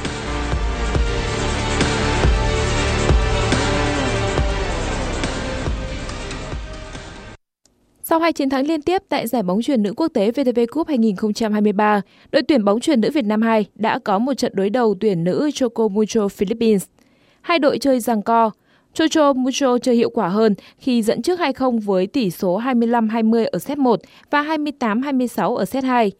Sau 8.02 8.18
hai 8.18 8.32
chiến 8.32 8.50
thắng 8.50 8.66
liên 8.66 8.82
tiếp 8.82 9.02
tại 9.09 9.26
giải 9.26 9.42
bóng 9.42 9.62
chuyền 9.62 9.82
nữ 9.82 9.92
quốc 9.96 10.09
tế 10.09 10.30
VTV 10.30 10.61
Cup 10.72 10.88
2023, 10.88 12.00
đội 12.32 12.42
tuyển 12.42 12.64
bóng 12.64 12.80
chuyền 12.80 13.00
nữ 13.00 13.11
Việt 13.11 13.24
Nam 13.24 13.42
2 13.42 13.66
đã 13.74 13.98
có 13.98 14.18
một 14.18 14.35
trận 14.35 14.52
đối 14.54 14.70
đầu 14.70 14.94
tuyển 15.00 15.24
nữ 15.24 15.50
Choco 15.54 15.88
Mucho 15.88 16.28
Philippines. 16.28 16.85
Hai 17.40 17.59
đội 17.59 17.78
chơi 17.78 18.00
giằng 18.00 18.22
co, 18.22 18.50
Chocho 18.94 19.32
Mucho 19.32 19.78
chơi 19.78 19.94
hiệu 19.94 20.11
quả 20.11 20.28
hơn 20.28 20.54
khi 20.78 21.02
dẫn 21.02 21.22
trước 21.22 21.40
2-0 21.40 21.80
với 21.80 22.06
tỷ 22.06 22.30
số 22.30 22.61
25-20 22.61 23.46
ở 23.52 23.59
set 23.59 23.78
1 23.78 24.00
và 24.30 24.42
28-26 24.42 25.54
ở 25.54 25.64
set 25.64 25.85
2. 25.85 26.12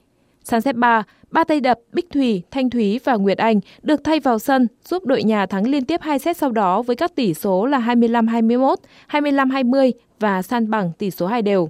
Sang 0.44 0.60
set 0.60 0.76
3, 0.76 1.02
ba 1.30 1.44
tay 1.44 1.60
đập 1.60 1.78
Bích 1.92 2.10
Thủy, 2.10 2.42
Thanh 2.50 2.70
Thúy 2.70 3.00
và 3.04 3.16
Nguyệt 3.16 3.38
Anh 3.38 3.60
được 3.82 4.04
thay 4.04 4.20
vào 4.20 4.38
sân 4.38 4.66
giúp 4.84 5.04
đội 5.04 5.22
nhà 5.22 5.46
thắng 5.46 5.68
liên 5.68 5.84
tiếp 5.84 6.00
hai 6.02 6.18
set 6.18 6.36
sau 6.36 6.52
đó 6.52 6.82
với 6.82 6.96
các 6.96 7.14
tỷ 7.14 7.34
số 7.34 7.66
là 7.66 7.78
25-21, 7.78 8.76
25-20 9.10 9.92
và 10.20 10.42
san 10.42 10.70
bằng 10.70 10.92
tỷ 10.98 11.10
số 11.10 11.26
hai 11.26 11.42
đều. 11.42 11.68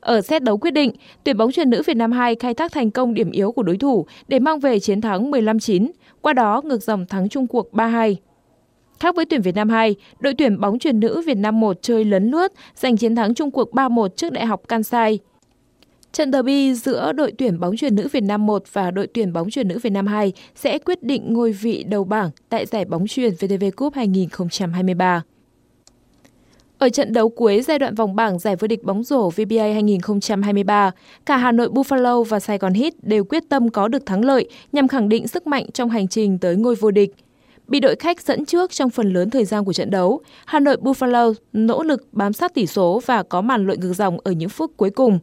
Ở 0.00 0.20
set 0.20 0.42
đấu 0.42 0.58
quyết 0.58 0.70
định, 0.70 0.92
tuyển 1.24 1.36
bóng 1.36 1.52
chuyền 1.52 1.70
nữ 1.70 1.82
Việt 1.86 1.96
Nam 1.96 2.12
2 2.12 2.34
khai 2.34 2.54
thác 2.54 2.72
thành 2.72 2.90
công 2.90 3.14
điểm 3.14 3.30
yếu 3.30 3.52
của 3.52 3.62
đối 3.62 3.76
thủ 3.76 4.06
để 4.28 4.38
mang 4.38 4.60
về 4.60 4.80
chiến 4.80 5.00
thắng 5.00 5.30
15-9, 5.30 5.90
qua 6.20 6.32
đó 6.32 6.62
ngược 6.64 6.82
dòng 6.82 7.06
thắng 7.06 7.28
chung 7.28 7.46
cuộc 7.46 7.72
3-2. 7.72 8.14
Khác 9.00 9.16
với 9.16 9.24
tuyển 9.24 9.42
Việt 9.42 9.54
Nam 9.54 9.68
2, 9.68 9.94
đội 10.20 10.34
tuyển 10.34 10.60
bóng 10.60 10.78
chuyền 10.78 11.00
nữ 11.00 11.22
Việt 11.26 11.38
Nam 11.38 11.60
1 11.60 11.76
chơi 11.82 12.04
lấn 12.04 12.30
lướt, 12.30 12.52
giành 12.74 12.96
chiến 12.96 13.16
thắng 13.16 13.34
chung 13.34 13.50
cuộc 13.50 13.72
3-1 13.72 14.08
trước 14.08 14.32
Đại 14.32 14.46
học 14.46 14.62
Kansai. 14.68 15.18
Trận 16.12 16.32
derby 16.32 16.74
giữa 16.74 17.12
đội 17.12 17.32
tuyển 17.38 17.60
bóng 17.60 17.76
chuyền 17.76 17.94
nữ 17.94 18.08
Việt 18.12 18.22
Nam 18.22 18.46
1 18.46 18.62
và 18.72 18.90
đội 18.90 19.06
tuyển 19.06 19.32
bóng 19.32 19.50
chuyền 19.50 19.68
nữ 19.68 19.78
Việt 19.78 19.90
Nam 19.90 20.06
2 20.06 20.32
sẽ 20.54 20.78
quyết 20.78 21.02
định 21.02 21.32
ngôi 21.32 21.52
vị 21.52 21.84
đầu 21.84 22.04
bảng 22.04 22.30
tại 22.48 22.66
giải 22.66 22.84
bóng 22.84 23.06
chuyền 23.06 23.34
VTV 23.34 23.64
Cup 23.76 23.94
2023. 23.94 25.22
Ở 26.78 26.88
trận 26.88 27.12
đấu 27.12 27.28
cuối 27.28 27.62
giai 27.62 27.78
đoạn 27.78 27.94
vòng 27.94 28.16
bảng 28.16 28.38
giải 28.38 28.56
vô 28.56 28.66
địch 28.66 28.84
bóng 28.84 29.04
rổ 29.04 29.30
VBA 29.30 29.62
2023, 29.72 30.90
cả 31.26 31.36
Hà 31.36 31.52
Nội 31.52 31.68
Buffalo 31.68 32.22
và 32.22 32.40
Sài 32.40 32.58
Gòn 32.58 32.74
Heat 32.74 32.92
đều 33.02 33.24
quyết 33.24 33.42
tâm 33.48 33.70
có 33.70 33.88
được 33.88 34.06
thắng 34.06 34.24
lợi 34.24 34.48
nhằm 34.72 34.88
khẳng 34.88 35.08
định 35.08 35.28
sức 35.28 35.46
mạnh 35.46 35.70
trong 35.74 35.90
hành 35.90 36.08
trình 36.08 36.38
tới 36.38 36.56
ngôi 36.56 36.74
vô 36.74 36.90
địch. 36.90 37.14
Bị 37.68 37.80
đội 37.80 37.96
khách 37.96 38.20
dẫn 38.20 38.44
trước 38.44 38.70
trong 38.70 38.90
phần 38.90 39.12
lớn 39.12 39.30
thời 39.30 39.44
gian 39.44 39.64
của 39.64 39.72
trận 39.72 39.90
đấu, 39.90 40.20
Hà 40.44 40.60
Nội 40.60 40.76
Buffalo 40.76 41.34
nỗ 41.52 41.82
lực 41.82 42.08
bám 42.12 42.32
sát 42.32 42.54
tỷ 42.54 42.66
số 42.66 43.00
và 43.06 43.22
có 43.22 43.40
màn 43.40 43.66
lội 43.66 43.76
ngược 43.76 43.92
dòng 43.92 44.18
ở 44.24 44.32
những 44.32 44.48
phút 44.48 44.72
cuối 44.76 44.90
cùng. 44.90 45.18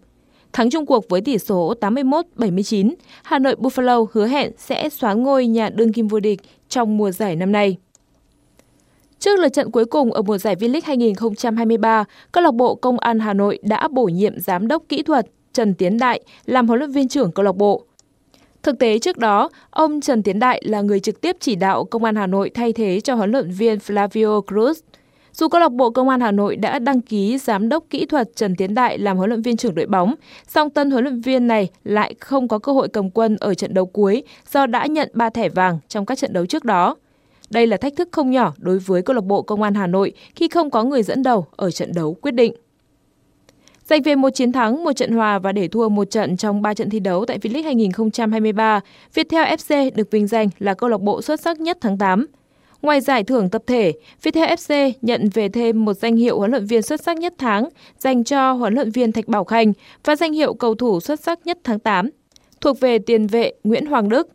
Thắng 0.53 0.69
chung 0.69 0.85
cuộc 0.85 1.09
với 1.09 1.21
tỷ 1.21 1.37
số 1.37 1.73
81-79, 1.81 2.93
Hà 3.23 3.39
Nội 3.39 3.55
Buffalo 3.55 4.05
hứa 4.11 4.27
hẹn 4.27 4.51
sẽ 4.57 4.89
xóa 4.89 5.13
ngôi 5.13 5.47
nhà 5.47 5.69
đương 5.69 5.93
kim 5.93 6.07
vô 6.07 6.19
địch 6.19 6.39
trong 6.69 6.97
mùa 6.97 7.11
giải 7.11 7.35
năm 7.35 7.51
nay. 7.51 7.77
Trước 9.19 9.39
lượt 9.39 9.49
trận 9.49 9.71
cuối 9.71 9.85
cùng 9.85 10.13
ở 10.13 10.21
mùa 10.21 10.37
giải 10.37 10.55
V-League 10.55 10.81
2023, 10.83 12.05
câu 12.31 12.43
lạc 12.43 12.53
bộ 12.53 12.75
Công 12.75 12.99
an 12.99 13.19
Hà 13.19 13.33
Nội 13.33 13.59
đã 13.61 13.87
bổ 13.87 14.05
nhiệm 14.05 14.39
giám 14.39 14.67
đốc 14.67 14.83
kỹ 14.89 15.03
thuật 15.03 15.27
Trần 15.53 15.73
Tiến 15.73 15.97
Đại 15.97 16.21
làm 16.45 16.67
huấn 16.67 16.79
luyện 16.79 16.91
viên 16.91 17.07
trưởng 17.07 17.31
câu 17.31 17.45
lạc 17.45 17.55
bộ. 17.55 17.83
Thực 18.63 18.79
tế 18.79 18.99
trước 18.99 19.17
đó, 19.17 19.49
ông 19.69 20.01
Trần 20.01 20.23
Tiến 20.23 20.39
Đại 20.39 20.61
là 20.65 20.81
người 20.81 20.99
trực 20.99 21.21
tiếp 21.21 21.37
chỉ 21.39 21.55
đạo 21.55 21.85
Công 21.85 22.03
an 22.03 22.15
Hà 22.15 22.27
Nội 22.27 22.49
thay 22.49 22.73
thế 22.73 22.99
cho 22.99 23.15
huấn 23.15 23.31
luyện 23.31 23.51
viên 23.51 23.77
Flavio 23.77 24.41
Cruz. 24.41 24.73
Dù 25.33 25.47
câu 25.47 25.61
lạc 25.61 25.71
bộ 25.71 25.89
Công 25.89 26.09
an 26.09 26.21
Hà 26.21 26.31
Nội 26.31 26.55
đã 26.55 26.79
đăng 26.79 27.01
ký 27.01 27.37
giám 27.37 27.69
đốc 27.69 27.83
kỹ 27.89 28.05
thuật 28.05 28.35
Trần 28.35 28.55
Tiến 28.55 28.73
Đại 28.73 28.97
làm 28.97 29.17
huấn 29.17 29.29
luyện 29.29 29.41
viên 29.41 29.57
trưởng 29.57 29.75
đội 29.75 29.85
bóng, 29.85 30.15
song 30.47 30.69
tân 30.69 30.91
huấn 30.91 31.03
luyện 31.03 31.21
viên 31.21 31.47
này 31.47 31.69
lại 31.83 32.15
không 32.19 32.47
có 32.47 32.59
cơ 32.59 32.71
hội 32.71 32.87
cầm 32.87 33.09
quân 33.09 33.37
ở 33.39 33.53
trận 33.53 33.73
đấu 33.73 33.85
cuối 33.85 34.23
do 34.51 34.65
đã 34.65 34.85
nhận 34.85 35.09
3 35.13 35.29
thẻ 35.29 35.49
vàng 35.49 35.79
trong 35.87 36.05
các 36.05 36.17
trận 36.17 36.33
đấu 36.33 36.45
trước 36.45 36.65
đó. 36.65 36.95
Đây 37.49 37.67
là 37.67 37.77
thách 37.77 37.95
thức 37.95 38.09
không 38.11 38.31
nhỏ 38.31 38.53
đối 38.57 38.79
với 38.79 39.01
câu 39.01 39.15
lạc 39.15 39.23
bộ 39.23 39.41
Công 39.41 39.61
an 39.61 39.73
Hà 39.73 39.87
Nội 39.87 40.13
khi 40.35 40.47
không 40.47 40.69
có 40.69 40.83
người 40.83 41.03
dẫn 41.03 41.23
đầu 41.23 41.45
ở 41.55 41.71
trận 41.71 41.91
đấu 41.93 42.13
quyết 42.21 42.31
định. 42.31 42.53
Giành 43.85 44.01
về 44.01 44.15
một 44.15 44.29
chiến 44.29 44.51
thắng, 44.51 44.83
một 44.83 44.93
trận 44.93 45.11
hòa 45.11 45.39
và 45.39 45.51
để 45.51 45.67
thua 45.67 45.89
một 45.89 46.09
trận 46.09 46.37
trong 46.37 46.61
3 46.61 46.73
trận 46.73 46.89
thi 46.89 46.99
đấu 46.99 47.25
tại 47.25 47.37
V-League 47.37 47.63
2023, 47.63 48.79
Viettel 49.13 49.45
FC 49.45 49.91
được 49.95 50.11
vinh 50.11 50.27
danh 50.27 50.49
là 50.59 50.73
câu 50.73 50.89
lạc 50.89 51.01
bộ 51.01 51.21
xuất 51.21 51.39
sắc 51.39 51.59
nhất 51.59 51.77
tháng 51.81 51.97
8. 51.97 52.25
Ngoài 52.83 53.01
giải 53.01 53.23
thưởng 53.23 53.49
tập 53.49 53.63
thể, 53.67 53.93
Viettel 54.23 54.49
FC 54.49 54.91
nhận 55.01 55.29
về 55.33 55.49
thêm 55.49 55.85
một 55.85 55.93
danh 55.93 56.15
hiệu 56.15 56.39
huấn 56.39 56.51
luyện 56.51 56.65
viên 56.65 56.81
xuất 56.81 57.03
sắc 57.03 57.17
nhất 57.17 57.33
tháng 57.37 57.69
dành 57.99 58.23
cho 58.23 58.53
huấn 58.53 58.73
luyện 58.73 58.91
viên 58.91 59.11
Thạch 59.11 59.27
Bảo 59.27 59.43
Khanh 59.43 59.73
và 60.03 60.15
danh 60.15 60.33
hiệu 60.33 60.53
cầu 60.53 60.75
thủ 60.75 60.99
xuất 60.99 61.19
sắc 61.19 61.39
nhất 61.45 61.57
tháng 61.63 61.79
8 61.79 62.09
thuộc 62.61 62.79
về 62.79 62.99
tiền 62.99 63.27
vệ 63.27 63.53
Nguyễn 63.63 63.85
Hoàng 63.85 64.09
Đức. 64.09 64.29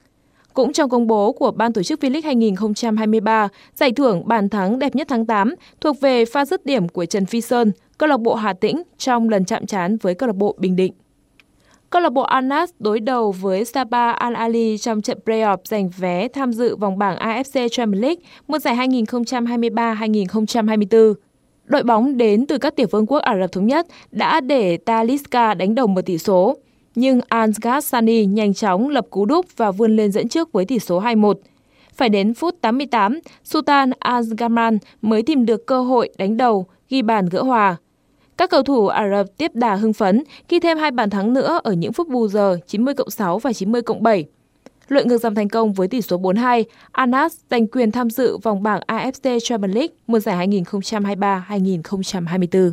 Cũng 0.54 0.72
trong 0.72 0.90
công 0.90 1.06
bố 1.06 1.32
của 1.32 1.50
Ban 1.50 1.72
tổ 1.72 1.82
chức 1.82 2.00
V-League 2.00 2.24
2023, 2.24 3.48
giải 3.74 3.92
thưởng 3.92 4.22
bàn 4.28 4.48
thắng 4.48 4.78
đẹp 4.78 4.96
nhất 4.96 5.06
tháng 5.10 5.26
8 5.26 5.54
thuộc 5.80 6.00
về 6.00 6.24
pha 6.24 6.44
dứt 6.44 6.66
điểm 6.66 6.88
của 6.88 7.04
Trần 7.06 7.26
Phi 7.26 7.40
Sơn, 7.40 7.72
câu 7.98 8.08
lạc 8.08 8.20
bộ 8.20 8.34
Hà 8.34 8.52
Tĩnh 8.52 8.82
trong 8.98 9.28
lần 9.28 9.44
chạm 9.44 9.66
trán 9.66 9.96
với 9.96 10.14
câu 10.14 10.26
lạc 10.26 10.36
bộ 10.36 10.54
Bình 10.58 10.76
Định. 10.76 10.92
Câu 11.90 12.02
lạc 12.02 12.10
bộ 12.10 12.22
Al 12.22 12.52
đối 12.78 13.00
đầu 13.00 13.32
với 13.32 13.64
Saba 13.64 14.10
Al 14.10 14.34
Ali 14.34 14.78
trong 14.78 15.02
trận 15.02 15.18
playoff 15.24 15.56
giành 15.64 15.90
vé 15.98 16.28
tham 16.28 16.52
dự 16.52 16.76
vòng 16.76 16.98
bảng 16.98 17.18
AFC 17.18 17.68
Champions 17.68 18.02
League 18.02 18.22
mùa 18.48 18.58
giải 18.58 18.76
2023-2024. 18.76 21.14
Đội 21.64 21.82
bóng 21.82 22.16
đến 22.16 22.46
từ 22.46 22.58
các 22.58 22.76
tiểu 22.76 22.86
vương 22.90 23.06
quốc 23.06 23.18
Ả 23.18 23.38
Rập 23.40 23.52
Thống 23.52 23.66
Nhất 23.66 23.86
đã 24.10 24.40
để 24.40 24.76
Talisca 24.76 25.54
đánh 25.54 25.74
đồng 25.74 25.94
một 25.94 26.00
tỷ 26.06 26.18
số, 26.18 26.56
nhưng 26.94 27.20
Al 27.28 27.50
Sani 27.82 28.26
nhanh 28.26 28.54
chóng 28.54 28.88
lập 28.88 29.06
cú 29.10 29.24
đúp 29.24 29.46
và 29.56 29.70
vươn 29.70 29.96
lên 29.96 30.12
dẫn 30.12 30.28
trước 30.28 30.52
với 30.52 30.64
tỷ 30.64 30.78
số 30.78 31.00
2-1. 31.00 31.34
Phải 31.94 32.08
đến 32.08 32.34
phút 32.34 32.54
88, 32.60 33.20
Sultan 33.44 33.90
Al-Gamran 33.90 34.78
mới 35.02 35.22
tìm 35.22 35.46
được 35.46 35.66
cơ 35.66 35.82
hội 35.82 36.08
đánh 36.18 36.36
đầu, 36.36 36.66
ghi 36.88 37.02
bàn 37.02 37.26
gỡ 37.26 37.42
hòa. 37.42 37.76
Các 38.38 38.50
cầu 38.50 38.62
thủ 38.62 38.86
Ả 38.86 39.08
Rập 39.10 39.26
tiếp 39.36 39.50
đà 39.54 39.74
hưng 39.74 39.92
phấn 39.92 40.22
khi 40.48 40.60
thêm 40.60 40.78
hai 40.78 40.90
bàn 40.90 41.10
thắng 41.10 41.32
nữa 41.32 41.60
ở 41.62 41.72
những 41.72 41.92
phút 41.92 42.08
bù 42.08 42.28
giờ 42.28 42.58
90 42.66 42.94
cộng 42.94 43.10
6 43.10 43.38
và 43.38 43.52
90 43.52 43.82
cộng 43.82 44.02
7. 44.02 44.24
Lội 44.88 45.04
ngược 45.04 45.18
dòng 45.18 45.34
thành 45.34 45.48
công 45.48 45.72
với 45.72 45.88
tỷ 45.88 46.02
số 46.02 46.18
4-2, 46.18 46.64
Anas 46.92 47.36
giành 47.50 47.66
quyền 47.66 47.90
tham 47.90 48.10
dự 48.10 48.38
vòng 48.38 48.62
bảng 48.62 48.80
AFC 48.86 49.38
Champions 49.42 49.74
League 49.74 49.94
mùa 50.06 50.18
giải 50.18 50.48
2023-2024. 50.48 52.70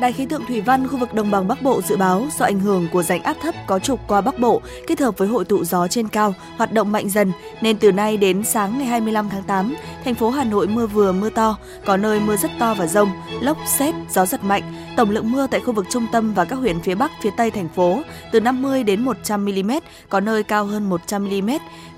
Đài 0.00 0.12
khí 0.12 0.26
tượng 0.26 0.46
thủy 0.46 0.60
văn 0.60 0.88
khu 0.88 0.98
vực 0.98 1.14
đồng 1.14 1.30
bằng 1.30 1.48
Bắc 1.48 1.62
Bộ 1.62 1.82
dự 1.82 1.96
báo 1.96 2.26
do 2.38 2.44
ảnh 2.44 2.60
hưởng 2.60 2.88
của 2.92 3.02
rãnh 3.02 3.22
áp 3.22 3.36
thấp 3.42 3.54
có 3.66 3.78
trục 3.78 4.00
qua 4.06 4.20
Bắc 4.20 4.38
Bộ 4.38 4.62
kết 4.86 5.00
hợp 5.00 5.18
với 5.18 5.28
hội 5.28 5.44
tụ 5.44 5.64
gió 5.64 5.88
trên 5.88 6.08
cao 6.08 6.34
hoạt 6.56 6.72
động 6.72 6.92
mạnh 6.92 7.08
dần 7.08 7.32
nên 7.60 7.78
từ 7.78 7.92
nay 7.92 8.16
đến 8.16 8.44
sáng 8.44 8.78
ngày 8.78 8.86
25 8.86 9.28
tháng 9.28 9.42
8, 9.42 9.74
thành 10.04 10.14
phố 10.14 10.30
Hà 10.30 10.44
Nội 10.44 10.66
mưa 10.66 10.86
vừa 10.86 11.12
mưa 11.12 11.30
to, 11.30 11.56
có 11.84 11.96
nơi 11.96 12.20
mưa 12.20 12.36
rất 12.36 12.50
to 12.58 12.74
và 12.74 12.86
rông, 12.86 13.10
lốc, 13.40 13.56
xét, 13.66 13.94
gió 14.10 14.26
giật 14.26 14.44
mạnh. 14.44 14.62
Tổng 14.96 15.10
lượng 15.10 15.32
mưa 15.32 15.46
tại 15.46 15.60
khu 15.60 15.72
vực 15.72 15.86
trung 15.90 16.06
tâm 16.12 16.34
và 16.34 16.44
các 16.44 16.56
huyện 16.56 16.80
phía 16.80 16.94
Bắc, 16.94 17.10
phía 17.22 17.30
Tây 17.36 17.50
thành 17.50 17.68
phố 17.68 18.02
từ 18.32 18.40
50 18.40 18.82
đến 18.82 19.04
100 19.04 19.44
mm, 19.44 19.70
có 20.08 20.20
nơi 20.20 20.42
cao 20.42 20.64
hơn 20.64 20.88
100 20.88 21.24
mm, 21.24 21.50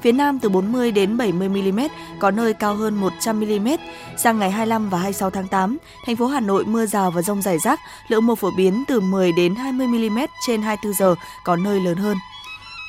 phía 0.03 0.13
Nam 0.13 0.39
từ 0.39 0.49
40 0.49 0.93
đến 0.93 1.17
70 1.17 1.49
mm, 1.49 1.81
có 2.19 2.31
nơi 2.31 2.55
cao 2.55 2.75
hơn 2.75 2.95
100 2.95 3.41
mm. 3.41 3.69
Sang 4.17 4.39
ngày 4.39 4.51
25 4.51 4.91
và 4.91 4.99
26 4.99 5.31
tháng 5.31 5.49
8, 5.49 5.79
thành 6.07 6.17
phố 6.17 6.27
Hà 6.27 6.41
Nội 6.41 6.65
mưa 6.65 6.87
rào 6.87 7.11
và 7.11 7.23
rông 7.23 7.43
rải 7.43 7.59
rác, 7.59 7.81
lượng 8.09 8.27
mưa 8.27 8.35
phổ 8.35 8.51
biến 8.57 8.85
từ 8.89 9.01
10 9.01 9.33
đến 9.33 9.55
20 9.55 9.87
mm 9.87 10.19
trên 10.47 10.63
24 10.63 10.95
giờ, 10.95 11.15
có 11.45 11.57
nơi 11.57 11.81
lớn 11.81 11.97
hơn. 11.97 12.17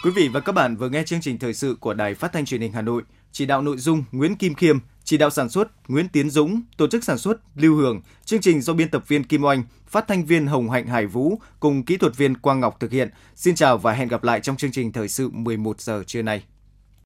Quý 0.03 0.11
vị 0.11 0.27
và 0.27 0.39
các 0.39 0.51
bạn 0.51 0.75
vừa 0.75 0.89
nghe 0.89 1.03
chương 1.03 1.21
trình 1.21 1.39
thời 1.39 1.53
sự 1.53 1.77
của 1.79 1.93
Đài 1.93 2.15
Phát 2.15 2.33
thanh 2.33 2.45
Truyền 2.45 2.61
hình 2.61 2.71
Hà 2.71 2.81
Nội, 2.81 3.03
chỉ 3.31 3.45
đạo 3.45 3.61
nội 3.61 3.77
dung 3.77 4.03
Nguyễn 4.11 4.35
Kim 4.35 4.55
Khiêm, 4.55 4.79
chỉ 5.07 5.17
đạo 5.17 5.29
sản 5.29 5.49
xuất 5.49 5.89
Nguyễn 5.89 6.09
Tiến 6.09 6.29
Dũng, 6.29 6.61
tổ 6.77 6.87
chức 6.87 7.03
sản 7.03 7.17
xuất 7.17 7.37
Lưu 7.55 7.75
Hường, 7.75 8.01
chương 8.25 8.41
trình 8.41 8.61
do 8.61 8.73
biên 8.73 8.89
tập 8.89 9.03
viên 9.07 9.23
Kim 9.23 9.43
Oanh, 9.43 9.63
phát 9.87 10.07
thanh 10.07 10.25
viên 10.25 10.47
Hồng 10.47 10.69
Hạnh 10.69 10.87
Hải 10.87 11.05
Vũ 11.05 11.39
cùng 11.59 11.83
kỹ 11.83 11.97
thuật 11.97 12.17
viên 12.17 12.37
Quang 12.37 12.59
Ngọc 12.59 12.79
thực 12.79 12.91
hiện. 12.91 13.09
Xin 13.35 13.55
chào 13.55 13.77
và 13.77 13.93
hẹn 13.93 14.07
gặp 14.07 14.23
lại 14.23 14.39
trong 14.39 14.57
chương 14.57 14.71
trình 14.71 14.91
thời 14.91 15.07
sự 15.07 15.29
11 15.29 15.81
giờ 15.81 16.03
trưa 16.07 16.21
nay. 16.21 16.43